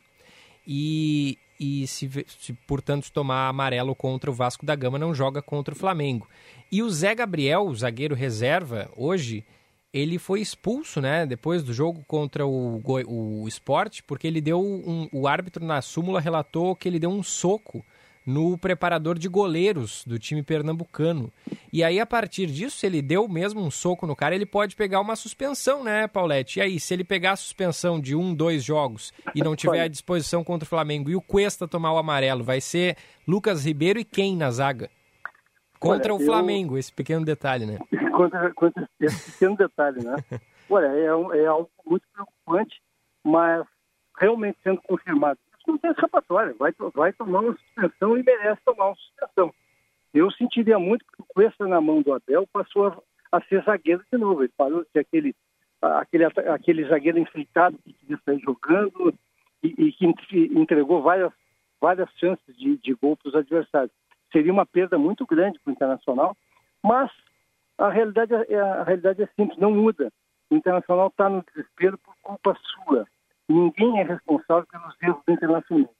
E 0.66 1.38
e 1.58 1.86
se, 1.86 2.10
se, 2.26 2.52
portanto 2.66 3.10
tomar 3.12 3.48
amarelo 3.48 3.94
contra 3.94 4.30
o 4.30 4.34
Vasco 4.34 4.66
da 4.66 4.74
Gama 4.74 4.98
não 4.98 5.14
joga 5.14 5.40
contra 5.40 5.74
o 5.74 5.76
Flamengo. 5.76 6.28
E 6.70 6.82
o 6.82 6.90
Zé 6.90 7.14
Gabriel, 7.14 7.66
o 7.66 7.74
zagueiro 7.74 8.14
reserva, 8.14 8.90
hoje 8.96 9.44
ele 9.92 10.18
foi 10.18 10.40
expulso, 10.40 11.00
né, 11.00 11.24
depois 11.24 11.62
do 11.62 11.72
jogo 11.72 12.04
contra 12.08 12.44
o, 12.44 12.82
o, 13.06 13.46
Sport, 13.46 14.00
porque 14.06 14.26
ele 14.26 14.40
deu 14.40 14.60
um, 14.60 15.08
o 15.12 15.28
árbitro 15.28 15.64
na 15.64 15.80
súmula 15.80 16.20
relatou 16.20 16.74
que 16.74 16.88
ele 16.88 16.98
deu 16.98 17.10
um 17.10 17.22
soco 17.22 17.84
no 18.26 18.56
preparador 18.56 19.18
de 19.18 19.28
goleiros 19.28 20.04
do 20.06 20.18
time 20.18 20.42
pernambucano. 20.42 21.30
E 21.72 21.84
aí, 21.84 22.00
a 22.00 22.06
partir 22.06 22.46
disso, 22.46 22.78
se 22.78 22.86
ele 22.86 23.02
deu 23.02 23.28
mesmo 23.28 23.60
um 23.60 23.70
soco 23.70 24.06
no 24.06 24.16
cara, 24.16 24.34
ele 24.34 24.46
pode 24.46 24.76
pegar 24.76 25.00
uma 25.00 25.16
suspensão, 25.16 25.84
né, 25.84 26.06
Paulette? 26.06 26.58
E 26.58 26.62
aí, 26.62 26.80
se 26.80 26.94
ele 26.94 27.04
pegar 27.04 27.32
a 27.32 27.36
suspensão 27.36 28.00
de 28.00 28.14
um, 28.14 28.34
dois 28.34 28.64
jogos 28.64 29.12
e 29.34 29.42
não 29.42 29.54
tiver 29.56 29.82
à 29.82 29.88
disposição 29.88 30.42
contra 30.42 30.64
o 30.64 30.68
Flamengo 30.68 31.10
e 31.10 31.16
o 31.16 31.20
Cuesta 31.20 31.68
tomar 31.68 31.92
o 31.92 31.98
amarelo, 31.98 32.42
vai 32.42 32.60
ser 32.60 32.96
Lucas 33.26 33.64
Ribeiro 33.66 33.98
e 33.98 34.04
quem 34.04 34.36
na 34.36 34.50
zaga? 34.50 34.90
Contra 35.78 36.14
Olha, 36.14 36.22
o 36.22 36.24
Flamengo, 36.24 36.74
eu... 36.74 36.78
esse 36.78 36.92
pequeno 36.92 37.24
detalhe, 37.24 37.66
né? 37.66 37.78
contra, 38.16 38.54
contra 38.54 38.88
esse 39.00 39.32
pequeno 39.32 39.56
detalhe, 39.56 40.02
né? 40.02 40.16
Olha, 40.70 40.86
é, 40.86 41.42
é 41.42 41.46
algo 41.46 41.68
muito 41.84 42.04
preocupante, 42.12 42.80
mas 43.22 43.66
realmente 44.18 44.58
sendo 44.62 44.80
confirmado 44.82 45.38
não 45.70 45.78
tem 45.78 45.90
escapatória, 45.90 46.54
vai, 46.58 46.72
vai 46.94 47.12
tomar 47.12 47.40
uma 47.40 47.52
suspensão 47.52 48.16
e 48.18 48.22
merece 48.22 48.60
tomar 48.64 48.86
uma 48.86 48.96
suspensão. 48.96 49.52
Eu 50.12 50.30
sentiria 50.30 50.78
muito 50.78 51.04
que 51.04 51.22
o 51.22 51.26
Cuesta 51.26 51.66
na 51.66 51.80
mão 51.80 52.00
do 52.00 52.12
Abel 52.12 52.46
passou 52.52 52.86
a, 52.86 52.98
a 53.32 53.40
ser 53.42 53.64
zagueiro 53.64 54.04
de 54.12 54.18
novo. 54.18 54.42
Ele 54.42 54.52
parou 54.56 54.86
de 54.94 55.00
aquele, 55.00 55.34
aquele, 55.82 56.24
aquele 56.24 56.84
zagueiro 56.84 57.18
enfeitado 57.18 57.76
que 57.78 57.92
queria 57.94 58.18
sair 58.24 58.38
jogando 58.38 59.12
e, 59.62 59.74
e 59.76 59.92
que 59.92 60.06
entregou 60.54 61.02
várias, 61.02 61.32
várias 61.80 62.08
chances 62.18 62.56
de, 62.56 62.76
de 62.76 62.94
gol 62.94 63.16
para 63.16 63.28
os 63.28 63.34
adversários. 63.34 63.92
Seria 64.30 64.52
uma 64.52 64.66
perda 64.66 64.96
muito 64.98 65.26
grande 65.26 65.58
para 65.58 65.70
o 65.70 65.72
Internacional, 65.74 66.36
mas 66.82 67.10
a 67.76 67.88
realidade 67.88 68.32
é, 68.34 68.60
a 68.60 68.84
realidade 68.84 69.22
é 69.22 69.26
simples, 69.34 69.58
não 69.58 69.72
muda. 69.72 70.12
O 70.48 70.54
Internacional 70.54 71.08
está 71.08 71.28
no 71.28 71.42
desespero 71.42 71.98
por 71.98 72.14
culpa 72.22 72.56
sua. 72.62 73.06
Ninguém 73.48 74.00
é 74.00 74.04
responsável 74.04 74.66
pelos 74.70 74.94
erros 75.02 75.22
do 75.26 75.32
Internacional. 75.32 75.94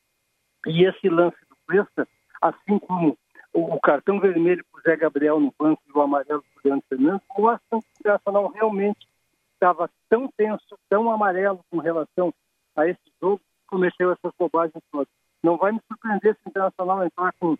E 0.66 0.84
esse 0.84 1.09
lance 1.09 1.36
do 1.49 1.57
Cuesta, 1.66 2.09
assim 2.40 2.78
como 2.78 3.16
o, 3.53 3.80
cartão 3.80 4.18
vermelho 4.18 4.64
para 4.70 4.78
o 4.78 4.82
Zé 4.82 4.97
Gabriel 4.97 5.38
no 5.38 5.55
banco 5.59 5.82
e 5.86 5.97
o 5.97 6.01
amarelo 6.01 6.42
para 6.42 6.61
o 6.61 6.68
Leandro 6.68 6.86
Fernandes, 6.88 7.26
mostram 7.36 7.80
que 7.80 7.86
o 7.86 8.01
Internacional 8.01 8.49
realmente 8.49 9.07
estava 9.53 9.90
tão 10.09 10.28
tenso, 10.36 10.78
tão 10.88 11.11
amarelo 11.11 11.61
com 11.70 11.78
relação 11.78 12.32
a 12.76 12.88
esse 12.88 13.01
jogo, 13.20 13.38
que 13.38 13.66
cometeu 13.66 14.12
essas 14.12 14.32
bobagens 14.38 14.82
todas. 14.90 15.09
Não 15.42 15.57
vai 15.57 15.72
me 15.72 15.80
surpreender 15.86 16.34
se 16.34 16.40
o 16.47 16.51
Internacional 16.51 17.05
entrar 17.05 17.32
com, 17.38 17.57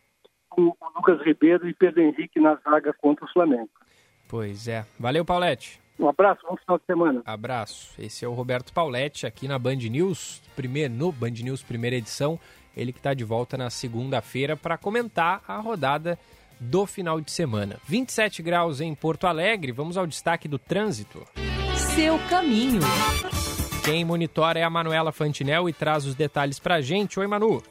com 0.49 0.62
o 0.62 0.76
Lucas 0.97 1.20
Ribeiro 1.22 1.68
e 1.68 1.74
Pedro 1.74 2.01
Henrique 2.01 2.41
na 2.41 2.55
zaga 2.57 2.93
contra 2.95 3.24
o 3.24 3.32
Flamengo. 3.32 3.70
Pois 4.28 4.66
é. 4.66 4.85
Valeu, 4.99 5.24
Paulette. 5.24 5.84
Um 5.99 6.09
abraço, 6.09 6.40
bom 6.49 6.57
final 6.57 6.78
de 6.78 6.84
semana. 6.84 7.22
Abraço. 7.24 7.95
Esse 7.99 8.24
é 8.24 8.28
o 8.28 8.32
Roberto 8.32 8.72
Pauletti 8.72 9.26
aqui 9.26 9.47
na 9.47 9.59
Band 9.59 9.76
News, 9.76 10.42
primeiro, 10.57 10.92
no 10.92 11.12
Band 11.12 11.30
News, 11.30 11.62
primeira 11.62 11.97
edição. 11.97 12.38
Ele 12.76 12.92
que 12.92 12.99
está 12.99 13.14
de 13.14 13.22
volta 13.22 13.57
na 13.57 13.70
segunda-feira 13.70 14.57
para 14.57 14.76
comentar 14.76 15.42
a 15.47 15.59
rodada 15.59 16.18
do 16.59 16.86
final 16.86 17.20
de 17.20 17.30
semana. 17.30 17.78
27 17.86 18.42
graus 18.42 18.80
em 18.80 18.95
Porto 18.95 19.26
Alegre. 19.26 19.70
Vamos 19.70 19.97
ao 19.97 20.07
destaque 20.07 20.49
do 20.49 20.59
trânsito. 20.59 21.24
Seu 21.95 22.18
caminho. 22.28 22.80
Quem 23.84 24.05
monitora 24.05 24.59
é 24.59 24.64
a 24.64 24.70
Manuela 24.70 25.12
Fantinel 25.12 25.68
e 25.68 25.72
traz 25.72 26.07
os 26.07 26.14
detalhes 26.14 26.59
para 26.59 26.76
a 26.76 26.80
gente. 26.80 27.20
Oi, 27.20 27.26
Manu. 27.26 27.62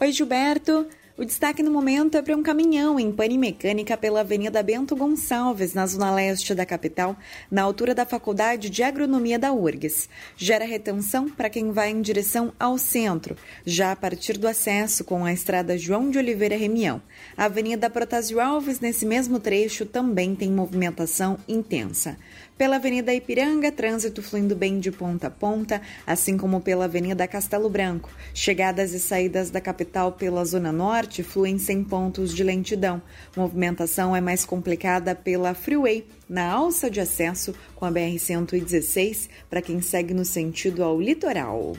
Oi, 0.00 0.12
Gilberto. 0.12 0.86
O 1.20 1.24
destaque 1.26 1.62
no 1.62 1.70
momento 1.70 2.16
é 2.16 2.22
para 2.22 2.34
um 2.34 2.42
caminhão 2.42 2.98
em 2.98 3.12
pane 3.12 3.36
mecânica 3.36 3.94
pela 3.94 4.20
Avenida 4.20 4.62
Bento 4.62 4.96
Gonçalves, 4.96 5.74
na 5.74 5.86
zona 5.86 6.10
leste 6.14 6.54
da 6.54 6.64
capital, 6.64 7.14
na 7.50 7.60
altura 7.60 7.94
da 7.94 8.06
Faculdade 8.06 8.70
de 8.70 8.82
Agronomia 8.82 9.38
da 9.38 9.52
URGS. 9.52 10.08
Gera 10.34 10.64
retenção 10.64 11.28
para 11.28 11.50
quem 11.50 11.72
vai 11.72 11.90
em 11.90 12.00
direção 12.00 12.54
ao 12.58 12.78
centro, 12.78 13.36
já 13.66 13.92
a 13.92 13.96
partir 13.96 14.38
do 14.38 14.48
acesso 14.48 15.04
com 15.04 15.22
a 15.22 15.30
estrada 15.30 15.76
João 15.76 16.08
de 16.10 16.16
Oliveira 16.16 16.56
Remião. 16.56 17.02
A 17.36 17.44
Avenida 17.44 17.90
Protásio 17.90 18.40
Alves, 18.40 18.80
nesse 18.80 19.04
mesmo 19.04 19.38
trecho, 19.38 19.84
também 19.84 20.34
tem 20.34 20.50
movimentação 20.50 21.36
intensa. 21.46 22.16
Pela 22.60 22.76
Avenida 22.76 23.14
Ipiranga, 23.14 23.72
trânsito 23.72 24.22
fluindo 24.22 24.54
bem 24.54 24.78
de 24.80 24.92
ponta 24.92 25.28
a 25.28 25.30
ponta, 25.30 25.80
assim 26.06 26.36
como 26.36 26.60
pela 26.60 26.84
Avenida 26.84 27.26
Castelo 27.26 27.70
Branco. 27.70 28.10
Chegadas 28.34 28.92
e 28.92 29.00
saídas 29.00 29.48
da 29.48 29.62
capital 29.62 30.12
pela 30.12 30.44
Zona 30.44 30.70
Norte 30.70 31.22
fluem 31.22 31.56
sem 31.56 31.82
pontos 31.82 32.34
de 32.34 32.44
lentidão. 32.44 33.00
Movimentação 33.34 34.14
é 34.14 34.20
mais 34.20 34.44
complicada 34.44 35.14
pela 35.14 35.54
Freeway, 35.54 36.06
na 36.28 36.52
alça 36.52 36.90
de 36.90 37.00
acesso 37.00 37.54
com 37.74 37.86
a 37.86 37.90
BR-116, 37.90 39.30
para 39.48 39.62
quem 39.62 39.80
segue 39.80 40.12
no 40.12 40.26
sentido 40.26 40.84
ao 40.84 41.00
litoral. 41.00 41.72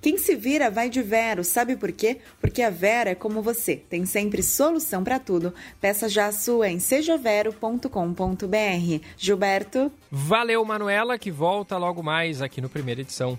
Quem 0.00 0.18
se 0.18 0.34
vira 0.34 0.70
vai 0.70 0.88
de 0.88 1.02
Vero, 1.02 1.44
sabe 1.44 1.76
por 1.76 1.92
quê? 1.92 2.18
Porque 2.40 2.62
a 2.62 2.70
Vero 2.70 3.10
é 3.10 3.14
como 3.14 3.42
você, 3.42 3.76
tem 3.76 4.06
sempre 4.06 4.42
solução 4.42 5.02
para 5.02 5.18
tudo. 5.18 5.54
Peça 5.80 6.08
já 6.08 6.26
a 6.26 6.32
sua 6.32 6.68
em 6.68 6.78
sejavero.com.br. 6.78 9.04
Gilberto. 9.16 9.92
Valeu, 10.10 10.64
Manuela, 10.64 11.18
que 11.18 11.30
volta 11.30 11.76
logo 11.76 12.02
mais 12.02 12.42
aqui 12.42 12.60
no 12.60 12.68
primeira 12.68 13.00
edição. 13.00 13.38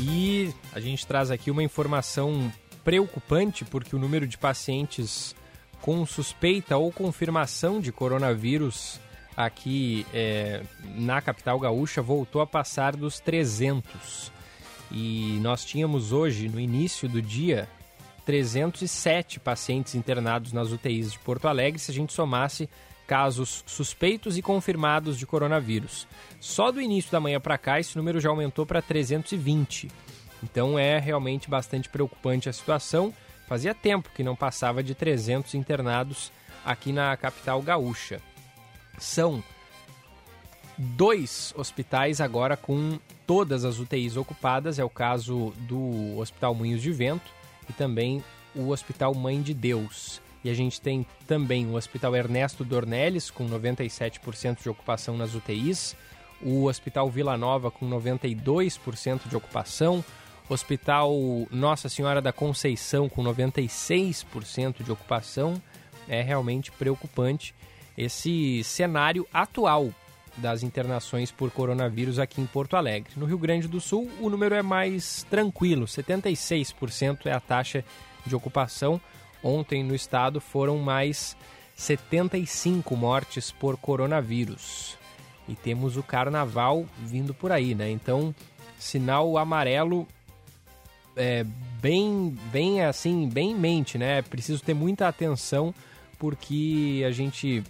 E 0.00 0.52
a 0.72 0.80
gente 0.80 1.06
traz 1.06 1.30
aqui 1.30 1.50
uma 1.50 1.62
informação 1.62 2.52
preocupante 2.84 3.64
porque 3.64 3.94
o 3.94 3.98
número 3.98 4.26
de 4.26 4.38
pacientes 4.38 5.34
com 5.82 6.04
suspeita 6.04 6.76
ou 6.76 6.92
confirmação 6.92 7.80
de 7.80 7.92
coronavírus 7.92 9.00
aqui 9.36 10.04
é, 10.12 10.62
na 10.96 11.22
capital 11.22 11.60
gaúcha 11.60 12.02
voltou 12.02 12.42
a 12.42 12.46
passar 12.46 12.96
dos 12.96 13.20
300. 13.20 14.32
E 14.90 15.38
nós 15.42 15.64
tínhamos 15.64 16.12
hoje, 16.12 16.48
no 16.48 16.58
início 16.58 17.08
do 17.08 17.22
dia, 17.22 17.68
307 18.26 19.38
pacientes 19.38 19.94
internados 19.94 20.52
nas 20.52 20.72
UTIs 20.72 21.12
de 21.12 21.18
Porto 21.20 21.46
Alegre, 21.46 21.78
se 21.78 21.90
a 21.90 21.94
gente 21.94 22.12
somasse 22.12 22.68
casos 23.06 23.62
suspeitos 23.64 24.36
e 24.36 24.42
confirmados 24.42 25.18
de 25.18 25.26
coronavírus. 25.26 26.06
Só 26.40 26.70
do 26.70 26.80
início 26.80 27.10
da 27.10 27.20
manhã 27.20 27.40
para 27.40 27.56
cá, 27.56 27.80
esse 27.80 27.96
número 27.96 28.20
já 28.20 28.28
aumentou 28.28 28.66
para 28.66 28.82
320. 28.82 29.88
Então 30.42 30.78
é 30.78 30.98
realmente 30.98 31.48
bastante 31.48 31.88
preocupante 31.88 32.48
a 32.48 32.52
situação. 32.52 33.14
Fazia 33.48 33.74
tempo 33.74 34.10
que 34.14 34.22
não 34.22 34.36
passava 34.36 34.82
de 34.82 34.94
300 34.94 35.54
internados 35.54 36.30
aqui 36.62 36.92
na 36.92 37.16
capital 37.16 37.62
gaúcha. 37.62 38.20
São 38.98 39.42
dois 40.76 41.54
hospitais 41.56 42.20
agora 42.20 42.58
com 42.58 42.98
todas 43.26 43.64
as 43.64 43.78
UTIs 43.78 44.18
ocupadas. 44.18 44.78
É 44.78 44.84
o 44.84 44.90
caso 44.90 45.54
do 45.60 46.18
Hospital 46.18 46.54
Moinhos 46.54 46.82
de 46.82 46.92
Vento 46.92 47.30
e 47.70 47.72
também 47.72 48.22
o 48.54 48.68
Hospital 48.68 49.14
Mãe 49.14 49.40
de 49.40 49.54
Deus. 49.54 50.20
E 50.44 50.50
a 50.50 50.54
gente 50.54 50.78
tem 50.78 51.06
também 51.26 51.66
o 51.66 51.74
Hospital 51.74 52.14
Ernesto 52.14 52.64
Dornelles, 52.64 53.30
com 53.30 53.48
97% 53.48 54.62
de 54.62 54.68
ocupação 54.68 55.16
nas 55.16 55.34
UTIs, 55.34 55.96
o 56.42 56.64
Hospital 56.64 57.10
Vila 57.10 57.36
Nova, 57.36 57.70
com 57.70 57.88
92% 57.88 59.26
de 59.26 59.36
ocupação, 59.36 60.04
Hospital 60.48 61.12
Nossa 61.50 61.88
Senhora 61.88 62.22
da 62.22 62.32
Conceição, 62.32 63.08
com 63.08 63.22
96% 63.22 64.82
de 64.82 64.90
ocupação. 64.90 65.60
É 66.08 66.22
realmente 66.22 66.72
preocupante 66.72 67.54
esse 67.96 68.62
cenário 68.64 69.26
atual 69.32 69.92
das 70.36 70.62
internações 70.62 71.30
por 71.30 71.50
coronavírus 71.50 72.18
aqui 72.18 72.40
em 72.40 72.46
Porto 72.46 72.76
Alegre. 72.76 73.12
No 73.16 73.26
Rio 73.26 73.38
Grande 73.38 73.68
do 73.68 73.80
Sul, 73.80 74.08
o 74.20 74.30
número 74.30 74.54
é 74.54 74.62
mais 74.62 75.26
tranquilo, 75.28 75.84
76% 75.84 77.26
é 77.26 77.32
a 77.32 77.40
taxa 77.40 77.84
de 78.24 78.34
ocupação. 78.34 79.00
Ontem 79.42 79.84
no 79.84 79.94
estado 79.94 80.40
foram 80.40 80.78
mais 80.78 81.36
75 81.74 82.96
mortes 82.96 83.50
por 83.50 83.76
coronavírus. 83.76 84.96
E 85.48 85.54
temos 85.54 85.96
o 85.96 86.02
carnaval 86.02 86.86
vindo 86.98 87.32
por 87.32 87.50
aí, 87.52 87.74
né? 87.74 87.90
Então, 87.90 88.34
sinal 88.78 89.38
amarelo 89.38 90.06
é, 91.18 91.44
bem, 91.80 92.36
bem 92.52 92.82
assim, 92.82 93.28
bem 93.28 93.50
em 93.50 93.54
mente, 93.54 93.98
né? 93.98 94.22
Preciso 94.22 94.62
ter 94.62 94.74
muita 94.74 95.08
atenção 95.08 95.74
porque 96.18 97.04
a 97.06 97.10
gente 97.10 97.62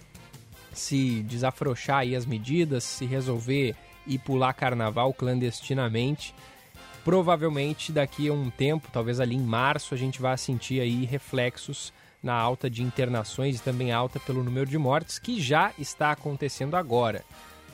se 0.73 1.21
desafrouxar 1.23 1.99
aí 1.99 2.15
as 2.15 2.25
medidas, 2.25 2.83
se 2.83 3.05
resolver 3.05 3.75
ir 4.07 4.19
pular 4.19 4.53
carnaval 4.53 5.13
clandestinamente, 5.13 6.33
provavelmente 7.03 7.91
daqui 7.91 8.29
a 8.29 8.33
um 8.33 8.49
tempo, 8.49 8.89
talvez 8.91 9.19
ali 9.19 9.35
em 9.35 9.41
março, 9.41 9.93
a 9.93 9.97
gente 9.97 10.21
vai 10.21 10.37
sentir 10.37 10.79
aí 10.79 11.05
reflexos 11.05 11.93
na 12.21 12.33
alta 12.33 12.69
de 12.69 12.83
internações 12.83 13.59
e 13.59 13.63
também 13.63 13.91
alta 13.91 14.19
pelo 14.19 14.43
número 14.43 14.65
de 14.65 14.77
mortes, 14.77 15.19
que 15.19 15.39
já 15.41 15.71
está 15.77 16.11
acontecendo 16.11 16.75
agora. 16.75 17.23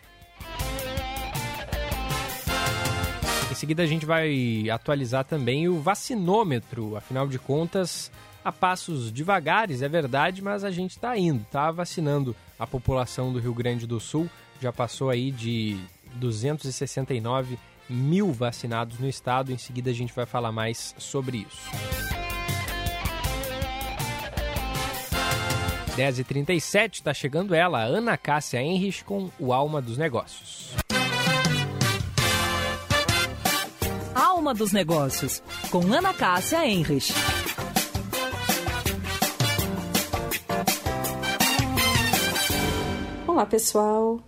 Em 3.52 3.56
seguida, 3.56 3.84
a 3.84 3.88
gente 3.88 4.06
vai 4.06 4.70
atualizar 4.70 5.26
também 5.26 5.68
o 5.68 5.80
vacinômetro. 5.80 6.96
Afinal 6.96 7.28
de 7.28 7.40
contas, 7.40 8.12
a 8.44 8.52
passos 8.52 9.12
devagares, 9.12 9.82
é 9.82 9.90
verdade, 9.90 10.42
mas 10.42 10.64
a 10.64 10.72
gente 10.72 10.92
está 10.92 11.18
indo, 11.18 11.42
está 11.42 11.72
vacinando 11.72 12.36
a 12.58 12.66
população 12.66 13.34
do 13.34 13.40
Rio 13.40 13.54
Grande 13.54 13.86
do 13.88 14.00
Sul. 14.00 14.30
Já 14.62 14.72
passou 14.72 15.10
aí 15.10 15.32
de 15.32 15.80
269 16.16 17.58
mil 17.90 18.32
vacinados 18.32 19.00
no 19.00 19.08
estado. 19.08 19.52
Em 19.52 19.58
seguida, 19.58 19.90
a 19.90 19.94
gente 19.94 20.14
vai 20.14 20.26
falar 20.26 20.52
mais 20.52 20.94
sobre 20.98 21.46
isso. 21.50 22.19
10h37, 26.00 26.94
está 26.94 27.14
chegando 27.14 27.54
ela, 27.54 27.84
Ana 27.84 28.16
Cássia 28.16 28.64
Henrich, 28.64 29.04
com 29.04 29.30
o 29.38 29.52
Alma 29.52 29.82
dos 29.82 29.98
Negócios. 29.98 30.74
Alma 34.16 34.54
dos 34.54 34.72
Negócios, 34.72 35.44
com 35.70 35.80
Ana 35.94 36.14
Cássia 36.14 36.66
Henrich. 36.66 37.14
Olá, 43.28 43.46
pessoal. 43.46 44.22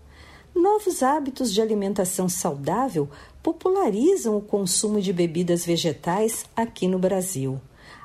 Novos 0.53 1.01
hábitos 1.01 1.53
de 1.53 1.61
alimentação 1.61 2.27
saudável 2.27 3.09
popularizam 3.41 4.35
o 4.35 4.41
consumo 4.41 4.99
de 4.99 5.13
bebidas 5.13 5.65
vegetais 5.65 6.43
aqui 6.53 6.85
no 6.85 6.99
Brasil. 6.99 7.61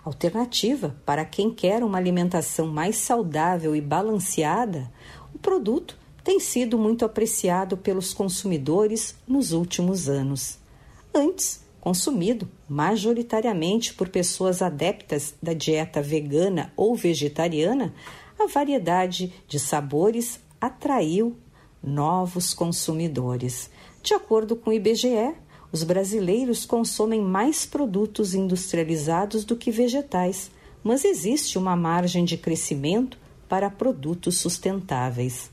Alternativa 0.07 0.95
para 1.05 1.25
quem 1.25 1.51
quer 1.51 1.83
uma 1.83 1.99
alimentação 1.99 2.69
mais 2.69 2.95
saudável 2.95 3.75
e 3.75 3.81
balanceada, 3.81 4.89
o 5.35 5.39
produto 5.41 5.99
tem 6.23 6.39
sido 6.39 6.79
muito 6.79 7.05
apreciado 7.05 7.77
pelos 7.77 8.15
consumidores 8.15 9.17
nos 9.27 9.51
últimos 9.51 10.09
anos. 10.09 10.61
Antes, 11.13 11.61
consumido 11.81 12.49
majoritariamente 12.69 13.95
por 13.95 14.09
pessoas 14.09 14.63
adeptas 14.63 15.35
da 15.43 15.53
dieta 15.53 16.01
vegana 16.01 16.73
ou 16.77 16.95
vegetariana, 16.95 17.93
a 18.39 18.47
variedade 18.47 19.35
de 19.49 19.59
sabores 19.59 20.39
atraiu 20.61 21.37
novos 21.83 22.55
consumidores. 22.55 23.69
De 24.05 24.15
acordo 24.15 24.55
com 24.55 24.71
o 24.71 24.73
IBGE, 24.73 25.35
os 25.77 25.83
brasileiros 25.83 26.65
consomem 26.65 27.21
mais 27.21 27.67
produtos 27.67 28.33
industrializados 28.33 29.45
do 29.45 29.55
que 29.55 29.71
vegetais, 29.71 30.51
mas 30.83 31.05
existe 31.05 31.59
uma 31.59 31.77
margem 31.77 32.25
de 32.25 32.39
crescimento 32.39 33.19
para 33.47 33.69
produtos 33.69 34.39
sustentáveis. 34.39 35.51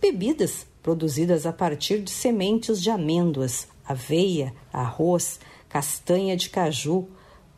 Bebidas 0.00 0.66
produzidas 0.82 1.44
a 1.44 1.52
partir 1.52 2.00
de 2.00 2.10
sementes 2.10 2.80
de 2.80 2.88
amêndoas, 2.88 3.68
aveia, 3.86 4.54
arroz, 4.72 5.38
castanha 5.68 6.34
de 6.34 6.48
caju, 6.48 7.06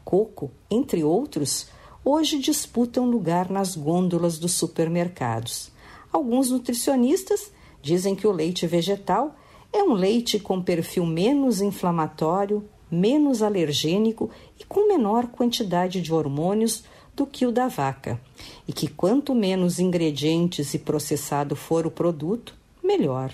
coco, 0.04 0.50
entre 0.68 1.04
outros, 1.04 1.68
hoje 2.04 2.40
disputam 2.40 3.08
lugar 3.08 3.48
nas 3.48 3.76
gôndolas 3.76 4.36
dos 4.36 4.54
supermercados. 4.54 5.70
Alguns 6.12 6.50
nutricionistas 6.50 7.52
dizem 7.80 8.16
que 8.16 8.26
o 8.26 8.32
leite 8.32 8.66
vegetal 8.66 9.36
é 9.72 9.82
um 9.82 9.92
leite 9.92 10.38
com 10.38 10.60
perfil 10.60 11.06
menos 11.06 11.60
inflamatório, 11.60 12.68
menos 12.90 13.42
alergênico 13.42 14.30
e 14.58 14.64
com 14.64 14.88
menor 14.88 15.28
quantidade 15.28 16.00
de 16.00 16.12
hormônios 16.12 16.84
do 17.14 17.26
que 17.26 17.46
o 17.46 17.52
da 17.52 17.68
vaca, 17.68 18.20
e 18.66 18.72
que 18.72 18.88
quanto 18.88 19.34
menos 19.34 19.78
ingredientes 19.78 20.74
e 20.74 20.78
processado 20.78 21.54
for 21.54 21.86
o 21.86 21.90
produto, 21.90 22.54
melhor. 22.82 23.32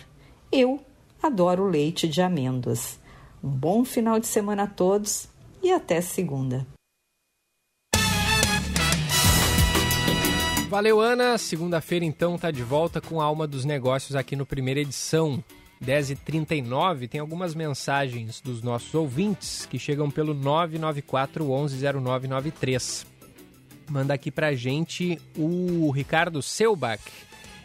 Eu 0.50 0.80
adoro 1.22 1.66
leite 1.66 2.08
de 2.08 2.20
amêndoas. 2.20 2.98
Um 3.42 3.48
bom 3.48 3.84
final 3.84 4.18
de 4.18 4.26
semana 4.26 4.64
a 4.64 4.66
todos 4.66 5.28
e 5.62 5.70
até 5.70 6.00
segunda. 6.00 6.66
Valeu, 10.68 11.00
Ana. 11.00 11.38
Segunda-feira, 11.38 12.04
então, 12.04 12.36
tá 12.36 12.50
de 12.50 12.62
volta 12.62 13.00
com 13.00 13.20
a 13.20 13.24
Alma 13.24 13.46
dos 13.46 13.64
Negócios 13.64 14.16
aqui 14.16 14.34
no 14.34 14.44
primeira 14.44 14.80
edição. 14.80 15.42
10h39, 15.84 17.08
tem 17.08 17.20
algumas 17.20 17.54
mensagens 17.54 18.40
dos 18.40 18.62
nossos 18.62 18.94
ouvintes 18.94 19.66
que 19.66 19.78
chegam 19.78 20.10
pelo 20.10 20.32
994 20.34 21.44
110993. 21.44 23.06
Manda 23.88 24.14
aqui 24.14 24.30
pra 24.30 24.54
gente 24.54 25.20
o 25.36 25.90
Ricardo 25.90 26.42
Selbach. 26.42 27.02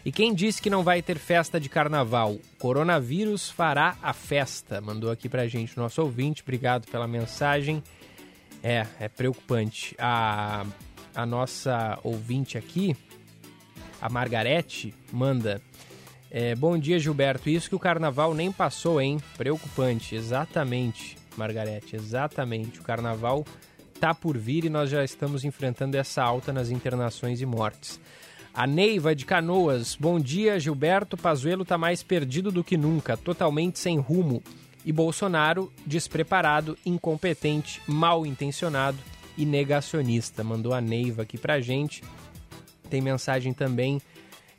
E 0.04 0.10
quem 0.10 0.34
disse 0.34 0.60
que 0.60 0.70
não 0.70 0.82
vai 0.82 1.00
ter 1.00 1.18
festa 1.18 1.60
de 1.60 1.68
carnaval? 1.68 2.36
Coronavírus 2.58 3.50
fará 3.50 3.96
a 4.02 4.12
festa. 4.12 4.80
Mandou 4.80 5.10
aqui 5.10 5.28
pra 5.28 5.46
gente 5.46 5.76
o 5.76 5.80
nosso 5.80 6.02
ouvinte. 6.02 6.42
Obrigado 6.42 6.86
pela 6.90 7.06
mensagem. 7.06 7.82
É, 8.62 8.86
é 8.98 9.08
preocupante. 9.08 9.94
A, 9.98 10.66
a 11.14 11.24
nossa 11.24 11.98
ouvinte 12.02 12.58
aqui, 12.58 12.96
A 14.00 14.08
Margarete 14.08 14.92
manda. 15.12 15.60
É, 16.34 16.54
bom 16.54 16.78
dia, 16.78 16.98
Gilberto. 16.98 17.50
Isso 17.50 17.68
que 17.68 17.74
o 17.74 17.78
carnaval 17.78 18.32
nem 18.32 18.50
passou, 18.50 18.98
hein? 18.98 19.18
Preocupante. 19.36 20.14
Exatamente, 20.14 21.18
Margarete. 21.36 21.94
Exatamente. 21.94 22.80
O 22.80 22.82
carnaval 22.82 23.44
tá 24.00 24.14
por 24.14 24.38
vir 24.38 24.64
e 24.64 24.70
nós 24.70 24.88
já 24.88 25.04
estamos 25.04 25.44
enfrentando 25.44 25.94
essa 25.94 26.22
alta 26.22 26.50
nas 26.50 26.70
internações 26.70 27.42
e 27.42 27.44
mortes. 27.44 28.00
A 28.54 28.66
Neiva 28.66 29.14
de 29.14 29.26
Canoas. 29.26 29.94
Bom 29.94 30.18
dia, 30.18 30.58
Gilberto. 30.58 31.18
Pazuelo 31.18 31.66
tá 31.66 31.76
mais 31.76 32.02
perdido 32.02 32.50
do 32.50 32.64
que 32.64 32.78
nunca, 32.78 33.14
totalmente 33.14 33.78
sem 33.78 33.98
rumo. 33.98 34.42
E 34.86 34.90
Bolsonaro 34.90 35.70
despreparado, 35.84 36.78
incompetente, 36.86 37.82
mal 37.86 38.24
intencionado 38.24 38.96
e 39.36 39.44
negacionista. 39.44 40.42
Mandou 40.42 40.72
a 40.72 40.80
Neiva 40.80 41.24
aqui 41.24 41.36
pra 41.36 41.60
gente. 41.60 42.02
Tem 42.88 43.02
mensagem 43.02 43.52
também 43.52 44.00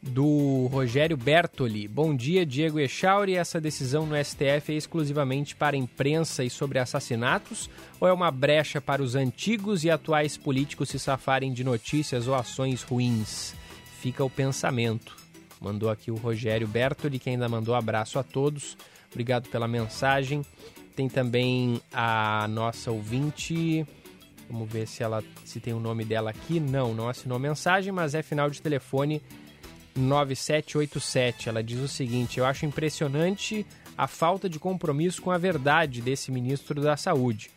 do 0.03 0.67
Rogério 0.67 1.15
Bertoli. 1.15 1.87
Bom 1.87 2.15
dia, 2.15 2.45
Diego 2.45 2.79
Echauri. 2.79 3.35
Essa 3.35 3.61
decisão 3.61 4.05
no 4.05 4.15
STF 4.21 4.73
é 4.73 4.75
exclusivamente 4.75 5.55
para 5.55 5.77
imprensa 5.77 6.43
e 6.43 6.49
sobre 6.49 6.77
assassinatos 6.77 7.69
ou 7.99 8.07
é 8.07 8.13
uma 8.13 8.29
brecha 8.29 8.81
para 8.81 9.01
os 9.01 9.15
antigos 9.15 9.83
e 9.83 9.89
atuais 9.89 10.35
políticos 10.35 10.89
se 10.89 10.99
safarem 10.99 11.53
de 11.53 11.63
notícias 11.63 12.27
ou 12.27 12.35
ações 12.35 12.83
ruins? 12.83 13.55
Fica 13.99 14.23
o 14.23 14.29
pensamento. 14.29 15.15
Mandou 15.61 15.89
aqui 15.89 16.11
o 16.11 16.15
Rogério 16.15 16.67
Bertoli, 16.67 17.17
que 17.17 17.29
ainda 17.29 17.47
mandou 17.47 17.73
abraço 17.73 18.19
a 18.19 18.23
todos. 18.23 18.77
Obrigado 19.09 19.47
pela 19.47 19.67
mensagem. 19.67 20.41
Tem 20.97 21.07
também 21.07 21.81
a 21.93 22.45
nossa 22.49 22.91
ouvinte. 22.91 23.87
Vamos 24.49 24.69
ver 24.69 24.85
se 24.85 25.01
ela 25.01 25.23
se 25.45 25.61
tem 25.61 25.73
o 25.73 25.79
nome 25.79 26.03
dela 26.03 26.31
aqui. 26.31 26.59
Não, 26.59 26.93
não 26.93 27.07
assinou 27.07 27.39
mensagem, 27.39 27.93
mas 27.93 28.13
é 28.13 28.21
final 28.21 28.49
de 28.49 28.61
telefone 28.61 29.21
9787. 29.95 31.49
Ela 31.49 31.63
diz 31.63 31.79
o 31.79 31.87
seguinte: 31.87 32.39
Eu 32.39 32.45
acho 32.45 32.65
impressionante 32.65 33.65
a 33.97 34.07
falta 34.07 34.49
de 34.49 34.59
compromisso 34.59 35.21
com 35.21 35.31
a 35.31 35.37
verdade 35.37 36.01
desse 36.01 36.31
ministro 36.31 36.81
da 36.81 36.97
Saúde. 36.97 37.51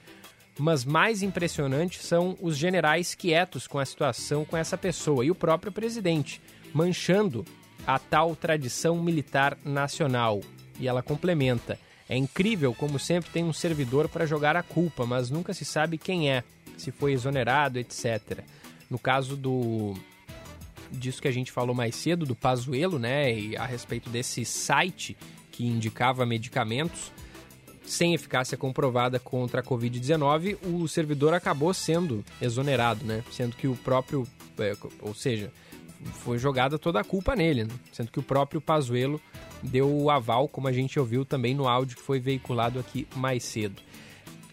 Mas 0.59 0.85
mais 0.85 1.23
impressionante 1.23 2.03
são 2.03 2.37
os 2.41 2.57
generais 2.57 3.15
quietos 3.15 3.67
com 3.67 3.79
a 3.79 3.85
situação 3.85 4.45
com 4.45 4.57
essa 4.57 4.79
pessoa 4.79 5.25
e 5.25 5.31
o 5.31 5.35
próprio 5.35 5.71
presidente, 5.71 6.41
manchando 6.73 7.45
a 7.87 7.99
tal 7.99 8.35
tradição 8.35 9.03
militar 9.03 9.57
nacional. 9.65 10.41
E 10.81 10.89
ela 10.89 11.03
complementa: 11.03 11.79
É 12.09 12.17
incrível 12.17 12.75
como 12.75 12.99
sempre 12.99 13.31
tem 13.31 13.45
um 13.45 13.53
servidor 13.53 14.09
para 14.09 14.27
jogar 14.27 14.57
a 14.57 14.63
culpa, 14.63 15.05
mas 15.05 15.31
nunca 15.31 15.53
se 15.53 15.65
sabe 15.65 15.99
quem 15.99 16.31
é, 16.31 16.43
se 16.77 16.91
foi 16.91 17.13
exonerado, 17.13 17.79
etc. 17.79 18.41
No 18.89 18.99
caso 18.99 19.37
do 19.37 19.95
disso 20.91 21.21
que 21.21 21.29
a 21.29 21.33
gente 21.33 21.53
falou 21.53 21.75
mais 21.75 21.95
cedo, 21.95 22.25
do 22.25 22.35
Pazuelo, 22.35 22.99
né, 22.99 23.33
e 23.33 23.57
a 23.57 23.65
respeito 23.65 24.11
desse 24.11 24.45
site 24.45 25.17
que 25.51 25.67
indicava 25.67 26.27
medicamentos 26.27 27.13
sem 27.85 28.15
eficácia 28.15 28.59
comprovada 28.59 29.19
contra 29.19 29.61
a 29.61 29.65
Covid-19, 29.65 30.59
o 30.65 30.89
servidor 30.89 31.33
acabou 31.33 31.73
sendo 31.73 32.25
exonerado, 32.43 33.05
né, 33.05 33.23
sendo 33.31 33.55
que 33.55 33.69
o 33.69 33.77
próprio, 33.77 34.27
é, 34.59 34.77
ou 35.01 35.15
seja, 35.15 35.53
foi 36.13 36.39
jogada 36.39 36.79
toda 36.79 37.01
a 37.01 37.05
culpa 37.05 37.35
nele, 37.35 37.65
né? 37.65 37.75
sendo 37.93 38.11
que 38.11 38.19
o 38.19 38.23
próprio 38.23 38.61
Pazuelo 38.61 39.21
deu 39.63 39.91
o 39.91 40.11
aval, 40.11 40.49
como 40.49 40.69
a 40.69 40.73
gente 40.73 40.99
ouviu 40.99 41.25
também 41.25 41.55
no 41.55 41.67
áudio 41.67 41.97
que 41.97 42.03
foi 42.03 42.21
veiculado 42.21 42.79
aqui 42.79 43.07
mais 43.15 43.45
cedo. 43.45 43.81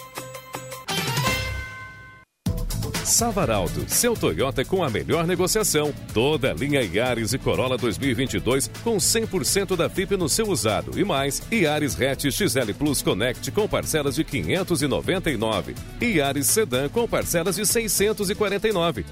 Savaralto, 3.05 3.89
seu 3.89 4.13
Toyota 4.13 4.65
com 4.65 4.83
a 4.83 4.89
melhor 4.89 5.25
negociação. 5.25 5.93
Toda 6.13 6.51
a 6.51 6.53
linha 6.53 6.81
Yaris 6.81 7.33
e 7.33 7.38
Corolla 7.38 7.77
2022 7.77 8.69
com 8.83 8.97
100% 8.97 9.75
da 9.75 9.89
FIP 9.89 10.17
no 10.17 10.27
seu 10.27 10.49
usado 10.49 10.99
e 10.99 11.05
mais. 11.05 11.41
Yaris 11.51 11.99
Hatch 12.01 12.25
XL 12.29 12.73
Plus 12.77 13.01
Connect 13.01 13.51
com 13.51 13.67
parcelas 13.67 14.15
de 14.15 14.23
599 14.23 15.75
e 16.01 16.17
Yaris 16.17 16.47
Sedan 16.47 16.89
com 16.89 17.07
parcelas 17.07 17.55
de 17.55 17.65
649. 17.65 19.05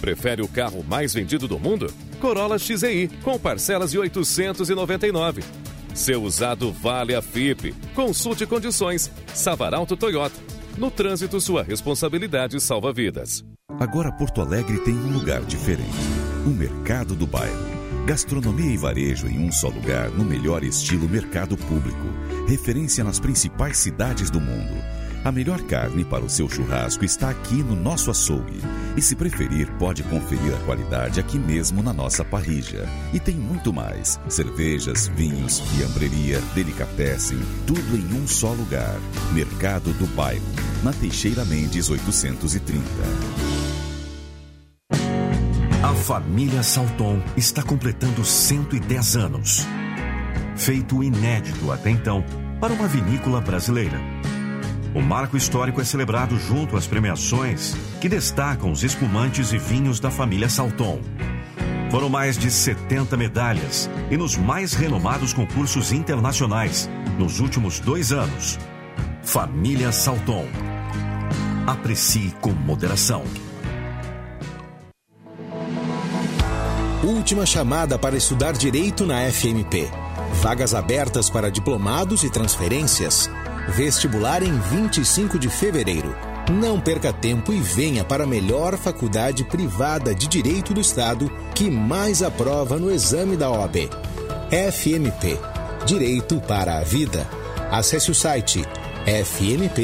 Prefere 0.00 0.42
o 0.42 0.48
carro 0.48 0.84
mais 0.84 1.12
vendido 1.12 1.48
do 1.48 1.58
mundo? 1.58 1.92
Corolla 2.18 2.58
XEI, 2.58 3.08
com 3.22 3.38
parcelas 3.38 3.90
de 3.90 3.98
899. 3.98 5.42
Seu 5.94 6.22
usado 6.22 6.72
vale 6.72 7.14
a 7.14 7.22
FIP. 7.22 7.74
Consulte 7.94 8.46
condições. 8.46 9.10
Savaralto 9.34 9.96
Toyota. 9.96 10.36
No 10.76 10.90
trânsito, 10.90 11.40
sua 11.40 11.62
responsabilidade 11.62 12.60
salva 12.60 12.92
vidas. 12.92 13.44
Agora 13.80 14.12
Porto 14.12 14.40
Alegre 14.40 14.78
tem 14.78 14.94
um 14.94 15.12
lugar 15.12 15.42
diferente. 15.42 15.90
O 16.46 16.50
Mercado 16.50 17.14
do 17.14 17.26
Bairro. 17.26 17.78
Gastronomia 18.06 18.72
e 18.72 18.76
varejo 18.76 19.26
em 19.26 19.38
um 19.38 19.52
só 19.52 19.68
lugar, 19.68 20.08
no 20.10 20.24
melhor 20.24 20.64
estilo 20.64 21.08
mercado 21.08 21.56
público. 21.56 22.06
Referência 22.48 23.04
nas 23.04 23.20
principais 23.20 23.76
cidades 23.76 24.30
do 24.30 24.40
mundo. 24.40 24.97
A 25.28 25.30
melhor 25.30 25.60
carne 25.60 26.06
para 26.06 26.24
o 26.24 26.30
seu 26.30 26.48
churrasco 26.48 27.04
está 27.04 27.28
aqui 27.28 27.56
no 27.56 27.76
nosso 27.76 28.10
açougue. 28.10 28.62
E 28.96 29.02
se 29.02 29.14
preferir, 29.14 29.70
pode 29.78 30.02
conferir 30.04 30.54
a 30.54 30.64
qualidade 30.64 31.20
aqui 31.20 31.38
mesmo 31.38 31.82
na 31.82 31.92
nossa 31.92 32.24
parrija. 32.24 32.88
E 33.12 33.20
tem 33.20 33.34
muito 33.34 33.70
mais: 33.70 34.18
cervejas, 34.26 35.06
vinhos, 35.08 35.60
fiambreria, 35.60 36.40
delicatessen, 36.54 37.38
tudo 37.66 37.94
em 37.94 38.18
um 38.18 38.26
só 38.26 38.54
lugar. 38.54 38.98
Mercado 39.34 39.92
do 39.98 40.06
Bairro, 40.16 40.42
na 40.82 40.94
Teixeira 40.94 41.44
Mendes 41.44 41.90
830. 41.90 42.82
A 45.82 45.94
família 46.06 46.62
Salton 46.62 47.20
está 47.36 47.62
completando 47.62 48.24
110 48.24 49.16
anos. 49.18 49.66
Feito 50.56 51.04
inédito 51.04 51.70
até 51.70 51.90
então 51.90 52.24
para 52.58 52.72
uma 52.72 52.88
vinícola 52.88 53.42
brasileira. 53.42 54.00
O 54.98 55.00
marco 55.00 55.36
histórico 55.36 55.80
é 55.80 55.84
celebrado 55.84 56.36
junto 56.36 56.76
às 56.76 56.84
premiações 56.84 57.76
que 58.00 58.08
destacam 58.08 58.72
os 58.72 58.82
espumantes 58.82 59.52
e 59.52 59.56
vinhos 59.56 60.00
da 60.00 60.10
família 60.10 60.48
Salton. 60.48 60.98
Foram 61.88 62.08
mais 62.08 62.36
de 62.36 62.50
70 62.50 63.16
medalhas 63.16 63.88
e 64.10 64.16
nos 64.16 64.36
mais 64.36 64.74
renomados 64.74 65.32
concursos 65.32 65.92
internacionais 65.92 66.90
nos 67.16 67.38
últimos 67.38 67.78
dois 67.78 68.10
anos. 68.10 68.58
Família 69.22 69.92
Salton. 69.92 70.46
Aprecie 71.64 72.34
com 72.40 72.50
moderação. 72.50 73.22
Última 77.04 77.46
chamada 77.46 77.96
para 77.96 78.16
estudar 78.16 78.52
direito 78.52 79.06
na 79.06 79.30
FMP. 79.30 79.88
Vagas 80.42 80.74
abertas 80.74 81.30
para 81.30 81.52
diplomados 81.52 82.24
e 82.24 82.30
transferências. 82.30 83.30
Vestibular 83.68 84.42
em 84.42 84.58
25 84.58 85.38
de 85.38 85.48
fevereiro. 85.48 86.14
Não 86.50 86.80
perca 86.80 87.12
tempo 87.12 87.52
e 87.52 87.60
venha 87.60 88.02
para 88.02 88.24
a 88.24 88.26
melhor 88.26 88.76
faculdade 88.76 89.44
privada 89.44 90.14
de 90.14 90.26
direito 90.26 90.72
do 90.72 90.80
Estado 90.80 91.30
que 91.54 91.70
mais 91.70 92.22
aprova 92.22 92.78
no 92.78 92.90
exame 92.90 93.36
da 93.36 93.50
OAB. 93.50 93.90
FMP 94.72 95.38
Direito 95.84 96.40
para 96.40 96.78
a 96.78 96.82
Vida. 96.82 97.26
Acesse 97.70 98.10
o 98.10 98.14
site 98.14 98.62
fmp.edu.br. 99.06 99.78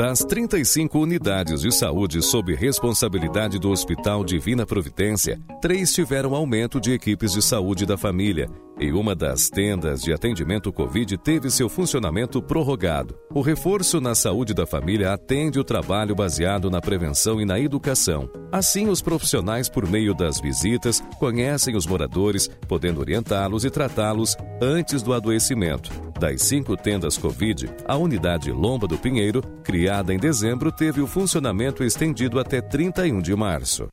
Das 0.00 0.20
35 0.20 0.98
unidades 0.98 1.60
de 1.60 1.70
saúde 1.70 2.22
sob 2.22 2.54
responsabilidade 2.54 3.58
do 3.58 3.68
Hospital 3.68 4.24
Divina 4.24 4.64
Providência, 4.64 5.38
três 5.60 5.92
tiveram 5.92 6.34
aumento 6.34 6.80
de 6.80 6.90
equipes 6.90 7.32
de 7.32 7.42
saúde 7.42 7.84
da 7.84 7.98
família 7.98 8.48
e 8.80 8.90
uma 8.92 9.14
das 9.14 9.50
tendas 9.50 10.00
de 10.00 10.10
atendimento 10.10 10.72
Covid 10.72 11.18
teve 11.18 11.50
seu 11.50 11.68
funcionamento 11.68 12.42
prorrogado. 12.42 13.14
O 13.32 13.42
reforço 13.42 14.00
na 14.00 14.14
saúde 14.14 14.54
da 14.54 14.66
família 14.66 15.12
atende 15.12 15.60
o 15.60 15.64
trabalho 15.64 16.14
baseado 16.14 16.70
na 16.70 16.80
prevenção 16.80 17.40
e 17.40 17.44
na 17.44 17.60
educação. 17.60 18.30
Assim, 18.50 18.88
os 18.88 19.02
profissionais, 19.02 19.68
por 19.68 19.86
meio 19.86 20.14
das 20.14 20.40
visitas, 20.40 21.02
conhecem 21.18 21.76
os 21.76 21.86
moradores, 21.86 22.48
podendo 22.66 23.00
orientá-los 23.00 23.66
e 23.66 23.70
tratá-los 23.70 24.34
antes 24.62 25.02
do 25.02 25.12
adoecimento. 25.12 25.90
Das 26.18 26.42
cinco 26.42 26.76
tendas 26.76 27.18
Covid, 27.18 27.68
a 27.86 27.96
unidade 27.96 28.50
Lomba 28.50 28.86
do 28.86 28.96
Pinheiro, 28.96 29.42
criada 29.62 30.14
em 30.14 30.18
dezembro, 30.18 30.72
teve 30.72 31.02
o 31.02 31.06
funcionamento 31.06 31.84
estendido 31.84 32.40
até 32.40 32.62
31 32.62 33.20
de 33.20 33.36
março. 33.36 33.88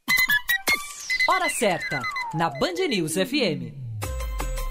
Hora 1.29 1.49
certa, 1.49 1.99
na 2.33 2.49
Band 2.49 2.87
News 2.89 3.13
FM. 3.13 3.86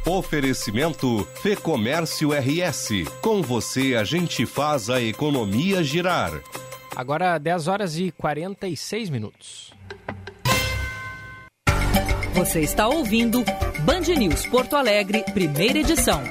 Oferecimento 0.06 1.26
Fê 1.42 1.56
Comércio 1.56 2.30
RS. 2.30 2.90
Com 3.20 3.42
você 3.42 3.96
a 3.96 4.04
gente 4.04 4.46
faz 4.46 4.88
a 4.88 5.02
economia 5.02 5.82
girar. 5.82 6.30
Agora 6.94 7.36
10 7.38 7.66
horas 7.66 7.98
e 7.98 8.12
46 8.12 9.10
minutos. 9.10 9.72
Você 12.34 12.60
está 12.60 12.86
ouvindo 12.86 13.42
Band 13.80 14.14
News 14.16 14.46
Porto 14.46 14.76
Alegre, 14.76 15.24
primeira 15.34 15.80
edição. 15.80 16.22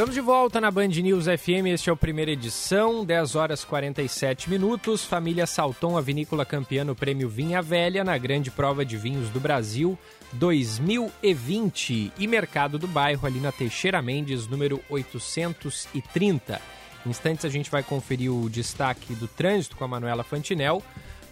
Estamos 0.00 0.14
de 0.14 0.22
volta 0.22 0.62
na 0.62 0.70
Band 0.70 0.88
News 0.88 1.26
FM, 1.26 1.66
este 1.66 1.90
é 1.90 1.92
o 1.92 1.96
primeira 1.96 2.30
edição, 2.30 3.04
10 3.04 3.34
horas 3.34 3.66
47 3.66 4.48
minutos. 4.48 5.04
Família 5.04 5.46
Salton, 5.46 5.98
a 5.98 6.00
vinícola 6.00 6.46
campeã 6.46 6.84
no 6.84 6.94
Prêmio 6.94 7.28
Vinha 7.28 7.60
Velha 7.60 8.02
na 8.02 8.16
Grande 8.16 8.50
Prova 8.50 8.82
de 8.82 8.96
Vinhos 8.96 9.28
do 9.28 9.38
Brasil 9.38 9.98
2020 10.32 12.14
e 12.18 12.26
Mercado 12.26 12.78
do 12.78 12.88
Bairro 12.88 13.26
ali 13.26 13.40
na 13.40 13.52
Teixeira 13.52 14.00
Mendes, 14.00 14.46
número 14.46 14.82
830. 14.88 16.62
Em 17.04 17.10
instantes 17.10 17.44
a 17.44 17.50
gente 17.50 17.70
vai 17.70 17.82
conferir 17.82 18.32
o 18.32 18.48
destaque 18.48 19.14
do 19.14 19.28
trânsito 19.28 19.76
com 19.76 19.84
a 19.84 19.88
Manuela 19.88 20.24
Fantinel, 20.24 20.82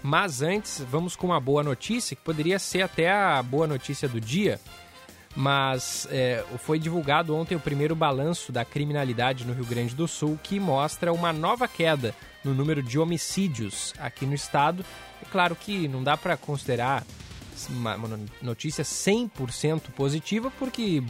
mas 0.03 0.43
antes 0.43 0.85
vamos 0.91 1.17
com 1.17 1.29
uma 1.29 1.41
boa 1.41 1.63
notícia, 1.63 2.15
que 2.15 2.21
poderia 2.21 2.59
ser 2.59 2.83
até 2.83 3.11
a 3.11 3.43
boa 3.43 3.67
notícia 3.67 4.07
do 4.07 4.21
dia 4.21 4.61
mas 5.39 6.09
é, 6.11 6.45
foi 6.59 6.81
divulgado 6.81 7.33
ontem 7.33 7.55
o 7.55 7.61
primeiro 7.61 7.95
balanço 7.95 8.51
da 8.51 8.65
criminalidade 8.65 9.47
no 9.47 9.53
Rio 9.53 9.65
Grande 9.65 9.95
do 9.95 10.09
Sul, 10.09 10.37
que 10.43 10.59
mostra 10.59 11.13
uma 11.13 11.33
nova 11.33 11.69
queda 11.69 12.13
no 12.43 12.53
número 12.53 12.83
de 12.83 12.99
homicídios 12.99 13.95
aqui 14.01 14.27
no 14.27 14.35
estado. 14.35 14.85
É 15.23 15.25
claro 15.31 15.55
que 15.55 15.87
não 15.87 16.03
dá 16.03 16.17
para 16.17 16.37
considerar 16.37 17.05
uma, 17.71 18.19
notícia 18.43 18.83
100% 18.83 19.93
positiva, 19.95 20.51
porque 20.59 21.05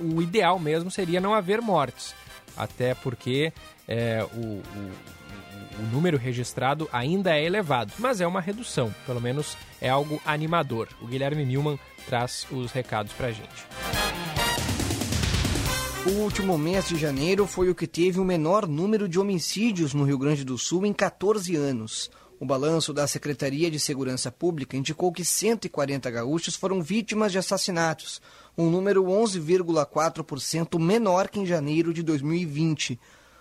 o 0.00 0.22
ideal 0.22 0.58
mesmo 0.58 0.90
seria 0.90 1.20
não 1.20 1.34
haver 1.34 1.60
mortes, 1.60 2.14
até 2.56 2.94
porque 2.94 3.52
é, 3.86 4.26
o, 4.32 4.62
o 4.62 4.92
o 5.78 5.82
número 5.82 6.16
registrado 6.16 6.88
ainda 6.92 7.36
é 7.36 7.44
elevado, 7.44 7.92
mas 7.98 8.20
é 8.20 8.26
uma 8.26 8.40
redução, 8.40 8.94
pelo 9.04 9.20
menos 9.20 9.56
é 9.80 9.88
algo 9.88 10.20
animador. 10.24 10.88
O 11.00 11.06
Guilherme 11.06 11.44
Milman 11.44 11.78
traz 12.06 12.46
os 12.50 12.72
recados 12.72 13.12
para 13.12 13.28
a 13.28 13.32
gente. 13.32 13.66
O 16.06 16.20
último 16.20 16.56
mês 16.56 16.88
de 16.88 16.96
janeiro 16.96 17.46
foi 17.46 17.68
o 17.68 17.74
que 17.74 17.86
teve 17.86 18.20
o 18.20 18.24
menor 18.24 18.68
número 18.68 19.08
de 19.08 19.18
homicídios 19.18 19.92
no 19.92 20.04
Rio 20.04 20.18
Grande 20.18 20.44
do 20.44 20.56
Sul 20.56 20.86
em 20.86 20.92
14 20.92 21.56
anos. 21.56 22.10
O 22.38 22.46
balanço 22.46 22.92
da 22.92 23.06
Secretaria 23.06 23.70
de 23.70 23.80
Segurança 23.80 24.30
Pública 24.30 24.76
indicou 24.76 25.10
que 25.10 25.24
140 25.24 26.10
gaúchos 26.10 26.54
foram 26.54 26.82
vítimas 26.82 27.32
de 27.32 27.38
assassinatos, 27.38 28.20
um 28.56 28.70
número 28.70 29.02
11,4% 29.04 30.78
menor 30.78 31.28
que 31.28 31.40
em 31.40 31.46
janeiro 31.46 31.92
de 31.92 32.02
2020. 32.02 33.00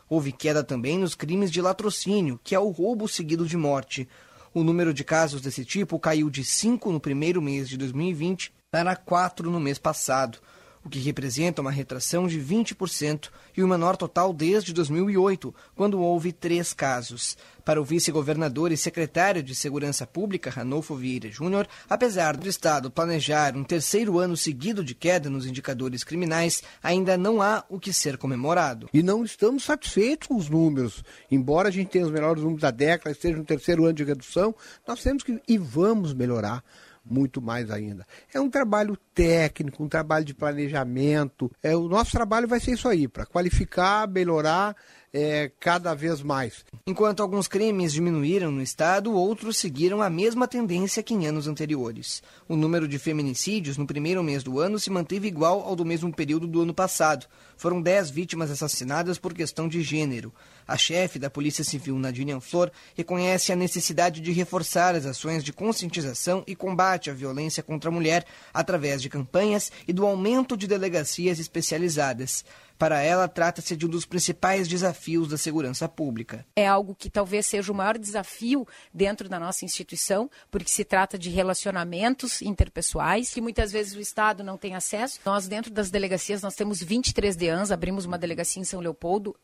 Houve 0.09 0.31
queda 0.31 0.63
também 0.63 0.97
nos 0.97 1.15
crimes 1.15 1.51
de 1.51 1.61
latrocínio, 1.61 2.39
que 2.43 2.53
é 2.53 2.59
o 2.59 2.69
roubo 2.69 3.07
seguido 3.07 3.45
de 3.45 3.57
morte. 3.57 4.07
O 4.53 4.63
número 4.63 4.93
de 4.93 5.03
casos 5.03 5.41
desse 5.41 5.65
tipo 5.65 5.99
caiu 5.99 6.29
de 6.29 6.43
5 6.43 6.91
no 6.91 6.99
primeiro 6.99 7.41
mês 7.41 7.67
de 7.67 7.77
2020 7.77 8.53
para 8.71 8.95
4 8.95 9.49
no 9.49 9.59
mês 9.59 9.77
passado 9.77 10.39
o 10.85 10.89
que 10.89 10.99
representa 10.99 11.61
uma 11.61 11.71
retração 11.71 12.27
de 12.27 12.39
20% 12.39 13.29
e 13.57 13.63
o 13.63 13.67
menor 13.67 13.97
total 13.97 14.31
desde 14.31 14.71
2008, 14.71 15.53
quando 15.75 15.99
houve 15.99 16.31
três 16.31 16.73
casos. 16.73 17.35
Para 17.65 17.81
o 17.81 17.83
vice-governador 17.83 18.71
e 18.71 18.77
secretário 18.77 19.41
de 19.41 19.55
Segurança 19.55 20.05
Pública, 20.05 20.51
Ranolfo 20.51 20.93
Vieira 20.93 21.31
Júnior, 21.31 21.67
apesar 21.89 22.37
do 22.37 22.47
Estado 22.47 22.91
planejar 22.91 23.57
um 23.57 23.63
terceiro 23.63 24.19
ano 24.19 24.37
seguido 24.37 24.83
de 24.83 24.93
queda 24.93 25.27
nos 25.27 25.47
indicadores 25.47 26.03
criminais, 26.03 26.61
ainda 26.83 27.17
não 27.17 27.41
há 27.41 27.65
o 27.67 27.79
que 27.79 27.91
ser 27.91 28.17
comemorado. 28.17 28.87
E 28.93 29.01
não 29.01 29.25
estamos 29.25 29.63
satisfeitos 29.63 30.27
com 30.27 30.35
os 30.35 30.47
números. 30.47 31.03
Embora 31.31 31.69
a 31.69 31.71
gente 31.71 31.89
tenha 31.89 32.05
os 32.05 32.11
melhores 32.11 32.43
números 32.43 32.61
da 32.61 32.69
década, 32.69 33.11
esteja 33.11 33.35
no 33.35 33.43
terceiro 33.43 33.85
ano 33.85 33.93
de 33.93 34.03
redução, 34.03 34.53
nós 34.87 35.01
temos 35.01 35.23
que 35.23 35.41
e 35.47 35.57
vamos 35.57 36.13
melhorar 36.13 36.63
muito 37.05 37.41
mais 37.41 37.69
ainda. 37.69 38.05
É 38.33 38.39
um 38.39 38.49
trabalho 38.49 38.97
técnico, 39.13 39.83
um 39.83 39.87
trabalho 39.87 40.25
de 40.25 40.33
planejamento. 40.33 41.51
É, 41.61 41.75
o 41.75 41.87
nosso 41.87 42.11
trabalho 42.11 42.47
vai 42.47 42.59
ser 42.59 42.71
isso 42.73 42.87
aí, 42.87 43.07
para 43.07 43.25
qualificar, 43.25 44.07
melhorar 44.07 44.75
é, 45.17 45.49
cada 45.61 45.93
vez 45.93 46.21
mais. 46.21 46.65
Enquanto 46.85 47.23
alguns 47.23 47.47
crimes 47.47 47.93
diminuíram 47.93 48.51
no 48.51 48.61
estado, 48.61 49.13
outros 49.13 49.55
seguiram 49.55 50.01
a 50.01 50.09
mesma 50.09 50.45
tendência 50.45 51.01
que 51.01 51.13
em 51.13 51.25
anos 51.25 51.47
anteriores. 51.47 52.21
O 52.49 52.57
número 52.57 52.85
de 52.85 52.99
feminicídios 52.99 53.77
no 53.77 53.87
primeiro 53.87 54.21
mês 54.21 54.43
do 54.43 54.59
ano 54.59 54.77
se 54.77 54.89
manteve 54.89 55.25
igual 55.25 55.61
ao 55.61 55.73
do 55.73 55.85
mesmo 55.85 56.13
período 56.13 56.45
do 56.45 56.63
ano 56.63 56.73
passado. 56.73 57.27
Foram 57.55 57.81
10 57.81 58.09
vítimas 58.09 58.51
assassinadas 58.51 59.17
por 59.17 59.33
questão 59.33 59.69
de 59.69 59.81
gênero. 59.81 60.33
A 60.67 60.75
chefe 60.75 61.17
da 61.17 61.29
Polícia 61.29 61.63
Civil, 61.63 61.97
Nadine 61.97 62.41
Flor, 62.41 62.69
reconhece 62.93 63.53
a 63.53 63.55
necessidade 63.55 64.19
de 64.19 64.33
reforçar 64.33 64.95
as 64.95 65.05
ações 65.05 65.45
de 65.45 65.53
conscientização 65.53 66.43
e 66.45 66.57
combate 66.57 67.09
à 67.09 67.13
violência 67.13 67.63
contra 67.63 67.89
a 67.89 67.93
mulher 67.93 68.25
através 68.53 69.01
de 69.01 69.09
campanhas 69.09 69.71
e 69.87 69.93
do 69.93 70.05
aumento 70.05 70.57
de 70.57 70.67
delegacias 70.67 71.39
especializadas. 71.39 72.43
Para 72.77 73.01
ela, 73.01 73.27
trata-se 73.27 73.75
de 73.75 73.85
um 73.85 73.89
dos 73.89 74.05
principais 74.05 74.67
desafios 74.67 75.29
da 75.29 75.37
segurança 75.37 75.87
pública. 75.87 76.45
É 76.55 76.67
algo 76.67 76.93
que 76.93 77.09
talvez 77.09 77.45
seja 77.45 77.71
o 77.71 77.75
maior 77.75 77.97
desafio 77.97 78.67
dentro 78.93 79.29
da 79.29 79.39
nossa 79.39 79.63
instituição, 79.63 80.29
porque 80.51 80.69
se 80.69 80.83
trata 80.83 81.17
de 81.17 81.29
relacionamentos 81.29 82.41
interpessoais 82.41 83.33
que 83.33 83.41
muitas 83.41 83.71
vezes 83.71 83.95
o 83.95 83.99
Estado 83.99 84.43
não 84.43 84.57
tem 84.57 84.75
acesso. 84.75 85.19
Nós, 85.25 85.47
dentro 85.47 85.71
das 85.71 85.89
delegacias, 85.89 86.41
nós 86.41 86.55
temos 86.55 86.81
23 86.81 87.35
DEANs, 87.35 87.71
abrimos 87.71 88.05
uma 88.05 88.17
delegacia 88.17 88.61
em 88.61 88.65
São 88.65 88.81
Leopoldo, 88.81 89.35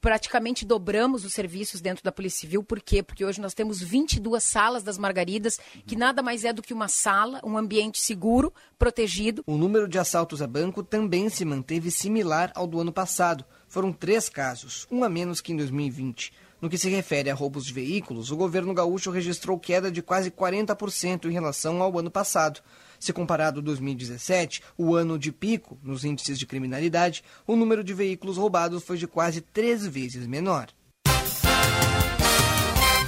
praticamente 0.00 0.64
dobramos 0.64 1.24
os 1.24 1.32
serviços 1.32 1.80
dentro 1.80 2.04
da 2.04 2.12
Polícia 2.12 2.40
Civil. 2.40 2.62
Por 2.62 2.80
quê? 2.80 3.02
Porque 3.02 3.24
hoje 3.24 3.40
nós 3.40 3.54
temos 3.54 3.82
22 3.82 4.42
salas 4.42 4.82
das 4.82 4.98
Margaridas, 4.98 5.58
que 5.86 5.96
nada 5.96 6.22
mais 6.22 6.44
é 6.44 6.52
do 6.52 6.62
que 6.62 6.72
uma 6.72 6.88
sala, 6.88 7.40
um 7.42 7.58
ambiente 7.58 8.00
seguro, 8.00 8.52
protegido. 8.78 9.42
O 9.46 9.56
número 9.56 9.88
de 9.88 9.98
assaltos 9.98 10.40
a 10.40 10.46
banco 10.46 10.82
também 10.82 11.28
se 11.28 11.44
manteve 11.44 11.90
similar 11.90 12.52
ao 12.54 12.66
do 12.66 12.75
ano 12.80 12.92
passado. 12.92 13.44
Foram 13.68 13.92
três 13.92 14.28
casos, 14.28 14.86
um 14.90 15.02
a 15.04 15.08
menos 15.08 15.40
que 15.40 15.52
em 15.52 15.56
2020. 15.56 16.32
No 16.60 16.70
que 16.70 16.78
se 16.78 16.88
refere 16.88 17.28
a 17.28 17.34
roubos 17.34 17.66
de 17.66 17.72
veículos, 17.72 18.30
o 18.30 18.36
governo 18.36 18.72
gaúcho 18.72 19.10
registrou 19.10 19.58
queda 19.58 19.90
de 19.90 20.00
quase 20.00 20.30
40% 20.30 21.26
em 21.26 21.32
relação 21.32 21.82
ao 21.82 21.98
ano 21.98 22.10
passado. 22.10 22.60
Se 22.98 23.12
comparado 23.12 23.60
2017, 23.60 24.62
o 24.78 24.94
ano 24.94 25.18
de 25.18 25.30
pico 25.30 25.78
nos 25.82 26.04
índices 26.04 26.38
de 26.38 26.46
criminalidade, 26.46 27.22
o 27.46 27.56
número 27.56 27.84
de 27.84 27.92
veículos 27.92 28.38
roubados 28.38 28.82
foi 28.84 28.96
de 28.96 29.06
quase 29.06 29.40
três 29.40 29.86
vezes 29.86 30.26
menor. 30.26 30.68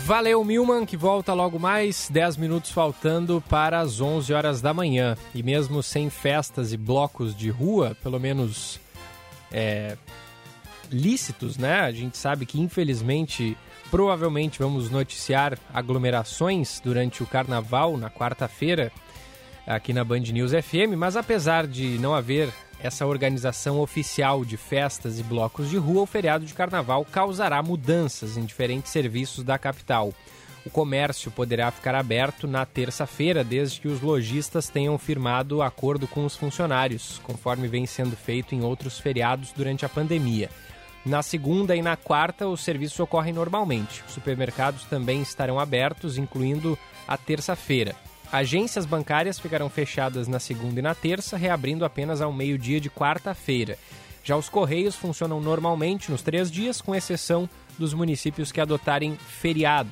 Valeu, 0.08 0.42
Milman, 0.42 0.86
que 0.86 0.96
volta 0.96 1.34
logo 1.34 1.58
mais, 1.58 2.08
10 2.10 2.38
minutos 2.38 2.70
faltando 2.70 3.42
para 3.46 3.78
as 3.78 4.00
11 4.00 4.32
horas 4.32 4.62
da 4.62 4.72
manhã. 4.72 5.14
E 5.34 5.42
mesmo 5.42 5.82
sem 5.82 6.08
festas 6.08 6.72
e 6.72 6.78
blocos 6.78 7.36
de 7.36 7.50
rua, 7.50 7.94
pelo 8.02 8.18
menos 8.18 8.80
é, 9.52 9.96
lícitos, 10.90 11.56
né? 11.56 11.80
A 11.80 11.92
gente 11.92 12.16
sabe 12.16 12.46
que, 12.46 12.60
infelizmente, 12.60 13.56
provavelmente 13.90 14.58
vamos 14.58 14.90
noticiar 14.90 15.58
aglomerações 15.72 16.80
durante 16.82 17.22
o 17.22 17.26
carnaval, 17.26 17.96
na 17.96 18.10
quarta-feira, 18.10 18.92
aqui 19.66 19.92
na 19.92 20.04
Band 20.04 20.20
News 20.20 20.52
FM. 20.52 20.96
Mas 20.96 21.16
apesar 21.16 21.66
de 21.66 21.98
não 21.98 22.14
haver 22.14 22.52
essa 22.80 23.06
organização 23.06 23.80
oficial 23.80 24.44
de 24.44 24.56
festas 24.56 25.18
e 25.18 25.22
blocos 25.22 25.68
de 25.68 25.76
rua, 25.76 26.02
o 26.02 26.06
feriado 26.06 26.44
de 26.44 26.54
carnaval 26.54 27.04
causará 27.04 27.62
mudanças 27.62 28.36
em 28.36 28.44
diferentes 28.44 28.92
serviços 28.92 29.42
da 29.42 29.58
capital. 29.58 30.12
O 30.66 30.70
comércio 30.70 31.30
poderá 31.30 31.70
ficar 31.70 31.94
aberto 31.94 32.46
na 32.46 32.66
terça-feira, 32.66 33.42
desde 33.42 33.80
que 33.80 33.88
os 33.88 34.00
lojistas 34.00 34.68
tenham 34.68 34.98
firmado 34.98 35.62
acordo 35.62 36.06
com 36.06 36.24
os 36.24 36.36
funcionários, 36.36 37.20
conforme 37.24 37.68
vem 37.68 37.86
sendo 37.86 38.16
feito 38.16 38.54
em 38.54 38.62
outros 38.62 38.98
feriados 38.98 39.52
durante 39.52 39.86
a 39.86 39.88
pandemia. 39.88 40.50
Na 41.06 41.22
segunda 41.22 41.74
e 41.74 41.80
na 41.80 41.96
quarta, 41.96 42.46
os 42.46 42.60
serviços 42.60 43.00
ocorrem 43.00 43.32
normalmente. 43.32 44.02
Os 44.06 44.12
supermercados 44.12 44.84
também 44.84 45.22
estarão 45.22 45.58
abertos, 45.58 46.18
incluindo 46.18 46.78
a 47.06 47.16
terça-feira. 47.16 47.94
Agências 48.30 48.84
bancárias 48.84 49.38
ficarão 49.38 49.70
fechadas 49.70 50.28
na 50.28 50.38
segunda 50.38 50.80
e 50.80 50.82
na 50.82 50.94
terça, 50.94 51.36
reabrindo 51.36 51.84
apenas 51.84 52.20
ao 52.20 52.30
meio-dia 52.30 52.78
de 52.78 52.90
quarta-feira. 52.90 53.78
Já 54.22 54.36
os 54.36 54.50
Correios 54.50 54.94
funcionam 54.94 55.40
normalmente 55.40 56.10
nos 56.10 56.20
três 56.20 56.50
dias, 56.50 56.82
com 56.82 56.94
exceção 56.94 57.48
dos 57.78 57.94
municípios 57.94 58.52
que 58.52 58.60
adotarem 58.60 59.16
feriado. 59.16 59.90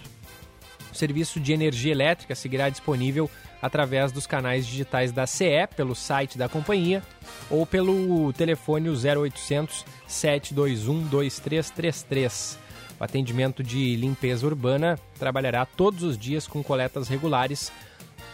Serviço 0.96 1.38
de 1.38 1.52
energia 1.52 1.92
elétrica 1.92 2.34
seguirá 2.34 2.70
disponível 2.70 3.30
através 3.60 4.12
dos 4.12 4.26
canais 4.26 4.66
digitais 4.66 5.12
da 5.12 5.26
CE, 5.26 5.68
pelo 5.76 5.94
site 5.94 6.38
da 6.38 6.48
companhia 6.48 7.02
ou 7.50 7.66
pelo 7.66 8.32
telefone 8.32 8.88
0800 8.88 9.84
721 10.06 11.02
2333. 11.08 12.58
O 12.98 13.04
atendimento 13.04 13.62
de 13.62 13.94
limpeza 13.94 14.46
urbana 14.46 14.98
trabalhará 15.18 15.66
todos 15.66 16.02
os 16.02 16.16
dias 16.16 16.46
com 16.46 16.62
coletas 16.62 17.08
regulares 17.08 17.70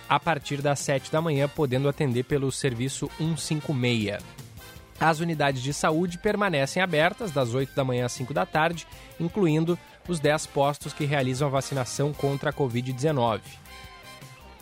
a 0.09 0.21
partir 0.21 0.63
das 0.63 0.79
7 0.79 1.11
da 1.11 1.21
manhã, 1.21 1.49
podendo 1.49 1.89
atender 1.89 2.23
pelo 2.23 2.53
serviço 2.53 3.11
156. 3.19 4.23
As 5.01 5.19
unidades 5.19 5.63
de 5.63 5.75
saúde 5.75 6.17
permanecem 6.17 6.81
abertas 6.81 7.33
das 7.33 7.55
8 7.55 7.75
da 7.75 7.83
manhã 7.83 8.07
às 8.07 8.13
5 8.13 8.33
da 8.33 8.47
tarde, 8.47 8.87
incluindo 9.19 9.77
os 10.09 10.21
10 10.21 10.47
postos 10.47 10.93
que 10.93 11.05
realizam 11.05 11.49
a 11.49 11.51
vacinação 11.51 12.13
contra 12.13 12.51
a 12.51 12.53
Covid-19. 12.53 13.41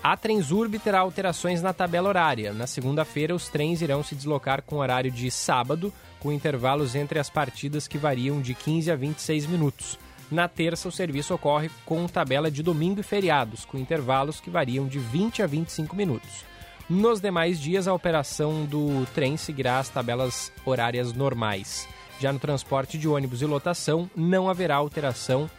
A 0.03 0.17
Transurb 0.17 0.79
terá 0.79 1.01
alterações 1.01 1.61
na 1.61 1.75
tabela 1.75 2.09
horária. 2.09 2.55
Na 2.55 2.67
segunda-feira, 2.67 3.35
os 3.35 3.49
trens 3.49 3.83
irão 3.83 4.03
se 4.03 4.15
deslocar 4.15 4.62
com 4.62 4.77
horário 4.77 5.11
de 5.11 5.31
sábado, 5.31 5.93
com 6.19 6.33
intervalos 6.33 6.95
entre 6.95 7.19
as 7.19 7.29
partidas 7.29 7.87
que 7.87 7.99
variam 7.99 8.41
de 8.41 8.55
15 8.55 8.91
a 8.91 8.97
26 8.97 9.47
minutos. 9.47 9.99
Na 10.31 10.49
terça, 10.49 10.89
o 10.89 10.93
serviço 10.93 11.35
ocorre 11.35 11.71
com 11.85 12.07
tabela 12.07 12.51
de 12.51 12.62
domingo 12.62 13.01
e 13.01 13.03
feriados, 13.03 13.65
com 13.67 13.77
intervalos 13.77 14.41
que 14.41 14.49
variam 14.49 14.87
de 14.87 14.99
20 14.99 15.43
a 15.43 15.47
25 15.47 15.95
minutos. 15.95 16.45
Nos 16.89 17.21
demais 17.21 17.61
dias, 17.61 17.87
a 17.87 17.93
operação 17.93 18.65
do 18.65 19.07
trem 19.15 19.37
seguirá 19.37 19.79
as 19.79 19.89
tabelas 19.89 20.51
horárias 20.65 21.12
normais. 21.12 21.87
Já 22.20 22.30
no 22.34 22.38
transporte 22.38 22.98
de 22.98 23.09
ônibus 23.09 23.40
e 23.40 23.47
lotação, 23.47 24.10
não 24.14 24.51
haverá 24.51 24.76
alteração 24.76 25.51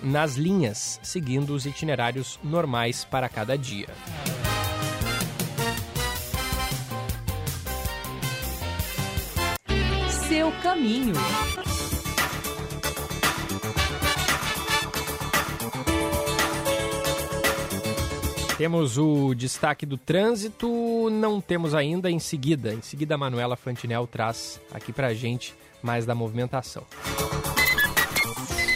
nas 0.00 0.36
linhas, 0.36 1.00
seguindo 1.02 1.52
os 1.52 1.66
itinerários 1.66 2.38
normais 2.44 3.04
para 3.04 3.28
cada 3.28 3.58
dia. 3.58 3.88
Seu 10.28 10.52
caminho. 10.62 11.14
Temos 18.56 18.96
o 18.96 19.34
destaque 19.34 19.84
do 19.84 19.98
trânsito, 19.98 21.10
não 21.10 21.40
temos 21.40 21.74
ainda 21.74 22.08
em 22.08 22.20
seguida. 22.20 22.72
Em 22.72 22.80
seguida, 22.80 23.16
a 23.16 23.18
Manuela 23.18 23.56
Fantinel 23.56 24.06
traz 24.06 24.60
aqui 24.72 24.92
pra 24.92 25.12
gente 25.12 25.52
mais 25.86 26.04
da 26.04 26.14
movimentação. 26.14 26.82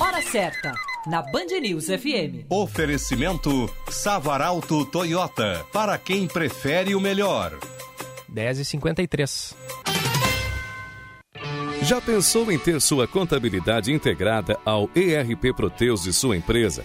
Hora 0.00 0.22
certa, 0.22 0.72
na 1.08 1.20
Band 1.20 1.60
News 1.60 1.86
FM. 1.86 2.46
Oferecimento 2.48 3.68
Savaralto 3.90 4.86
Toyota, 4.86 5.66
para 5.72 5.98
quem 5.98 6.28
prefere 6.28 6.94
o 6.94 7.00
melhor. 7.00 7.58
10h53. 8.32 9.56
Já 11.82 12.00
pensou 12.00 12.52
em 12.52 12.58
ter 12.58 12.80
sua 12.80 13.08
contabilidade 13.08 13.92
integrada 13.92 14.56
ao 14.64 14.88
ERP 14.94 15.52
Proteus 15.56 16.04
de 16.04 16.12
sua 16.12 16.36
empresa? 16.36 16.84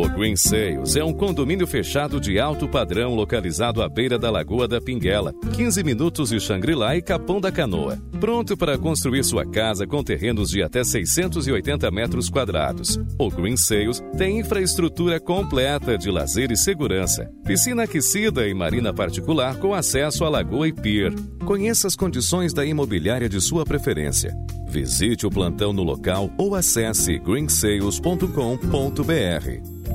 Orgulho 0.00 0.20
Green 0.20 0.36
Sales 0.36 0.96
é 0.96 1.04
um 1.04 1.14
condomínio 1.14 1.66
fechado 1.66 2.20
de 2.20 2.38
alto 2.38 2.68
padrão 2.68 3.14
localizado 3.14 3.82
à 3.82 3.88
beira 3.88 4.18
da 4.18 4.30
Lagoa 4.30 4.68
da 4.68 4.80
Pinguela, 4.80 5.32
15 5.54 5.82
minutos 5.82 6.28
de 6.28 6.38
Xangri-Lá 6.38 6.94
e 6.94 7.02
Capão 7.02 7.40
da 7.40 7.50
Canoa. 7.50 7.98
Pronto 8.20 8.56
para 8.56 8.76
construir 8.76 9.24
sua 9.24 9.46
casa 9.46 9.86
com 9.86 10.04
terrenos 10.04 10.50
de 10.50 10.62
até 10.62 10.84
680 10.84 11.90
metros 11.90 12.28
quadrados. 12.28 13.00
O 13.18 13.30
Green 13.30 13.56
Sales 13.56 14.02
tem 14.16 14.38
infraestrutura 14.38 15.18
completa 15.18 15.96
de 15.96 16.10
lazer 16.10 16.50
e 16.50 16.56
segurança, 16.56 17.30
piscina 17.46 17.84
aquecida 17.84 18.46
e 18.46 18.54
marina 18.54 18.92
particular 18.92 19.56
com 19.56 19.74
acesso 19.74 20.24
à 20.24 20.28
lagoa 20.28 20.68
e 20.68 20.72
pier. 20.72 21.12
Conheça 21.46 21.86
as 21.86 21.96
condições 21.96 22.52
da 22.52 22.64
imobiliária 22.64 23.28
de 23.28 23.40
sua 23.40 23.64
preferência. 23.64 24.34
Visite 24.68 25.26
o 25.26 25.30
plantão 25.30 25.72
no 25.72 25.82
local 25.82 26.30
ou 26.38 26.54
acesse 26.54 27.18
greensales.com.br. 27.18 29.89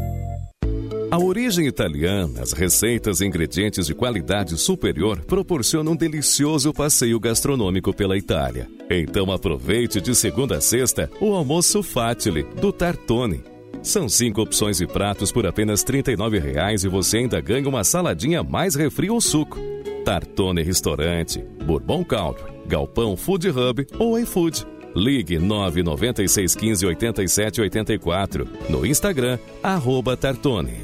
A 1.16 1.18
origem 1.18 1.66
italiana, 1.66 2.42
as 2.42 2.52
receitas 2.52 3.22
e 3.22 3.26
ingredientes 3.26 3.86
de 3.86 3.96
qualidade 3.96 4.58
superior 4.58 5.24
proporcionam 5.24 5.94
um 5.94 5.96
delicioso 5.96 6.74
passeio 6.74 7.18
gastronômico 7.20 7.94
pela 7.94 8.18
Itália. 8.18 8.68
Então 8.90 9.32
aproveite 9.32 10.02
de 10.02 10.14
segunda 10.14 10.58
a 10.58 10.62
sexta 10.62 11.10
o 11.22 11.34
almoço 11.34 11.82
Fatile 11.82 12.44
do 12.60 12.74
Tartone. 12.74 13.44
São 13.82 14.10
cinco 14.10 14.42
opções 14.42 14.78
de 14.78 14.88
pratos 14.88 15.32
por 15.32 15.46
apenas 15.46 15.84
R$ 15.84 16.02
39,00 16.02 16.84
e 16.84 16.88
você 16.90 17.20
ainda 17.20 17.40
ganha 17.40 17.70
uma 17.70 17.84
saladinha 17.84 18.44
mais 18.44 18.76
refri 18.76 19.10
ou 19.10 19.22
suco. 19.22 19.58
Tartone 20.04 20.64
Restaurante, 20.64 21.42
Bourbon 21.66 22.04
Country, 22.04 22.52
Galpão 22.68 23.16
Food 23.16 23.48
Hub 23.50 23.88
ou 23.98 24.20
iFood. 24.20 24.66
Ligue 24.96 25.38
99615 25.38 26.86
8784. 26.86 28.48
No 28.70 28.86
Instagram, 28.86 29.38
arroba 29.62 30.16
Tartone. 30.16 30.78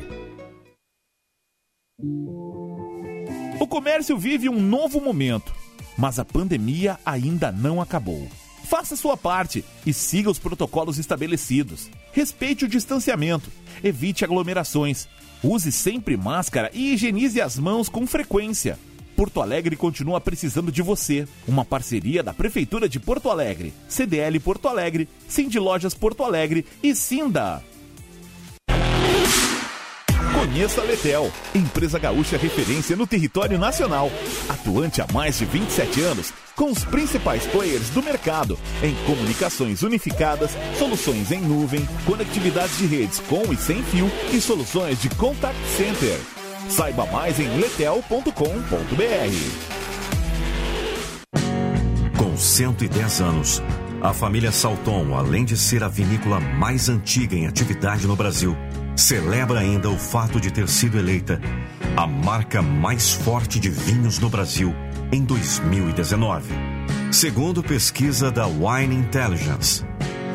O 3.58 3.66
comércio 3.66 4.18
vive 4.18 4.50
um 4.50 4.60
novo 4.60 5.00
momento, 5.00 5.54
mas 5.98 6.20
a 6.20 6.26
pandemia 6.26 7.00
ainda 7.06 7.54
não 7.54 7.80
acabou. 7.80 8.28
Faça 8.66 8.98
sua 8.98 9.16
parte 9.16 9.64
e 9.86 9.94
siga 9.94 10.30
os 10.30 10.40
protocolos 10.40 10.98
estabelecidos. 10.98 11.90
Respeite 12.12 12.66
o 12.66 12.68
distanciamento, 12.68 13.50
evite 13.82 14.26
aglomerações, 14.26 15.08
use 15.42 15.72
sempre 15.72 16.18
máscara 16.18 16.70
e 16.74 16.94
higienize 16.94 17.40
as 17.40 17.58
mãos 17.58 17.88
com 17.88 18.06
frequência. 18.06 18.78
Porto 19.16 19.42
Alegre 19.42 19.76
continua 19.76 20.20
precisando 20.20 20.72
de 20.72 20.82
você. 20.82 21.28
Uma 21.48 21.66
parceria 21.66 22.24
da 22.24 22.34
Prefeitura 22.34 22.90
de 22.90 23.00
Porto 23.00 23.30
Alegre, 23.30 23.74
CDL 23.88 24.40
Porto 24.40 24.68
Alegre, 24.68 25.08
Cindy 25.28 25.60
Lojas 25.60 25.94
Porto 25.94 26.24
Alegre 26.24 26.66
e 26.82 26.96
Sinda. 26.96 27.62
Conheça 30.34 30.82
a 30.82 30.84
Letel, 30.84 31.32
empresa 31.54 32.00
gaúcha 32.00 32.36
referência 32.36 32.96
no 32.96 33.06
território 33.06 33.60
nacional. 33.60 34.12
Atuante 34.50 35.02
há 35.02 35.08
mais 35.14 35.38
de 35.38 35.46
27 35.46 36.02
anos, 36.02 36.34
com 36.56 36.72
os 36.72 36.84
principais 36.84 37.46
players 37.46 37.90
do 37.92 38.02
mercado 38.02 38.58
em 38.82 38.96
comunicações 39.06 39.84
unificadas, 39.84 40.52
soluções 40.78 41.32
em 41.32 41.42
nuvem, 41.42 41.88
conectividade 42.06 42.76
de 42.76 42.86
redes 42.86 43.20
com 43.20 43.54
e 43.54 43.56
sem 43.56 43.84
fio 43.84 44.10
e 44.34 44.42
soluções 44.42 45.02
de 45.02 45.10
contact 45.10 45.60
center. 45.78 46.41
Saiba 46.72 47.06
mais 47.08 47.38
em 47.38 47.50
letel.com.br. 47.58 48.32
Com 52.18 52.38
110 52.38 53.22
anos, 53.22 53.62
a 54.02 54.14
família 54.14 54.54
Salton, 54.54 55.14
além 55.14 55.44
de 55.44 55.58
ser 55.58 55.84
a 55.84 55.90
vinícola 55.90 56.40
mais 56.40 56.88
antiga 56.88 57.36
em 57.36 57.46
atividade 57.46 58.08
no 58.08 58.16
Brasil, 58.16 58.56
celebra 58.96 59.60
ainda 59.60 59.90
o 59.90 59.98
fato 59.98 60.40
de 60.40 60.50
ter 60.50 60.70
sido 60.70 60.98
eleita 60.98 61.42
a 61.98 62.08
marca 62.08 62.62
mais 62.62 63.12
forte 63.12 63.60
de 63.60 63.70
vinhos 63.70 64.18
no 64.18 64.30
Brasil 64.30 64.74
em 65.12 65.26
2019. 65.26 66.54
Segundo 67.12 67.62
pesquisa 67.62 68.32
da 68.32 68.48
Wine 68.48 68.96
Intelligence, 68.96 69.84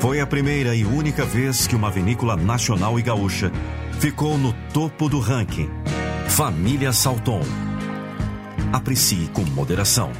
foi 0.01 0.21
a 0.21 0.27
primeira 0.27 0.75
e 0.75 0.85
única 0.85 1.25
vez 1.25 1.67
que 1.67 1.75
uma 1.75 1.91
vinícola 1.91 2.37
nacional 2.37 2.99
e 2.99 3.03
gaúcha 3.03 3.51
ficou 3.99 4.37
no 4.37 4.53
topo 4.75 5.09
do 5.09 5.19
ranking. 5.19 5.71
Família 6.29 6.93
Salton. 6.93 7.41
Aprecie 8.71 9.27
com 9.33 9.41
moderação. 9.43 10.11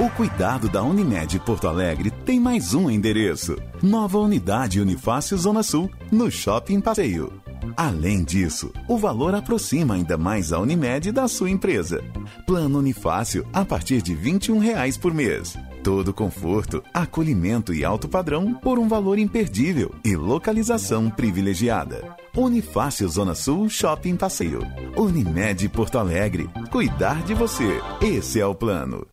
O 0.00 0.10
cuidado 0.10 0.68
da 0.68 0.82
Unimed 0.82 1.38
Porto 1.40 1.68
Alegre 1.68 2.10
tem 2.10 2.40
mais 2.40 2.74
um 2.74 2.90
endereço. 2.90 3.56
Nova 3.80 4.18
unidade 4.18 4.80
Unifácio 4.80 5.38
Zona 5.38 5.62
Sul, 5.62 5.88
no 6.10 6.28
Shopping 6.28 6.80
Passeio. 6.80 7.40
Além 7.76 8.24
disso, 8.24 8.72
o 8.88 8.98
valor 8.98 9.32
aproxima 9.32 9.94
ainda 9.94 10.18
mais 10.18 10.52
a 10.52 10.58
Unimed 10.58 11.12
da 11.12 11.28
sua 11.28 11.48
empresa. 11.48 12.02
Plano 12.44 12.80
Unifácio 12.80 13.46
a 13.52 13.64
partir 13.64 14.02
de 14.02 14.12
21 14.12 14.58
reais 14.58 14.96
por 14.96 15.14
mês. 15.14 15.56
Todo 15.84 16.12
conforto, 16.12 16.82
acolhimento 16.92 17.72
e 17.72 17.84
alto 17.84 18.08
padrão 18.08 18.54
por 18.54 18.76
um 18.76 18.88
valor 18.88 19.20
imperdível 19.20 19.94
e 20.04 20.16
localização 20.16 21.08
privilegiada. 21.10 22.21
Unifácio 22.36 23.06
Zona 23.10 23.34
Sul 23.34 23.68
Shopping 23.68 24.16
Passeio. 24.16 24.62
Unimed 24.96 25.68
Porto 25.68 25.98
Alegre. 25.98 26.48
Cuidar 26.70 27.22
de 27.24 27.34
você. 27.34 27.78
Esse 28.00 28.40
é 28.40 28.46
o 28.46 28.54
plano. 28.54 29.06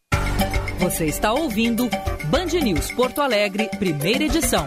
Você 0.79 1.05
está 1.07 1.33
ouvindo 1.33 1.89
Band 2.29 2.57
News 2.63 2.89
Porto 2.93 3.19
Alegre, 3.19 3.69
primeira 3.77 4.23
edição. 4.23 4.65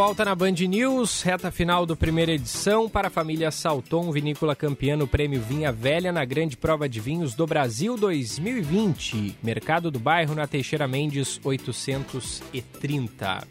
Volta 0.00 0.24
na 0.24 0.34
Band 0.34 0.52
News, 0.52 1.20
reta 1.20 1.50
final 1.50 1.84
do 1.84 1.94
primeira 1.94 2.32
edição 2.32 2.88
para 2.88 3.08
a 3.08 3.10
família 3.10 3.50
Salton, 3.50 4.10
vinícola 4.10 4.56
campeã 4.56 4.96
no 4.96 5.06
Prêmio 5.06 5.42
Vinha 5.42 5.70
Velha 5.70 6.10
na 6.10 6.24
Grande 6.24 6.56
Prova 6.56 6.88
de 6.88 6.98
Vinhos 6.98 7.34
do 7.34 7.46
Brasil 7.46 7.98
2020. 7.98 9.36
Mercado 9.42 9.90
do 9.90 9.98
Bairro 9.98 10.34
na 10.34 10.46
Teixeira 10.46 10.88
Mendes 10.88 11.38
830. 11.44 13.46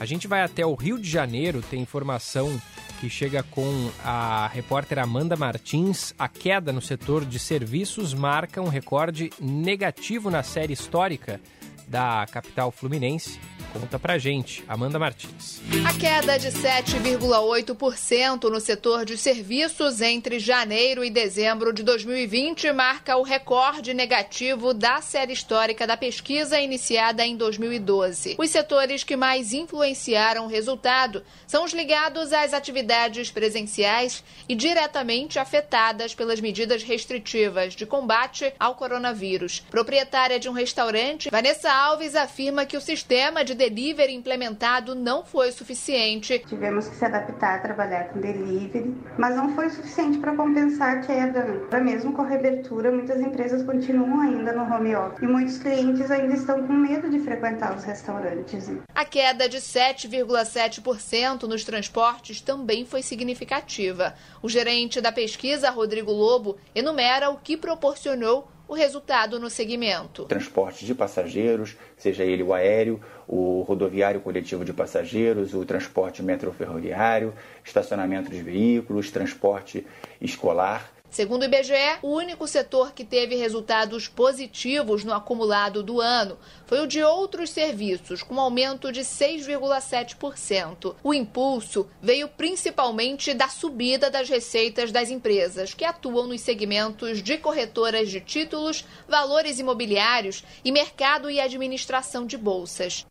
A 0.00 0.06
gente 0.06 0.26
vai 0.26 0.40
até 0.40 0.64
o 0.64 0.74
Rio 0.74 0.98
de 0.98 1.10
Janeiro, 1.10 1.60
tem 1.60 1.82
informação 1.82 2.58
que 2.98 3.10
chega 3.10 3.42
com 3.42 3.90
a 4.02 4.46
repórter 4.46 4.98
Amanda 4.98 5.36
Martins. 5.36 6.14
A 6.18 6.26
queda 6.26 6.72
no 6.72 6.80
setor 6.80 7.22
de 7.22 7.38
serviços 7.38 8.14
marca 8.14 8.62
um 8.62 8.68
recorde 8.68 9.28
negativo 9.38 10.30
na 10.30 10.42
série 10.42 10.72
histórica 10.72 11.38
da 11.86 12.24
capital 12.32 12.70
fluminense. 12.70 13.38
Conta 13.72 13.98
pra 13.98 14.18
gente, 14.18 14.62
Amanda 14.68 14.98
Martins. 14.98 15.62
A 15.88 15.98
queda 15.98 16.38
de 16.38 16.48
7,8% 16.48 18.50
no 18.50 18.60
setor 18.60 19.06
de 19.06 19.16
serviços 19.16 20.02
entre 20.02 20.38
janeiro 20.38 21.02
e 21.02 21.08
dezembro 21.08 21.72
de 21.72 21.82
2020 21.82 22.70
marca 22.72 23.16
o 23.16 23.22
recorde 23.22 23.94
negativo 23.94 24.74
da 24.74 25.00
série 25.00 25.32
histórica 25.32 25.86
da 25.86 25.96
pesquisa 25.96 26.60
iniciada 26.60 27.24
em 27.24 27.34
2012. 27.34 28.36
Os 28.38 28.50
setores 28.50 29.04
que 29.04 29.16
mais 29.16 29.54
influenciaram 29.54 30.44
o 30.44 30.48
resultado 30.48 31.24
são 31.46 31.64
os 31.64 31.72
ligados 31.72 32.30
às 32.30 32.52
atividades 32.52 33.30
presenciais 33.30 34.22
e 34.46 34.54
diretamente 34.54 35.38
afetadas 35.38 36.14
pelas 36.14 36.40
medidas 36.40 36.82
restritivas 36.82 37.74
de 37.74 37.86
combate 37.86 38.52
ao 38.60 38.74
coronavírus. 38.74 39.62
Proprietária 39.70 40.38
de 40.38 40.48
um 40.48 40.52
restaurante, 40.52 41.30
Vanessa 41.30 41.72
Alves 41.72 42.14
afirma 42.14 42.66
que 42.66 42.76
o 42.76 42.80
sistema 42.80 43.42
de 43.42 43.61
delivery 43.62 44.14
implementado 44.14 44.94
não 44.94 45.24
foi 45.24 45.52
suficiente. 45.52 46.38
Tivemos 46.46 46.88
que 46.88 46.96
se 46.96 47.04
adaptar 47.04 47.56
a 47.56 47.58
trabalhar 47.60 48.08
com 48.08 48.20
delivery, 48.20 48.94
mas 49.18 49.36
não 49.36 49.54
foi 49.54 49.68
suficiente 49.70 50.18
para 50.18 50.34
compensar 50.34 50.96
a 50.96 51.00
queda. 51.00 51.44
Mesmo 51.80 52.12
com 52.12 52.22
a 52.22 52.26
reabertura, 52.26 52.90
muitas 52.90 53.20
empresas 53.20 53.62
continuam 53.64 54.20
ainda 54.20 54.52
no 54.52 54.62
home 54.62 54.94
office 54.94 55.22
e 55.22 55.26
muitos 55.26 55.58
clientes 55.58 56.10
ainda 56.10 56.34
estão 56.34 56.66
com 56.66 56.72
medo 56.72 57.10
de 57.10 57.18
frequentar 57.20 57.76
os 57.76 57.84
restaurantes. 57.84 58.70
A 58.94 59.04
queda 59.04 59.48
de 59.48 59.58
7,7% 59.58 61.42
nos 61.42 61.64
transportes 61.64 62.40
também 62.40 62.84
foi 62.84 63.02
significativa. 63.02 64.14
O 64.42 64.48
gerente 64.48 65.00
da 65.00 65.12
pesquisa, 65.12 65.70
Rodrigo 65.70 66.12
Lobo, 66.12 66.56
enumera 66.74 67.30
o 67.30 67.36
que 67.36 67.56
proporcionou 67.56 68.48
o 68.72 68.74
resultado 68.74 69.38
no 69.38 69.50
segmento. 69.50 70.24
Transporte 70.24 70.86
de 70.86 70.94
passageiros, 70.94 71.76
seja 71.94 72.24
ele 72.24 72.42
o 72.42 72.54
aéreo, 72.54 72.98
o 73.28 73.60
rodoviário 73.68 74.22
coletivo 74.22 74.64
de 74.64 74.72
passageiros, 74.72 75.52
o 75.52 75.62
transporte 75.62 76.22
metroferroviário, 76.22 77.34
estacionamento 77.62 78.30
de 78.30 78.42
veículos, 78.42 79.10
transporte 79.10 79.86
escolar. 80.22 80.90
Segundo 81.12 81.42
o 81.42 81.44
IBGE, 81.44 81.98
o 82.00 82.08
único 82.08 82.48
setor 82.48 82.94
que 82.94 83.04
teve 83.04 83.34
resultados 83.34 84.08
positivos 84.08 85.04
no 85.04 85.12
acumulado 85.12 85.82
do 85.82 86.00
ano 86.00 86.38
foi 86.64 86.80
o 86.80 86.86
de 86.86 87.02
outros 87.02 87.50
serviços, 87.50 88.22
com 88.22 88.36
um 88.36 88.40
aumento 88.40 88.90
de 88.90 89.02
6,7%. 89.02 90.94
O 91.04 91.12
impulso 91.12 91.86
veio 92.00 92.28
principalmente 92.28 93.34
da 93.34 93.48
subida 93.48 94.10
das 94.10 94.30
receitas 94.30 94.90
das 94.90 95.10
empresas 95.10 95.74
que 95.74 95.84
atuam 95.84 96.28
nos 96.28 96.40
segmentos 96.40 97.22
de 97.22 97.36
corretoras 97.36 98.08
de 98.08 98.18
títulos, 98.18 98.82
valores 99.06 99.58
imobiliários 99.58 100.42
e 100.64 100.72
mercado 100.72 101.28
e 101.28 101.38
administração 101.38 102.24
de 102.24 102.38
bolsas. 102.38 103.04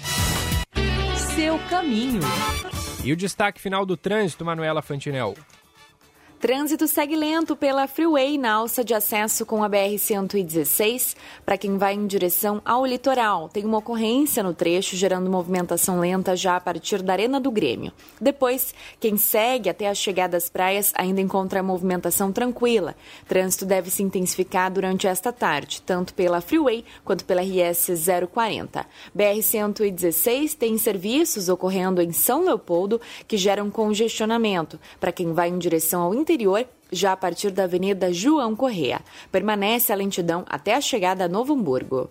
Seu 1.36 1.58
caminho. 1.70 2.22
E 3.04 3.14
o 3.14 3.16
destaque 3.16 3.62
final 3.62 3.86
do 3.86 3.96
trânsito, 3.96 4.44
Manuela 4.44 4.82
Fantinel. 4.82 5.36
Trânsito 6.40 6.88
segue 6.88 7.18
lento 7.18 7.54
pela 7.54 7.86
Freeway 7.86 8.38
na 8.38 8.54
alça 8.54 8.82
de 8.82 8.94
acesso 8.94 9.46
com 9.46 9.62
a 9.62 9.70
BR-116 9.70 11.18
para 11.46 11.58
quem 11.58 11.78
vai 11.78 11.96
em 11.96 12.08
direção 12.08 12.62
ao 12.64 12.86
litoral. 12.86 13.50
Tem 13.50 13.66
uma 13.66 13.80
ocorrência 13.80 14.42
no 14.42 14.54
trecho 14.54 14.96
gerando 14.96 15.30
movimentação 15.30 16.00
lenta 16.00 16.38
já 16.38 16.56
a 16.56 16.62
partir 16.62 17.02
da 17.02 17.12
Arena 17.12 17.42
do 17.42 17.52
Grêmio. 17.52 17.92
Depois, 18.22 18.74
quem 19.02 19.18
segue 19.18 19.70
até 19.70 19.90
a 19.90 19.94
chegada 19.94 20.38
às 20.38 20.50
praias 20.50 20.94
ainda 20.96 21.20
encontra 21.20 21.62
movimentação 21.62 22.32
tranquila. 22.32 22.96
Trânsito 23.28 23.66
deve 23.66 23.92
se 23.92 24.02
intensificar 24.02 24.72
durante 24.72 25.08
esta 25.08 25.34
tarde, 25.34 25.82
tanto 25.86 26.14
pela 26.14 26.40
Freeway 26.40 26.86
quanto 27.04 27.26
pela 27.26 27.42
RS 27.42 27.92
040. 28.32 28.86
BR-116 29.14 30.56
tem 30.56 30.78
serviços 30.78 31.50
ocorrendo 31.50 32.02
em 32.02 32.14
São 32.14 32.46
Leopoldo 32.46 33.02
que 33.28 33.36
geram 33.36 33.70
congestionamento 33.70 34.80
para 35.02 35.12
quem 35.12 35.34
vai 35.34 35.50
em 35.50 35.58
direção 35.58 36.02
ao 36.02 36.14
interior, 36.30 36.68
já 36.92 37.14
a 37.14 37.18
partir 37.18 37.50
da 37.50 37.64
Avenida 37.64 38.14
João 38.14 38.56
Correa. 38.56 39.02
Permanece 39.32 39.92
a 39.92 39.96
lentidão 39.96 40.46
até 40.48 40.76
a 40.76 40.82
chegada 40.82 41.26
a 41.26 41.28
Novo 41.28 41.54
Hamburgo. 41.54 42.08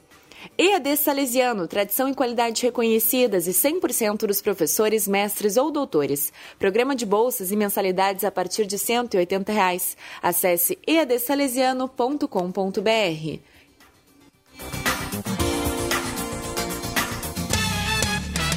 EAD 0.56 0.96
Salesiano, 0.96 1.68
tradição 1.68 2.08
e 2.08 2.14
qualidade 2.14 2.62
reconhecidas 2.62 3.46
e 3.46 3.50
100% 3.50 4.26
dos 4.26 4.40
professores, 4.40 5.06
mestres 5.06 5.56
ou 5.56 5.70
doutores. 5.70 6.32
Programa 6.58 6.96
de 6.96 7.06
bolsas 7.06 7.52
e 7.52 7.56
mensalidades 7.56 8.24
a 8.24 8.30
partir 8.30 8.66
de 8.66 8.78
180 8.78 9.52
reais. 9.52 9.96
Acesse 10.22 10.78
eadsalesiano.com.br. 10.86 13.57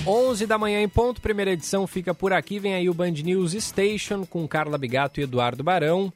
11 0.05 0.47
da 0.47 0.57
manhã 0.57 0.81
em 0.81 0.89
ponto, 0.89 1.21
primeira 1.21 1.51
edição 1.51 1.85
fica 1.85 2.13
por 2.13 2.33
aqui. 2.33 2.57
Vem 2.59 2.73
aí 2.73 2.89
o 2.89 2.93
Band 2.93 3.11
News 3.11 3.53
Station 3.53 4.25
com 4.25 4.47
Carla 4.47 4.77
Bigato 4.77 5.19
e 5.19 5.23
Eduardo 5.23 5.63
Barão. 5.63 6.11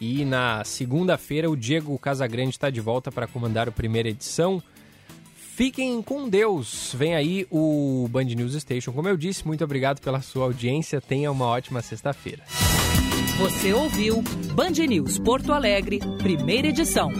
E 0.00 0.24
na 0.24 0.64
segunda-feira 0.64 1.48
o 1.48 1.56
Diego 1.56 1.96
Casagrande 1.98 2.50
está 2.50 2.70
de 2.70 2.80
volta 2.80 3.12
para 3.12 3.26
comandar 3.26 3.68
a 3.68 3.72
primeira 3.72 4.08
edição. 4.08 4.62
Fiquem 5.36 6.00
com 6.02 6.28
Deus. 6.28 6.92
Vem 6.96 7.14
aí 7.14 7.46
o 7.50 8.08
Band 8.10 8.24
News 8.24 8.54
Station. 8.54 8.92
Como 8.92 9.08
eu 9.08 9.16
disse, 9.16 9.46
muito 9.46 9.62
obrigado 9.62 10.00
pela 10.00 10.20
sua 10.22 10.44
audiência. 10.44 11.00
Tenha 11.00 11.30
uma 11.30 11.46
ótima 11.46 11.82
sexta-feira. 11.82 12.42
Você 13.38 13.72
ouviu 13.72 14.22
Band 14.54 14.86
News 14.88 15.18
Porto 15.18 15.52
Alegre, 15.52 16.00
primeira 16.18 16.68
edição. 16.68 17.10